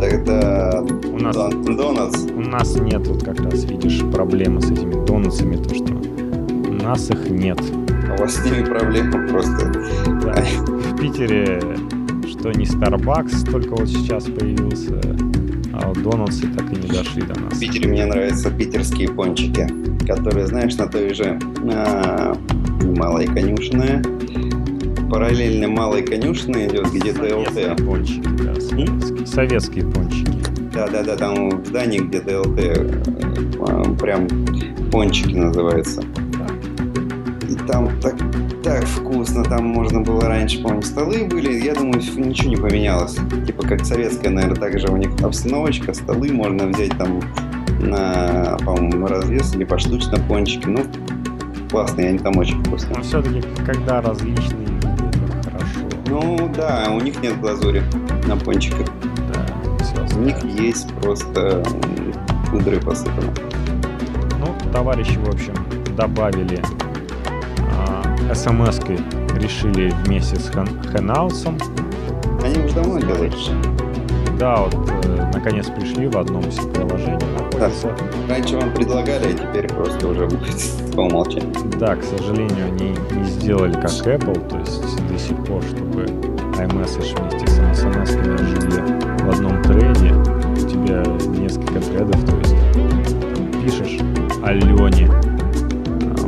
Тогда 0.00 0.82
у 1.12 1.18
нас, 1.18 1.36
Донатс. 1.36 2.26
У 2.34 2.40
нас 2.40 2.74
нет, 2.76 3.06
вот 3.06 3.22
как 3.22 3.40
раз 3.40 3.64
видишь, 3.64 4.00
проблемы 4.10 4.62
с 4.62 4.70
этими 4.70 5.04
донатсами, 5.04 5.56
то 5.56 5.74
что 5.74 5.92
у 5.92 6.72
нас 6.72 7.10
их 7.10 7.28
нет. 7.28 7.60
А 8.08 8.14
у 8.14 8.18
вас 8.22 8.36
с 8.36 8.44
ними 8.46 8.64
проблема 8.64 9.28
просто. 9.28 9.72
Да. 10.22 10.42
В 10.90 11.00
Питере 11.00 11.60
что 12.44 12.52
не 12.52 12.66
Starbucks 12.66 13.50
только 13.50 13.70
вот 13.70 13.88
сейчас 13.88 14.24
появился, 14.24 15.00
а 15.72 15.88
вот 15.88 16.02
донатсы 16.02 16.46
так 16.48 16.70
и 16.70 16.76
не 16.76 16.88
дошли 16.88 17.22
до 17.22 17.40
нас. 17.40 17.54
В 17.54 17.58
Питере 17.58 17.88
мне 17.88 18.04
нравятся 18.04 18.50
питерские 18.50 19.08
пончики, 19.08 19.66
которые, 20.06 20.46
знаешь, 20.46 20.76
на 20.76 20.86
той 20.86 21.14
же 21.14 21.38
а, 21.72 22.36
малой 22.98 23.24
конюшне. 23.28 24.02
Параллельно 25.10 25.68
малой 25.68 26.02
конюшне 26.02 26.66
идет 26.66 26.92
где-то 26.92 27.34
ЛТ. 27.34 27.82
пончики, 27.82 28.28
да, 28.44 28.60
советские. 28.60 29.26
советские 29.26 29.90
пончики. 29.90 30.36
Да-да-да, 30.74 31.16
там 31.16 31.48
в 31.48 31.66
здании 31.66 32.00
где-то 32.00 32.42
ЛТ 32.42 33.98
прям 33.98 34.28
пончики 34.90 35.34
называется. 35.34 36.02
Вкусно, 39.34 39.44
там 39.44 39.66
можно 39.66 40.00
было 40.00 40.22
раньше, 40.22 40.60
по-моему, 40.62 40.82
столы 40.82 41.24
были, 41.24 41.52
я 41.52 41.74
думаю, 41.74 41.96
ничего 41.96 42.48
не 42.48 42.56
поменялось. 42.56 43.16
Типа 43.46 43.66
как 43.66 43.84
советская, 43.84 44.30
наверное, 44.30 44.56
также 44.56 44.88
у 44.88 44.96
них 44.96 45.10
обстановочка, 45.22 45.92
столы 45.92 46.32
можно 46.32 46.66
взять 46.68 46.96
там 46.96 47.20
на, 47.80 48.56
по-моему, 48.64 49.06
развес 49.06 49.54
или 49.54 49.64
поштучно 49.64 50.18
пончики. 50.28 50.66
Ну, 50.66 50.84
классные, 51.70 52.10
они 52.10 52.18
там 52.18 52.36
очень 52.38 52.62
вкусные. 52.62 52.96
Но 52.96 53.02
все-таки, 53.02 53.42
когда 53.66 54.00
различные 54.00 54.78
это 54.78 55.50
хорошо. 55.50 55.80
Ну, 56.06 56.50
да, 56.56 56.90
у 56.90 57.00
них 57.00 57.20
нет 57.22 57.38
глазури 57.40 57.82
на 58.26 58.36
пончиках. 58.36 58.86
Да, 59.32 59.84
все 59.84 60.16
У 60.16 60.20
них 60.20 60.42
есть 60.44 60.92
просто 60.94 61.62
пудры 62.50 62.78
посыпаны. 62.80 63.32
Ну, 64.38 64.54
товарищи, 64.72 65.18
в 65.18 65.28
общем, 65.28 65.54
добавили 65.96 66.60
а, 67.76 68.34
смс-кой, 68.34 68.98
решили 69.44 69.92
вместе 70.04 70.36
с 70.36 70.50
Хэнаусом. 70.90 71.58
Они 72.42 72.58
уже 72.64 72.74
давно 72.74 72.98
делают. 72.98 73.34
Да, 74.38 74.56
вот 74.56 74.74
э, 75.04 75.30
наконец 75.32 75.66
пришли 75.68 76.08
в 76.08 76.16
одном 76.16 76.42
из 76.48 76.56
приложений. 76.56 77.18
Да. 77.52 77.70
Раньше 78.28 78.56
вам 78.56 78.72
предлагали, 78.72 79.28
а 79.28 79.32
теперь 79.32 79.68
просто 79.68 80.08
уже 80.08 80.26
будет 80.26 80.56
по 80.94 81.02
умолчанию. 81.02 81.52
Да, 81.78 81.94
к 81.94 82.02
сожалению, 82.02 82.66
они 82.66 82.96
не 83.12 83.24
сделали 83.24 83.74
как 83.74 83.90
Apple, 83.90 84.48
то 84.48 84.58
есть 84.58 85.06
до 85.06 85.18
сих 85.18 85.36
пор, 85.44 85.62
чтобы 85.62 86.04
iMessage 86.56 87.14
вместе 87.20 87.46
с 87.46 87.58
SMS 87.58 88.10
жили 88.48 89.22
в 89.22 89.30
одном 89.30 89.62
треде. 89.62 90.14
У 90.52 90.68
тебя 90.68 91.04
несколько 91.38 91.80
тредов, 91.80 92.24
то 92.24 92.36
есть 92.38 92.54
пишешь 93.62 94.00
Алене 94.42 95.33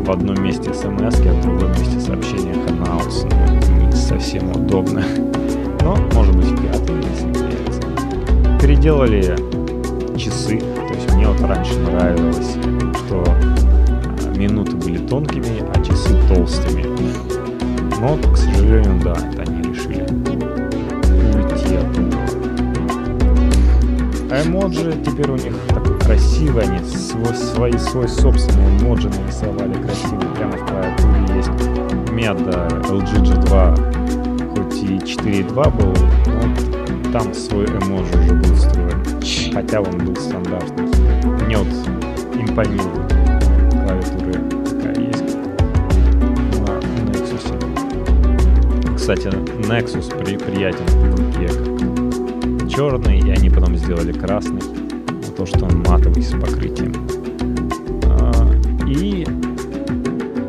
в 0.06 0.10
одном 0.10 0.40
месте 0.40 0.72
смс, 0.72 1.20
а 1.20 1.32
в 1.32 1.42
другом 1.42 1.70
месте 1.70 1.98
сообщение 1.98 2.54
Hangouts. 2.54 3.26
Ну, 3.68 3.86
не 3.86 3.92
совсем 3.92 4.50
удобно. 4.52 5.02
Но, 5.82 5.96
может 6.14 6.36
быть, 6.36 6.48
пятый, 6.62 6.94
если 7.10 7.32
появится. 7.32 7.80
Переделали 8.60 9.36
часы. 10.16 10.60
То 10.60 10.94
есть 10.94 11.12
мне 11.12 11.26
вот 11.26 11.40
раньше 11.40 11.76
нравилось, 11.80 12.56
что 13.04 13.24
минуты 14.36 14.76
были 14.76 14.98
тонкими, 14.98 15.64
а 15.74 15.82
часы 15.82 16.16
толстыми. 16.28 16.86
Но, 18.00 18.16
к 18.32 18.36
сожалению, 18.36 19.00
да, 19.02 19.12
это 19.12 19.42
они 19.42 19.62
решили 19.62 20.06
уйти 21.34 21.74
от 21.74 21.86
А 24.30 24.42
эмоджи 24.46 24.94
теперь 25.04 25.30
у 25.30 25.36
них 25.36 25.54
такой 25.68 25.85
красивый, 26.06 26.62
они 26.64 26.78
свой, 26.84 27.34
свой, 27.34 27.72
свой 27.78 28.08
собственный 28.08 28.78
эмоджи 28.78 29.08
нарисовали 29.08 29.74
красивый. 29.82 30.28
Прямо 30.36 30.52
в 30.52 30.64
клавиатуре 30.64 31.36
есть 31.36 31.50
меда 32.12 32.68
LG 32.88 33.12
G2, 33.24 33.52
хоть 34.50 34.82
и 34.82 34.98
4.2 34.98 35.76
был, 35.76 35.94
но 36.26 37.12
там 37.12 37.34
свой 37.34 37.66
эмоджи 37.66 38.16
уже 38.18 38.34
был 38.34 38.54
встроен. 38.54 39.02
Хотя 39.52 39.80
он 39.80 39.98
был 39.98 40.14
стандартный. 40.14 40.86
Мне 41.44 41.58
вот 41.58 41.68
импонирует 42.34 43.12
клавиатура 43.72 44.32
такая 44.64 44.94
есть 45.00 45.36
на 46.60 46.78
Nexus. 47.10 47.46
Кстати, 48.94 49.26
Nexus 49.66 50.16
при, 50.22 50.36
приятен 50.36 50.86
в 50.86 51.16
руке 51.16 51.48
черный, 52.68 53.18
и 53.18 53.30
они 53.30 53.50
потом 53.50 53.76
сделали 53.76 54.12
красный. 54.12 54.75
То, 55.46 55.58
что 55.58 55.66
он 55.66 55.78
матовый 55.86 56.22
с 56.22 56.32
покрытием. 56.32 56.92
И 58.88 59.24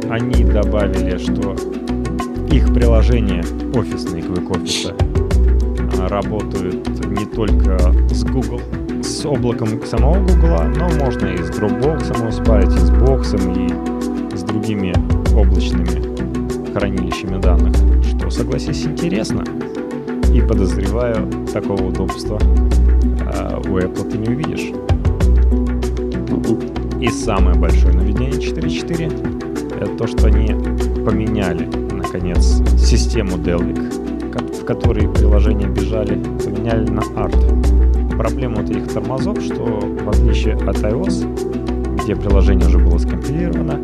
они 0.10 0.44
добавили, 0.44 1.18
что 1.18 1.56
их 2.52 2.74
приложение 2.74 3.44
офисные 3.76 4.24
Quick 4.24 4.48
Office 4.50 6.08
работают 6.08 6.88
не 7.06 7.26
только 7.26 7.78
с 8.10 8.24
Google, 8.24 8.62
с 9.04 9.24
облаком 9.26 9.86
самого 9.86 10.20
Google, 10.20 10.64
но 10.76 10.90
можно 11.06 11.28
и 11.28 11.38
с 11.38 11.52
Dropbox 11.52 12.32
спарить, 12.32 12.74
и 12.74 12.80
с 12.80 12.90
боксом, 12.90 13.54
и 13.54 14.36
с 14.36 14.42
другими 14.42 14.96
облачными 15.36 16.74
хранилищами 16.74 17.40
данных, 17.40 17.76
что, 18.04 18.32
согласись, 18.32 18.86
интересно. 18.86 19.44
И 20.34 20.42
подозреваю, 20.42 21.28
такого 21.54 21.84
удобства 21.84 22.40
э, 22.40 23.62
у 23.70 23.78
Apple 23.78 24.10
ты 24.10 24.18
не 24.18 24.30
увидишь. 24.30 24.87
И 27.00 27.10
самое 27.10 27.56
большое 27.58 27.94
нововведение 27.94 28.40
4.4 28.40 29.78
это 29.78 29.96
то, 29.98 30.08
что 30.08 30.28
они 30.28 30.48
поменяли, 31.04 31.66
наконец, 31.94 32.62
систему 32.78 33.38
Delvic, 33.38 34.62
в 34.62 34.66
которой 34.66 35.08
приложения 35.08 35.68
бежали, 35.68 36.16
поменяли 36.44 36.90
на 36.90 37.02
Art. 37.02 38.18
Проблема 38.18 38.62
вот 38.62 38.70
этих 38.72 38.92
тормозов, 38.92 39.40
что 39.42 39.64
в 39.64 40.10
отличие 40.10 40.56
от 40.56 40.78
iOS, 40.78 42.02
где 42.02 42.16
приложение 42.16 42.68
уже 42.68 42.80
было 42.80 42.98
скомпилировано, 42.98 43.80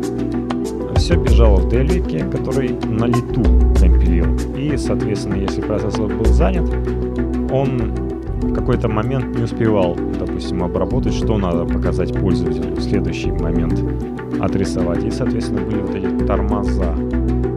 все 0.96 1.14
бежало 1.14 1.60
в 1.60 1.68
Delvic, 1.68 2.30
который 2.30 2.70
на 2.84 3.04
лету 3.04 3.42
компилил. 3.78 4.26
И, 4.56 4.76
соответственно, 4.76 5.34
если 5.34 5.60
процессор 5.60 6.08
был 6.08 6.24
занят, 6.24 6.68
он 7.52 7.92
в 8.44 8.54
какой-то 8.54 8.88
момент 8.88 9.36
не 9.36 9.44
успевал, 9.44 9.96
допустим, 10.18 10.62
обработать, 10.62 11.14
что 11.14 11.38
надо 11.38 11.64
показать 11.64 12.12
пользователю 12.14 12.74
в 12.74 12.80
следующий 12.80 13.32
момент 13.32 13.82
отрисовать. 14.40 15.04
И, 15.04 15.10
соответственно, 15.10 15.62
были 15.62 15.80
вот 15.80 15.94
эти 15.94 16.26
тормоза. 16.26 16.94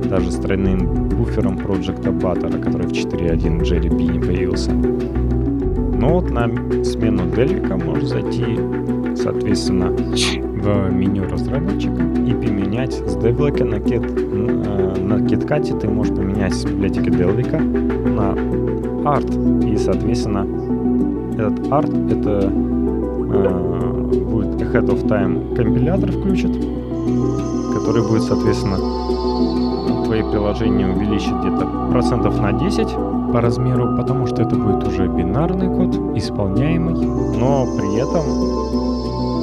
Даже 0.10 0.32
с 0.32 0.36
тройным 0.36 1.10
буфером 1.10 1.58
Project 1.58 2.04
Butter, 2.20 2.62
который 2.62 2.88
в 2.88 2.92
4.1 2.92 3.62
Jerry 3.62 3.90
B 3.90 4.14
не 4.14 4.20
появился. 4.20 4.72
Но 4.72 6.10
вот 6.10 6.30
на 6.30 6.48
смену 6.84 7.24
Delvic 7.24 7.84
можно 7.84 8.08
зайти, 8.08 8.60
соответственно, 9.16 9.92
в 9.92 10.92
меню 10.92 11.24
разработчика 11.30 12.02
и 12.02 12.34
поменять 12.34 12.94
с 12.94 13.16
Devlika 13.18 13.64
на, 13.64 13.80
кит, 13.80 14.04
э, 14.04 14.96
на 15.02 15.16
KitKat 15.16 15.80
ты 15.80 15.88
можешь 15.88 16.16
поменять 16.16 16.54
с 16.54 16.66
библиотеки 16.66 17.10
Delvic 17.10 17.58
на 18.10 18.34
Art. 19.08 19.68
И, 19.68 19.78
соответственно, 19.78 20.46
этот 21.38 21.60
Art 21.68 22.12
это 22.12 22.52
э, 22.52 23.68
будет 24.26 24.62
Ahead 24.62 24.88
of 24.88 25.08
Time 25.08 25.56
компилятор 25.56 26.12
включит, 26.12 26.52
который 27.74 28.02
будет, 28.08 28.24
соответственно, 28.24 28.78
твои 30.06 30.24
приложения 30.24 30.88
увеличить 30.88 31.34
где-то 31.34 31.90
процентов 31.92 32.40
на 32.40 32.54
10 32.54 32.88
по 33.32 33.42
размеру, 33.42 33.96
потому 33.98 34.26
что 34.26 34.42
это 34.42 34.56
будет 34.56 34.88
уже 34.88 35.08
бинарный 35.08 35.68
код, 35.68 36.18
исполняемый, 36.18 36.96
но 37.38 37.66
при 37.78 37.96
этом 37.98 38.26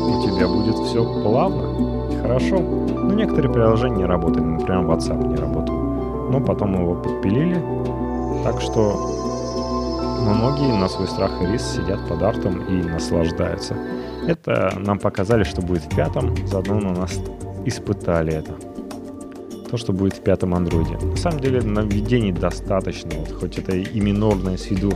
у 0.08 0.22
тебя 0.22 0.48
будет 0.48 0.76
все 0.86 1.04
плавно 1.22 2.10
и 2.10 2.16
хорошо. 2.16 2.58
Но 2.58 3.12
некоторые 3.12 3.52
приложения 3.52 3.98
не 3.98 4.04
работают, 4.04 4.46
например, 4.46 4.80
WhatsApp 4.84 5.26
не 5.26 5.36
работал. 5.36 5.74
Но 6.30 6.40
потом 6.40 6.80
его 6.80 6.94
подпилили, 6.94 7.62
так 8.42 8.60
что 8.60 8.96
многие 10.24 10.72
на 10.72 10.88
свой 10.88 11.06
страх 11.06 11.30
и 11.42 11.46
риск 11.46 11.76
сидят 11.76 12.06
под 12.08 12.22
артом 12.22 12.64
и 12.66 12.82
наслаждаются. 12.82 13.76
Это 14.26 14.74
нам 14.78 14.98
показали, 14.98 15.44
что 15.44 15.60
будет 15.60 15.84
в 15.84 15.94
пятом, 15.94 16.34
заодно 16.46 16.80
на 16.80 16.92
нас 16.92 17.20
испытали 17.66 18.32
это. 18.32 18.54
То, 19.70 19.76
что 19.76 19.92
будет 19.92 20.14
в 20.14 20.20
пятом 20.20 20.54
андроиде. 20.54 20.96
На 20.96 21.16
самом 21.16 21.40
деле 21.40 21.60
наведений 21.62 22.32
достаточно, 22.32 23.10
вот, 23.16 23.32
хоть 23.32 23.58
это 23.58 23.76
и 23.76 24.00
минорная 24.00 24.56
с 24.56 24.70
виду 24.70 24.92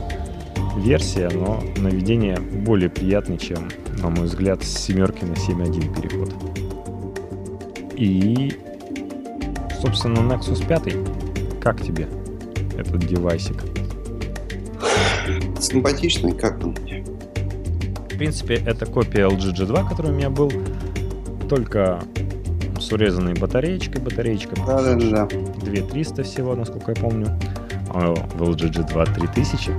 версия, 0.77 1.29
но 1.29 1.61
наведение 1.77 2.39
более 2.39 2.89
приятный, 2.89 3.37
чем, 3.37 3.69
на 4.01 4.09
мой 4.09 4.25
взгляд, 4.25 4.63
с 4.63 4.67
семерки 4.67 5.25
на 5.25 5.33
7.1 5.33 6.01
переход. 6.01 6.33
И, 7.95 8.57
собственно, 9.81 10.19
Nexus 10.19 10.65
5, 10.65 11.59
как 11.61 11.81
тебе 11.81 12.07
этот 12.77 13.05
девайсик? 13.05 13.57
Симпатичный, 15.59 16.31
как 16.31 16.63
он? 16.63 16.75
В 16.75 18.17
принципе, 18.17 18.55
это 18.65 18.85
копия 18.85 19.27
LG 19.27 19.55
G2, 19.55 19.89
который 19.89 20.11
у 20.11 20.13
меня 20.15 20.29
был, 20.29 20.51
только 21.47 22.01
с 22.79 22.91
урезанной 22.91 23.33
батареечкой. 23.33 24.01
Батареечка 24.01 24.55
да, 24.65 24.81
да, 24.81 24.95
да. 24.95 25.25
2300 25.61 26.23
всего, 26.23 26.55
насколько 26.55 26.91
я 26.91 27.01
помню. 27.01 27.27
А 27.93 28.13
в 28.13 28.43
LG 28.43 28.71
G2 28.71 29.15
3000 29.15 29.71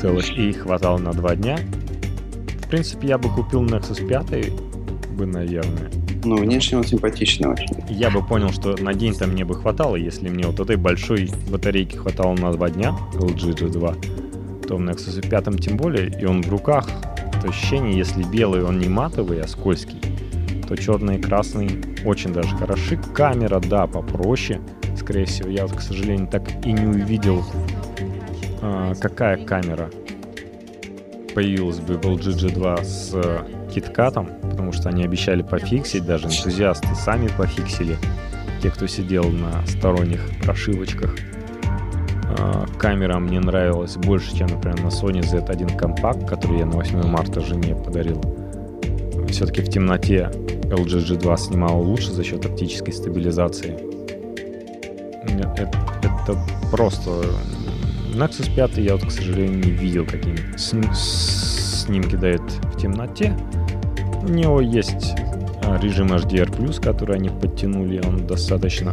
целых. 0.00 0.38
И 0.38 0.52
хватало 0.52 0.98
на 0.98 1.12
два 1.12 1.34
дня. 1.36 1.58
В 2.64 2.68
принципе, 2.68 3.08
я 3.08 3.18
бы 3.18 3.28
купил 3.28 3.64
Nexus 3.64 4.06
5 4.06 5.12
бы, 5.12 5.26
наверное. 5.26 5.90
Ну, 6.24 6.36
внешне 6.36 6.78
он 6.78 6.84
симпатичный 6.84 7.48
очень. 7.48 7.68
Я 7.88 8.10
бы 8.10 8.20
понял, 8.20 8.50
что 8.50 8.76
на 8.76 8.92
день-то 8.94 9.26
мне 9.26 9.44
бы 9.44 9.54
хватало, 9.54 9.96
если 9.96 10.28
мне 10.28 10.44
вот 10.46 10.58
этой 10.58 10.76
большой 10.76 11.30
батарейки 11.50 11.96
хватало 11.96 12.34
на 12.34 12.52
два 12.52 12.68
дня, 12.68 12.96
LG 13.14 13.54
G2, 13.54 14.25
то 14.66 14.76
в 14.76 14.80
Nexus 14.80 15.28
5 15.28 15.60
тем 15.60 15.76
более, 15.76 16.08
и 16.08 16.24
он 16.24 16.42
в 16.42 16.48
руках, 16.48 16.88
это 17.34 17.48
ощущение, 17.48 17.96
если 17.96 18.22
белый, 18.24 18.64
он 18.64 18.78
не 18.78 18.88
матовый, 18.88 19.40
а 19.40 19.48
скользкий, 19.48 20.00
то 20.68 20.76
черный 20.76 21.16
и 21.16 21.20
красный 21.20 21.70
очень 22.04 22.32
даже 22.32 22.56
хороши. 22.56 22.98
Камера, 23.14 23.60
да, 23.60 23.86
попроще. 23.86 24.60
Скорее 24.98 25.26
всего, 25.26 25.48
я, 25.48 25.66
к 25.66 25.80
сожалению, 25.80 26.26
так 26.26 26.64
и 26.64 26.72
не 26.72 26.86
увидел, 26.86 27.44
а, 28.62 28.94
какая 28.94 29.44
камера 29.44 29.90
появилась 31.34 31.80
бы 31.80 31.94
в 31.94 32.00
LG 32.00 32.54
G2 32.54 32.84
с 32.84 33.44
киткатом, 33.72 34.30
потому 34.42 34.72
что 34.72 34.88
они 34.88 35.04
обещали 35.04 35.42
пофиксить, 35.42 36.06
даже 36.06 36.26
энтузиасты 36.26 36.94
сами 36.94 37.28
пофиксили, 37.36 37.96
те, 38.62 38.70
кто 38.70 38.86
сидел 38.86 39.28
на 39.28 39.64
сторонних 39.66 40.22
прошивочках. 40.42 41.14
Камера 42.78 43.18
мне 43.18 43.40
нравилась 43.40 43.96
больше, 43.96 44.36
чем, 44.36 44.48
например, 44.48 44.82
на 44.82 44.88
Sony 44.88 45.20
Z1 45.20 45.78
Compact, 45.78 46.26
который 46.26 46.58
я 46.58 46.66
на 46.66 46.72
8 46.72 47.06
марта 47.06 47.40
жене 47.40 47.74
подарил. 47.74 48.20
Все-таки 49.28 49.62
в 49.62 49.68
темноте 49.68 50.30
LG 50.34 51.18
G2 51.18 51.36
снимала 51.38 51.76
лучше 51.76 52.12
за 52.12 52.24
счет 52.24 52.44
оптической 52.44 52.92
стабилизации. 52.92 53.76
Это, 55.24 55.70
это 56.02 56.38
просто... 56.70 57.10
Nexus 58.14 58.54
5 58.54 58.78
я 58.78 58.94
вот, 58.94 59.06
к 59.06 59.10
сожалению, 59.10 59.58
не 59.58 59.70
видел, 59.70 60.06
какие 60.06 60.36
снимки 60.56 62.16
дает 62.16 62.40
в 62.40 62.76
темноте. 62.78 63.36
У 64.22 64.28
него 64.28 64.60
есть 64.60 65.14
а, 65.62 65.78
режим 65.82 66.12
HDR+, 66.12 66.80
который 66.80 67.16
они 67.16 67.28
подтянули, 67.28 68.00
он 68.06 68.26
достаточно 68.26 68.92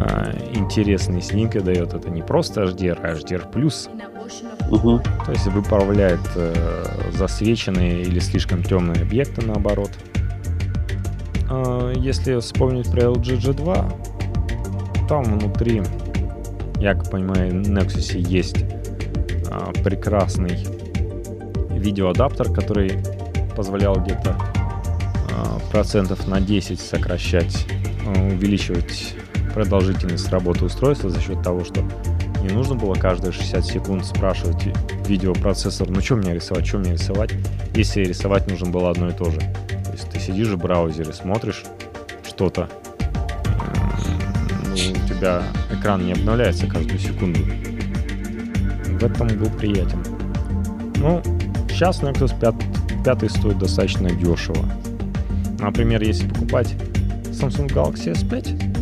а, 0.00 0.32
интересные 0.54 1.20
снимки 1.20 1.58
дает. 1.58 1.92
Это 1.92 2.08
не 2.08 2.22
просто 2.22 2.62
HDR, 2.62 3.00
а 3.02 3.14
HDR+. 3.14 3.44
Угу. 4.70 5.00
То 5.26 5.32
есть 5.32 5.46
выправляет 5.46 6.20
э, 6.36 6.54
засвеченные 7.12 8.02
или 8.02 8.20
слишком 8.20 8.62
темные 8.62 9.02
объекты 9.02 9.44
наоборот. 9.44 9.90
Э, 11.50 11.92
если 11.96 12.38
вспомнить 12.38 12.88
про 12.90 13.02
LG 13.02 13.38
G2, 13.40 15.08
там 15.08 15.24
внутри, 15.24 15.82
я 16.78 16.94
как 16.94 17.10
понимаю, 17.10 17.50
в 17.50 17.68
Nexus 17.68 18.16
есть 18.16 18.62
э, 18.62 19.82
прекрасный 19.82 20.64
видеоадаптер, 21.70 22.52
который 22.52 23.02
позволял 23.56 23.96
где-то 23.96 24.36
э, 25.30 25.70
процентов 25.72 26.28
на 26.28 26.40
10 26.40 26.78
сокращать, 26.78 27.66
э, 28.06 28.32
увеличивать 28.32 29.16
продолжительность 29.54 30.30
работы 30.30 30.64
устройства 30.64 31.10
за 31.10 31.20
счет 31.20 31.42
того, 31.42 31.64
что 31.64 31.82
не 32.42 32.48
нужно 32.48 32.74
было 32.74 32.94
каждые 32.94 33.32
60 33.32 33.64
секунд 33.64 34.04
спрашивать 34.04 34.68
видеопроцессор, 35.06 35.90
ну 35.90 36.00
что 36.00 36.16
мне 36.16 36.34
рисовать, 36.34 36.66
что 36.66 36.78
мне 36.78 36.92
рисовать, 36.92 37.30
если 37.74 38.04
рисовать 38.04 38.48
нужно 38.48 38.70
было 38.70 38.90
одно 38.90 39.08
и 39.08 39.12
то 39.12 39.30
же. 39.30 39.38
То 39.38 39.92
есть 39.92 40.08
ты 40.10 40.20
сидишь 40.20 40.48
в 40.48 40.58
браузере, 40.58 41.12
смотришь 41.12 41.64
что-то, 42.26 42.68
ну, 44.64 44.72
у 44.72 45.08
тебя 45.08 45.42
экран 45.72 46.04
не 46.04 46.12
обновляется 46.12 46.66
каждую 46.66 46.98
секунду. 46.98 47.40
В 47.40 49.04
этом 49.04 49.28
был 49.28 49.50
приятен. 49.50 50.02
Ну, 50.96 51.22
сейчас 51.68 52.02
Nexus 52.02 52.38
5, 52.38 53.04
5 53.04 53.30
стоит 53.30 53.58
достаточно 53.58 54.10
дешево. 54.10 54.64
Например, 55.60 56.02
если 56.02 56.28
покупать 56.28 56.74
Samsung 57.26 57.68
Galaxy 57.68 58.12
S5, 58.12 58.77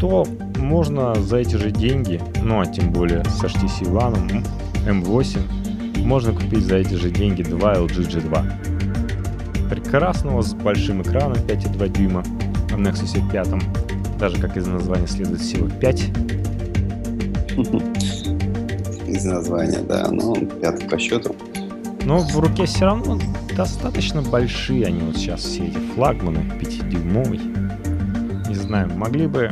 то 0.00 0.26
можно 0.56 1.14
за 1.14 1.38
эти 1.38 1.56
же 1.56 1.70
деньги, 1.70 2.20
ну 2.42 2.60
а 2.60 2.66
тем 2.66 2.92
более 2.92 3.24
с 3.24 3.42
HTC 3.42 3.90
One 3.92 4.44
M8, 4.86 6.02
можно 6.04 6.32
купить 6.32 6.64
за 6.64 6.76
эти 6.76 6.94
же 6.94 7.10
деньги 7.10 7.42
два 7.42 7.74
LG 7.74 8.08
G2. 8.08 9.68
Прекрасного 9.68 10.42
с 10.42 10.54
большим 10.54 11.02
экраном 11.02 11.38
5,2 11.38 11.88
дюйма 11.90 12.22
в 12.70 12.78
Nexus 12.80 13.20
5, 13.30 14.18
даже 14.18 14.40
как 14.40 14.56
из 14.56 14.66
названия 14.66 15.06
следует 15.06 15.40
всего 15.40 15.68
5. 15.68 16.10
из 19.08 19.24
названия, 19.24 19.80
да, 19.80 20.08
но 20.10 20.32
он 20.32 20.46
пятый 20.46 20.88
по 20.88 20.98
счету. 20.98 21.34
Но 22.04 22.20
в 22.20 22.38
руке 22.38 22.66
все 22.66 22.84
равно 22.84 23.18
достаточно 23.56 24.22
большие 24.22 24.86
они 24.86 25.00
вот 25.02 25.16
сейчас 25.16 25.40
все 25.40 25.66
эти 25.66 25.78
флагманы 25.94 26.38
5-дюймовый. 26.60 27.40
Не 28.48 28.54
знаю, 28.54 28.90
могли 28.96 29.26
бы 29.26 29.50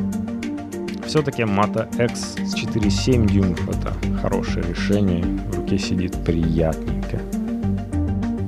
все-таки 1.16 1.44
Mata 1.44 1.88
X 1.98 2.36
с 2.44 2.54
4,7 2.54 3.26
дюймов 3.26 3.68
это 3.70 3.94
хорошее 4.20 4.66
решение. 4.68 5.24
В 5.24 5.56
руке 5.56 5.78
сидит 5.78 6.14
приятненько. 6.26 7.18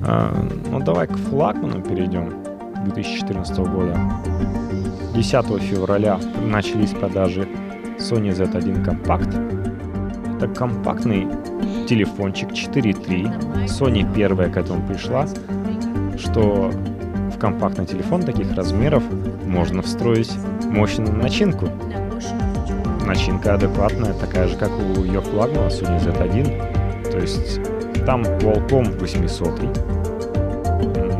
А, 0.06 0.46
ну 0.70 0.78
давай 0.80 1.06
к 1.06 1.16
флагману 1.16 1.80
перейдем 1.80 2.30
2014 2.84 3.58
года. 3.60 3.98
10 5.14 5.62
февраля 5.62 6.20
начались 6.42 6.90
продажи 6.90 7.48
Sony 7.98 8.36
Z1 8.36 8.84
Compact. 8.84 10.36
Это 10.36 10.48
компактный 10.48 11.26
телефончик 11.88 12.50
4.3. 12.50 13.64
Sony 13.64 14.14
первая 14.14 14.50
к 14.50 14.58
этому 14.58 14.86
пришла, 14.86 15.26
что 16.18 16.70
в 17.34 17.38
компактный 17.38 17.86
телефон 17.86 18.24
таких 18.24 18.54
размеров 18.54 19.02
можно 19.46 19.80
встроить 19.80 20.30
мощную 20.64 21.14
начинку. 21.14 21.70
Начинка 23.08 23.54
адекватная, 23.54 24.12
такая 24.12 24.46
же, 24.48 24.56
как 24.58 24.70
у 24.78 25.02
ее 25.02 25.22
флагмана 25.22 25.68
Sony 25.68 25.98
Z1. 25.98 27.10
То 27.10 27.18
есть 27.18 27.58
там 28.04 28.20
Qualcomm 28.22 28.98
800 29.00 29.98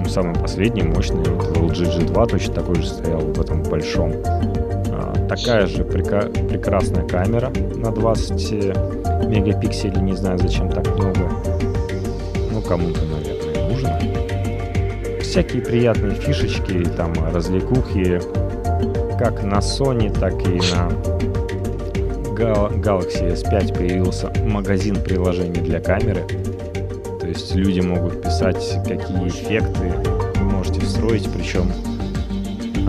самый 0.09 0.35
последний, 0.35 0.83
мощный, 0.83 1.23
вот 1.31 1.57
LG 1.57 2.13
G2 2.13 2.27
точно 2.27 2.55
такой 2.55 2.75
же 2.77 2.89
стоял 2.89 3.21
в 3.21 3.41
этом 3.41 3.63
большом. 3.63 4.13
А, 4.25 5.15
такая 5.29 5.67
же 5.67 5.83
прека- 5.83 6.31
прекрасная 6.49 7.07
камера 7.07 7.51
на 7.75 7.91
20 7.91 8.75
мегапикселей, 9.27 10.01
не 10.03 10.15
знаю 10.15 10.39
зачем 10.39 10.71
так 10.71 10.87
много. 10.95 11.31
Ну, 12.51 12.61
кому-то, 12.61 13.01
наверное, 13.05 13.71
нужно. 13.71 13.99
Всякие 15.23 15.63
приятные 15.63 16.15
фишечки, 16.15 16.85
там, 16.97 17.13
развлекухи, 17.33 18.21
как 19.19 19.43
на 19.43 19.59
Sony, 19.59 20.11
так 20.19 20.35
и 20.49 20.59
на 20.73 20.91
Galaxy 22.39 23.33
S5 23.33 23.77
появился 23.77 24.33
магазин 24.45 24.97
приложений 24.97 25.61
для 25.63 25.81
камеры. 25.81 26.25
То 27.21 27.27
есть 27.27 27.55
люди 27.55 27.81
могут 27.81 28.23
писать, 28.23 28.79
какие 28.85 29.29
эффекты 29.29 29.93
вы 30.37 30.45
можете 30.45 30.81
встроить, 30.81 31.29
причем, 31.33 31.71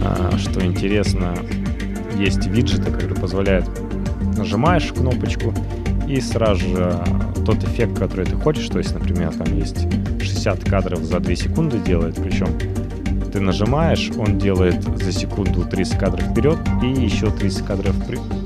а, 0.03 0.37
что 0.37 0.63
интересно, 0.63 1.35
есть 2.15 2.45
виджеты, 2.47 2.91
которые 2.91 3.19
позволяют 3.19 3.65
нажимаешь 4.37 4.91
кнопочку 4.93 5.53
и 6.07 6.21
сразу 6.21 6.61
же 6.61 7.03
тот 7.45 7.63
эффект, 7.63 7.97
который 7.97 8.25
ты 8.25 8.35
хочешь, 8.35 8.67
то 8.67 8.77
есть, 8.77 8.93
например, 8.93 9.33
там 9.33 9.55
есть 9.57 9.87
60 10.21 10.63
кадров 10.63 10.99
за 10.99 11.19
2 11.19 11.35
секунды 11.35 11.77
делает, 11.79 12.15
причем 12.15 12.47
ты 13.29 13.39
нажимаешь, 13.39 14.11
он 14.17 14.37
делает 14.37 14.83
за 14.83 15.11
секунду 15.11 15.65
30 15.65 15.97
кадров 15.97 16.23
вперед 16.23 16.57
и 16.81 16.87
еще 16.87 17.31
30 17.31 17.65
кадров 17.65 17.95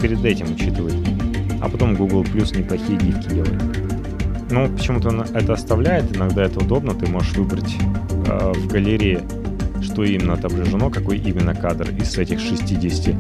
перед 0.02 0.24
этим 0.26 0.54
учитывает. 0.54 0.96
А 1.62 1.70
потом 1.70 1.96
Google 1.96 2.24
Plus 2.24 2.58
неплохие 2.58 2.98
гифки 2.98 3.30
делает. 3.30 3.62
Ну, 4.50 4.68
почему-то 4.70 5.10
это 5.34 5.54
оставляет, 5.54 6.16
иногда 6.16 6.44
это 6.44 6.60
удобно, 6.60 6.94
ты 6.94 7.08
можешь 7.08 7.34
выбрать 7.36 7.76
э, 8.28 8.52
в 8.56 8.68
галерее, 8.68 9.22
что 9.82 10.04
именно 10.04 10.34
отображено, 10.34 10.92
какой 10.92 11.18
именно 11.18 11.56
кадр 11.56 11.90
из 11.90 12.18
этих 12.18 12.40
60. 12.40 13.16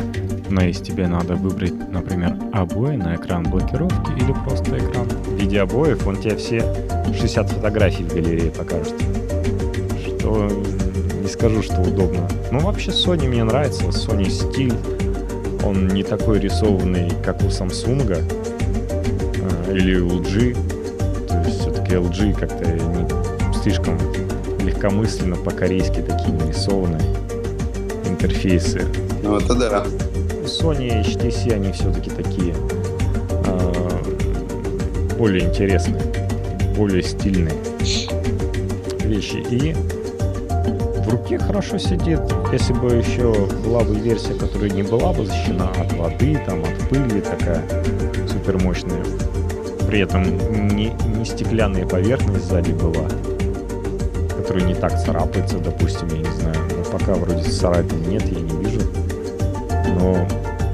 Но 0.49 0.61
если 0.61 0.84
тебе 0.84 1.07
надо 1.07 1.36
выбрать, 1.36 1.74
например, 1.91 2.38
обои 2.51 2.97
на 2.97 3.16
экран 3.16 3.43
блокировки 3.43 4.11
или 4.11 4.34
просто 4.45 4.78
экран 4.78 5.07
в 5.07 5.39
виде 5.39 5.61
обоев, 5.61 6.05
он 6.05 6.18
тебе 6.18 6.36
все 6.36 6.64
60 7.11 7.49
фотографий 7.49 8.03
в 8.03 8.14
галерее 8.14 8.51
покажет. 8.51 8.93
Что 10.05 10.62
скажу, 11.44 11.62
что 11.62 11.82
удобно. 11.82 12.26
Но 12.52 12.60
вообще 12.60 12.91
Sony 12.91 13.28
мне 13.28 13.44
нравится, 13.44 13.84
Sony 13.88 14.30
стиль, 14.30 14.74
он 15.66 15.89
не 15.89 16.02
такой 16.02 16.39
рисованный, 16.39 17.12
как 17.22 17.41
у 17.41 17.48
Samsung 17.48 18.16
э, 18.16 19.76
или 19.76 20.00
LG. 20.00 21.28
То 21.28 21.44
есть 21.46 21.60
все-таки 21.60 21.96
LG 21.96 22.39
как-то 22.39 22.64
не 22.66 23.06
слишком 23.62 24.00
легкомысленно 24.62 25.36
по-корейски 25.36 26.00
такие 26.00 26.34
нарисованы 26.34 27.02
интерфейсы. 28.06 28.88
Ну 29.22 29.36
это 29.36 29.54
да. 29.54 29.86
Sony 30.46 30.88
и 30.88 31.02
HTC, 31.02 31.52
они 31.52 31.74
все-таки 31.74 32.10
такие 32.10 32.56
э, 33.46 35.16
более 35.18 35.44
интересные, 35.44 36.04
более 36.78 37.04
стильные 37.04 37.58
вещи. 39.04 39.44
И 39.50 39.76
руке 41.14 41.38
хорошо 41.38 41.78
сидит. 41.78 42.20
Если 42.51 42.74
бы 42.74 42.93
еще 42.93 43.34
была 43.64 43.84
бы 43.84 43.95
версия, 43.95 44.34
которая 44.34 44.70
не 44.70 44.84
была 44.84 45.14
бы 45.14 45.26
защищена 45.26 45.70
от 45.70 45.93
воды, 45.93 46.39
там, 46.45 46.61
от 46.64 46.89
пыли, 46.89 47.22
такая 47.22 47.64
супер 48.28 48.59
мощная. 48.61 49.03
При 49.88 49.99
этом 49.99 50.24
не, 50.76 50.91
не 51.18 51.26
стеклянная 51.26 51.86
поверхность 51.86 52.45
сзади 52.45 52.72
была, 52.72 53.07
которая 54.36 54.66
не 54.66 54.74
так 54.74 54.99
царапается, 55.03 55.59
допустим, 55.59 56.07
я 56.09 56.18
не 56.18 56.39
знаю. 56.39 56.55
Но 56.76 56.97
пока 56.97 57.14
вроде 57.14 57.43
царапин 57.43 58.01
нет, 58.09 58.24
я 58.24 58.39
не 58.39 58.66
вижу. 58.66 58.82
Но, 59.99 60.28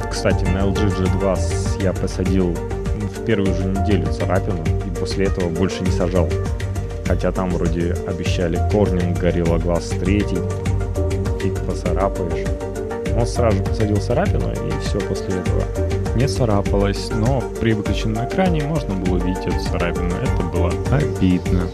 кстати, 0.09 0.45
на 0.45 0.59
LG 0.59 0.97
G2 0.97 1.83
я 1.83 1.91
посадил 1.91 2.53
в 2.53 3.25
первую 3.25 3.53
же 3.55 3.65
неделю 3.65 4.07
царапину, 4.07 4.63
и 4.87 4.99
после 4.99 5.25
этого 5.25 5.49
больше 5.49 5.83
не 5.83 5.91
сажал. 5.91 6.29
Хотя 7.09 7.31
там 7.31 7.49
вроде 7.49 7.95
обещали 8.07 8.61
Корнинг, 8.71 9.17
Горилла 9.17 9.57
Глаз 9.57 9.89
3, 9.99 10.19
фиг 11.41 11.59
поцарапаешь. 11.65 12.47
Он 13.17 13.25
сразу 13.25 13.57
же 13.57 13.63
посадил 13.63 13.97
царапину, 13.97 14.51
и 14.51 14.79
все 14.79 14.99
после 14.99 15.39
этого 15.39 15.63
не 16.15 16.27
царапалось, 16.27 17.09
но 17.09 17.41
при 17.59 17.73
выключенном 17.73 18.27
экране 18.27 18.61
можно 18.61 18.93
было 18.93 19.17
видеть 19.17 19.43
эту 19.47 19.59
царапину. 19.59 20.13
Это 20.21 20.43
было 20.53 20.71
обидно. 20.91 21.67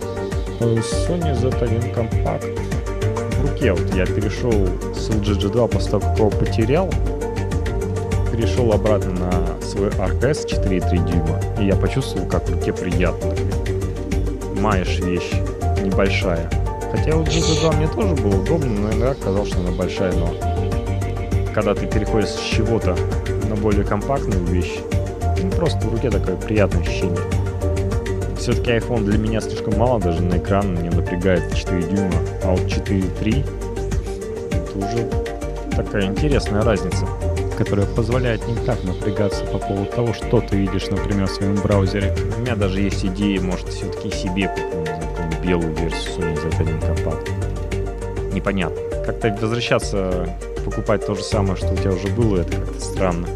Sony 0.62 1.38
Z1 1.38 1.94
Compact. 1.94 2.58
В 3.38 3.52
руке 3.52 3.74
вот 3.74 3.94
я 3.94 4.06
перешел 4.06 4.54
с 4.94 5.10
LG 5.10 5.52
G2 5.52 5.68
после 5.68 5.92
того, 5.92 6.08
как 6.08 6.18
его 6.18 6.30
потерял, 6.30 6.90
перешел 8.32 8.72
обратно 8.72 9.12
на 9.12 9.62
свой 9.62 9.90
RKS 9.90 10.48
4,3 10.48 10.90
дюйма, 11.06 11.42
и 11.60 11.66
я 11.66 11.76
почувствовал, 11.76 12.26
как 12.26 12.48
в 12.48 12.54
руке 12.54 12.72
приятно. 12.72 13.34
Маешь 14.66 14.97
вещь 14.97 15.30
небольшая. 15.84 16.49
Хотя 16.91 17.16
вот 17.16 17.28
G2 17.28 17.76
мне 17.76 17.88
тоже 17.88 18.16
было 18.16 18.41
удобно, 18.41 18.66
но 18.68 18.89
иногда 18.93 19.13
казалось, 19.13 19.49
что 19.49 19.59
она 19.59 19.70
большая, 19.70 20.11
но 20.13 20.34
когда 21.53 21.76
ты 21.76 21.86
переходишь 21.86 22.30
с 22.30 22.39
чего-то 22.39 22.97
на 23.47 23.55
более 23.55 23.84
компактную 23.84 24.43
вещь, 24.45 24.80
ну, 25.39 25.51
просто 25.51 25.88
в 25.88 25.91
руке 25.93 26.09
такое 26.09 26.36
приятное 26.36 26.82
ощущение. 26.82 27.22
Все-таки 28.39 28.72
iPhone 28.72 29.03
для 29.03 29.20
меня 29.20 29.39
слишком 29.39 29.78
мало, 29.78 29.99
даже 29.99 30.24
на 30.24 30.39
экран 30.39 30.74
мне 30.74 30.89
напрягает 30.89 31.55
4 31.55 31.84
дюйма, 31.84 32.18
а 32.43 32.55
вот 32.55 32.61
4,3 32.61 33.45
это 34.51 34.78
уже 34.80 35.76
такая 35.76 36.07
интересная 36.07 36.63
разница 36.63 37.05
которая 37.58 37.86
позволяет 37.86 38.47
не 38.47 38.56
так 38.66 38.84
напрягаться 38.84 39.45
по 39.45 39.58
поводу 39.58 39.86
того, 39.86 40.14
что 40.14 40.41
ты 40.41 40.58
видишь, 40.58 40.88
например, 40.89 41.28
в 41.28 41.32
своем 41.32 41.56
браузере. 41.56 42.14
У 42.38 42.41
меня 42.41 42.56
даже 42.56 42.82
есть 42.82 43.03
идеи, 43.06 43.38
может, 43.38 43.70
все-таки 43.70 44.12
себе 44.12 44.47
купить, 44.49 45.41
не 45.41 45.47
белую 45.47 45.74
версию 45.76 46.12
Sony 46.16 46.36
Z1 46.36 46.82
Compact. 46.82 48.34
Непонятно. 48.34 48.78
Как-то 49.06 49.38
возвращаться, 49.41 50.30
покупать 50.66 51.06
то 51.06 51.16
же 51.16 51.24
самое, 51.24 51.56
что 51.56 51.72
у 51.72 51.76
тебя 51.76 51.91
уже 51.91 52.08
было, 52.08 52.41
это 52.41 52.58
как-то 52.58 52.80
странно. 52.82 53.28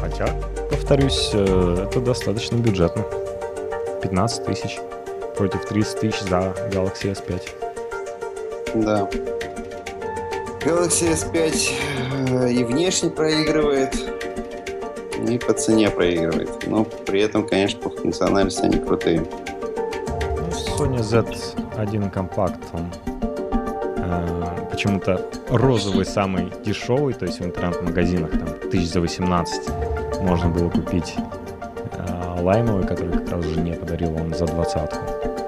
Хотя, 0.00 0.26
повторюсь, 0.70 1.30
э, 1.32 1.86
это 1.88 2.00
достаточно 2.00 2.56
бюджетно. 2.56 3.04
15 4.02 4.44
тысяч 4.44 4.78
против 5.36 5.64
30 5.66 6.00
тысяч 6.00 6.20
за 6.22 6.54
Galaxy 6.70 7.14
S5. 7.14 7.42
Да. 8.74 9.08
Galaxy 10.60 11.12
S5 11.12 11.34
э, 11.36 11.89
и 12.48 12.64
внешне 12.64 13.10
проигрывает, 13.10 13.94
и 15.28 15.38
по 15.38 15.52
цене 15.52 15.90
проигрывает. 15.90 16.66
Но 16.66 16.84
при 16.84 17.20
этом, 17.20 17.46
конечно, 17.46 17.80
по 17.80 17.90
функциональности 17.90 18.62
они 18.62 18.78
крутые. 18.78 19.20
Ну, 19.20 20.48
Sony 20.76 20.98
Z1 20.98 22.12
Compact, 22.12 22.58
он 22.72 22.92
э, 23.96 24.68
почему-то 24.70 25.28
розовый 25.48 26.04
самый 26.04 26.52
дешевый, 26.64 27.14
то 27.14 27.26
есть 27.26 27.40
в 27.40 27.44
интернет-магазинах 27.44 28.30
там 28.30 28.70
тысяч 28.70 28.90
за 28.90 29.00
18 29.00 29.70
можно 30.20 30.48
было 30.48 30.70
купить 30.70 31.14
э, 31.92 32.40
лаймовый, 32.40 32.86
который 32.86 33.12
как 33.12 33.30
раз 33.30 33.44
жене 33.44 33.74
подарил 33.74 34.14
он 34.14 34.34
за 34.34 34.46
двадцатку. 34.46 34.98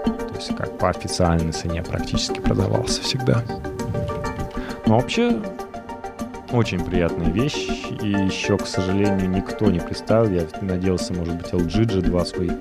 То 0.04 0.34
есть 0.34 0.56
как 0.56 0.78
по 0.78 0.90
официальной 0.90 1.52
цене 1.52 1.82
практически 1.82 2.40
продавался 2.40 3.02
всегда. 3.02 3.42
Но 4.86 4.96
вообще 4.98 5.40
Очень 6.52 6.84
приятная 6.84 7.30
вещь. 7.30 7.66
И 8.02 8.08
еще, 8.08 8.58
к 8.58 8.66
сожалению, 8.66 9.30
никто 9.30 9.70
не 9.70 9.80
представил. 9.80 10.30
Я 10.30 10.46
надеялся, 10.60 11.14
может 11.14 11.36
быть, 11.36 11.46
LG 11.46 11.86
G2 11.86 12.24
свою 12.26 12.52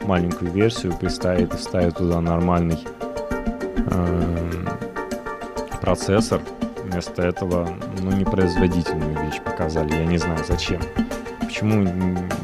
маленькую 0.00 0.50
версию 0.50 0.96
представит 0.96 1.52
и 1.52 1.56
вставит 1.58 1.96
туда 1.96 2.22
нормальный 2.22 2.78
э, 3.90 4.50
процессор. 5.82 6.40
Вместо 6.84 7.20
этого, 7.20 7.68
ну, 8.00 8.12
непроизводительную 8.12 9.26
вещь 9.26 9.42
показали. 9.42 9.92
Я 9.92 10.06
не 10.06 10.16
знаю, 10.16 10.42
зачем. 10.48 10.80
Почему 11.40 11.86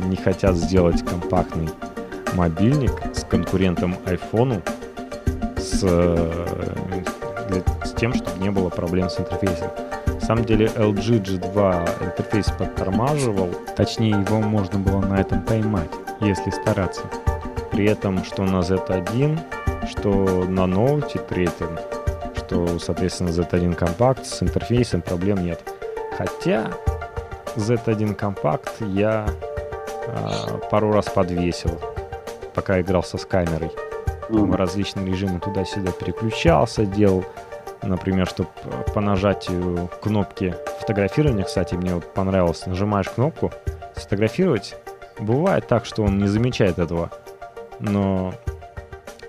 не 0.04 0.16
хотят 0.16 0.54
сделать 0.54 1.02
компактный 1.02 1.70
мобильник 2.34 2.92
с 3.14 3.24
конкурентом 3.24 3.96
iPhone 4.04 4.62
с, 5.58 5.80
для, 5.80 7.86
с 7.86 7.92
тем, 7.92 8.12
чтобы 8.12 8.38
не 8.38 8.50
было 8.50 8.68
проблем 8.68 9.08
с 9.08 9.18
интерфейсом. 9.18 9.70
На 10.20 10.26
самом 10.26 10.44
деле 10.44 10.66
LG 10.66 11.22
G2 11.22 12.04
интерфейс 12.04 12.46
подтормаживал, 12.56 13.48
точнее 13.74 14.10
его 14.10 14.40
можно 14.40 14.78
было 14.78 15.00
на 15.00 15.20
этом 15.20 15.42
поймать, 15.42 15.90
если 16.20 16.50
стараться. 16.50 17.02
При 17.72 17.86
этом, 17.86 18.22
что 18.24 18.44
на 18.44 18.60
Z1, 18.60 19.38
что 19.88 20.10
на 20.44 20.66
Note 20.66 21.26
3, 21.26 21.48
что, 22.36 22.78
соответственно, 22.78 23.30
Z1 23.30 23.76
Compact 23.76 24.24
с 24.24 24.42
интерфейсом 24.42 25.02
проблем 25.02 25.42
нет. 25.44 25.60
Хотя 26.16 26.70
Z1 27.56 28.16
Compact 28.16 28.86
я 28.92 29.26
э, 30.06 30.58
пару 30.70 30.92
раз 30.92 31.06
подвесил, 31.06 31.80
пока 32.54 32.80
играл 32.80 33.02
со 33.02 33.18
сканерой. 33.18 33.72
Mm. 34.28 34.54
Различные 34.54 35.06
режимы 35.06 35.40
туда-сюда 35.40 35.90
переключался, 35.92 36.84
делал, 36.84 37.24
например, 37.82 38.26
чтобы 38.26 38.50
по 38.94 39.00
нажатию 39.00 39.88
кнопки 40.02 40.54
фотографирования, 40.80 41.44
кстати, 41.44 41.74
мне 41.74 41.94
вот 41.94 42.12
понравилось, 42.14 42.66
нажимаешь 42.66 43.08
кнопку 43.08 43.52
сфотографировать, 43.96 44.76
бывает 45.18 45.66
так, 45.66 45.84
что 45.84 46.02
он 46.02 46.18
не 46.18 46.26
замечает 46.26 46.78
этого 46.78 47.10
но 47.80 48.34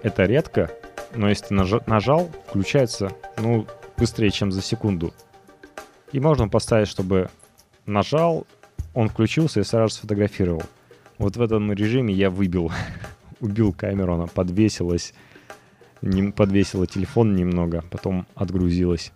это 0.03 0.23
редко. 0.25 0.69
Но 1.15 1.29
если 1.29 1.47
ты 1.47 1.55
наж- 1.55 1.83
нажал, 1.87 2.29
включается, 2.47 3.11
ну, 3.37 3.65
быстрее, 3.97 4.29
чем 4.29 4.51
за 4.51 4.61
секунду. 4.61 5.13
И 6.11 6.19
можно 6.19 6.47
поставить, 6.47 6.87
чтобы 6.87 7.29
нажал, 7.85 8.45
он 8.93 9.09
включился 9.09 9.61
и 9.61 9.63
сразу 9.63 9.95
сфотографировал. 9.95 10.63
Вот 11.17 11.37
в 11.37 11.41
этом 11.41 11.71
режиме 11.71 12.13
я 12.13 12.29
выбил, 12.29 12.71
убил 13.39 13.73
камеру, 13.73 14.15
она 14.15 14.27
подвесилась, 14.27 15.13
не, 16.01 16.31
подвесила 16.31 16.87
телефон 16.87 17.35
немного, 17.35 17.83
потом 17.89 18.25
отгрузилась. 18.35 19.11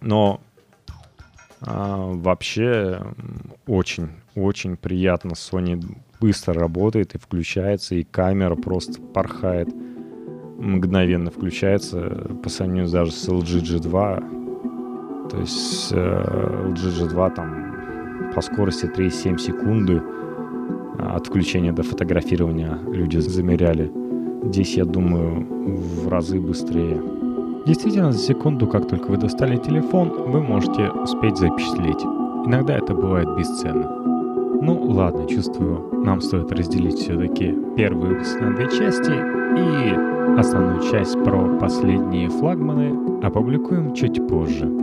Но 0.00 0.40
а, 1.60 2.12
вообще 2.12 3.02
очень, 3.66 4.08
очень 4.34 4.76
приятно 4.76 5.32
Sony 5.32 5.80
быстро 6.20 6.54
работает 6.54 7.14
и 7.14 7.18
включается, 7.18 7.94
и 7.94 8.02
камера 8.04 8.54
просто 8.56 9.00
порхает, 9.00 9.68
мгновенно 10.58 11.30
включается 11.30 12.00
по 12.42 12.48
сравнению 12.48 12.88
даже 12.88 13.12
с 13.12 13.28
LG 13.28 13.62
G2. 13.62 15.28
То 15.30 15.38
есть 15.38 15.92
э, 15.92 15.96
LG 15.96 17.08
G2 17.08 17.34
там 17.34 18.32
по 18.34 18.40
скорости 18.40 18.86
3,7 18.86 19.38
секунды 19.38 20.02
от 20.98 21.26
включения 21.26 21.72
до 21.72 21.82
фотографирования 21.82 22.78
люди 22.86 23.18
замеряли. 23.18 24.01
Здесь, 24.42 24.76
я 24.76 24.84
думаю, 24.84 25.46
в 25.48 26.08
разы 26.08 26.40
быстрее. 26.40 27.00
Действительно, 27.64 28.12
за 28.12 28.18
секунду, 28.18 28.66
как 28.66 28.88
только 28.88 29.08
вы 29.08 29.16
достали 29.16 29.56
телефон, 29.56 30.10
вы 30.26 30.42
можете 30.42 30.90
успеть 30.90 31.36
запечатлеть. 31.36 32.02
Иногда 32.44 32.76
это 32.76 32.92
бывает 32.92 33.28
бесценно. 33.36 33.88
Ну 34.60 34.80
ладно, 34.90 35.26
чувствую, 35.28 36.04
нам 36.04 36.20
стоит 36.20 36.50
разделить 36.50 36.98
все-таки 36.98 37.54
первый 37.76 38.10
выпуск 38.10 38.40
на 38.40 38.54
две 38.54 38.68
части 38.68 39.12
и 39.12 40.38
основную 40.38 40.82
часть 40.90 41.14
про 41.22 41.58
последние 41.58 42.28
флагманы 42.28 43.22
опубликуем 43.22 43.94
чуть 43.94 44.26
позже. 44.26 44.81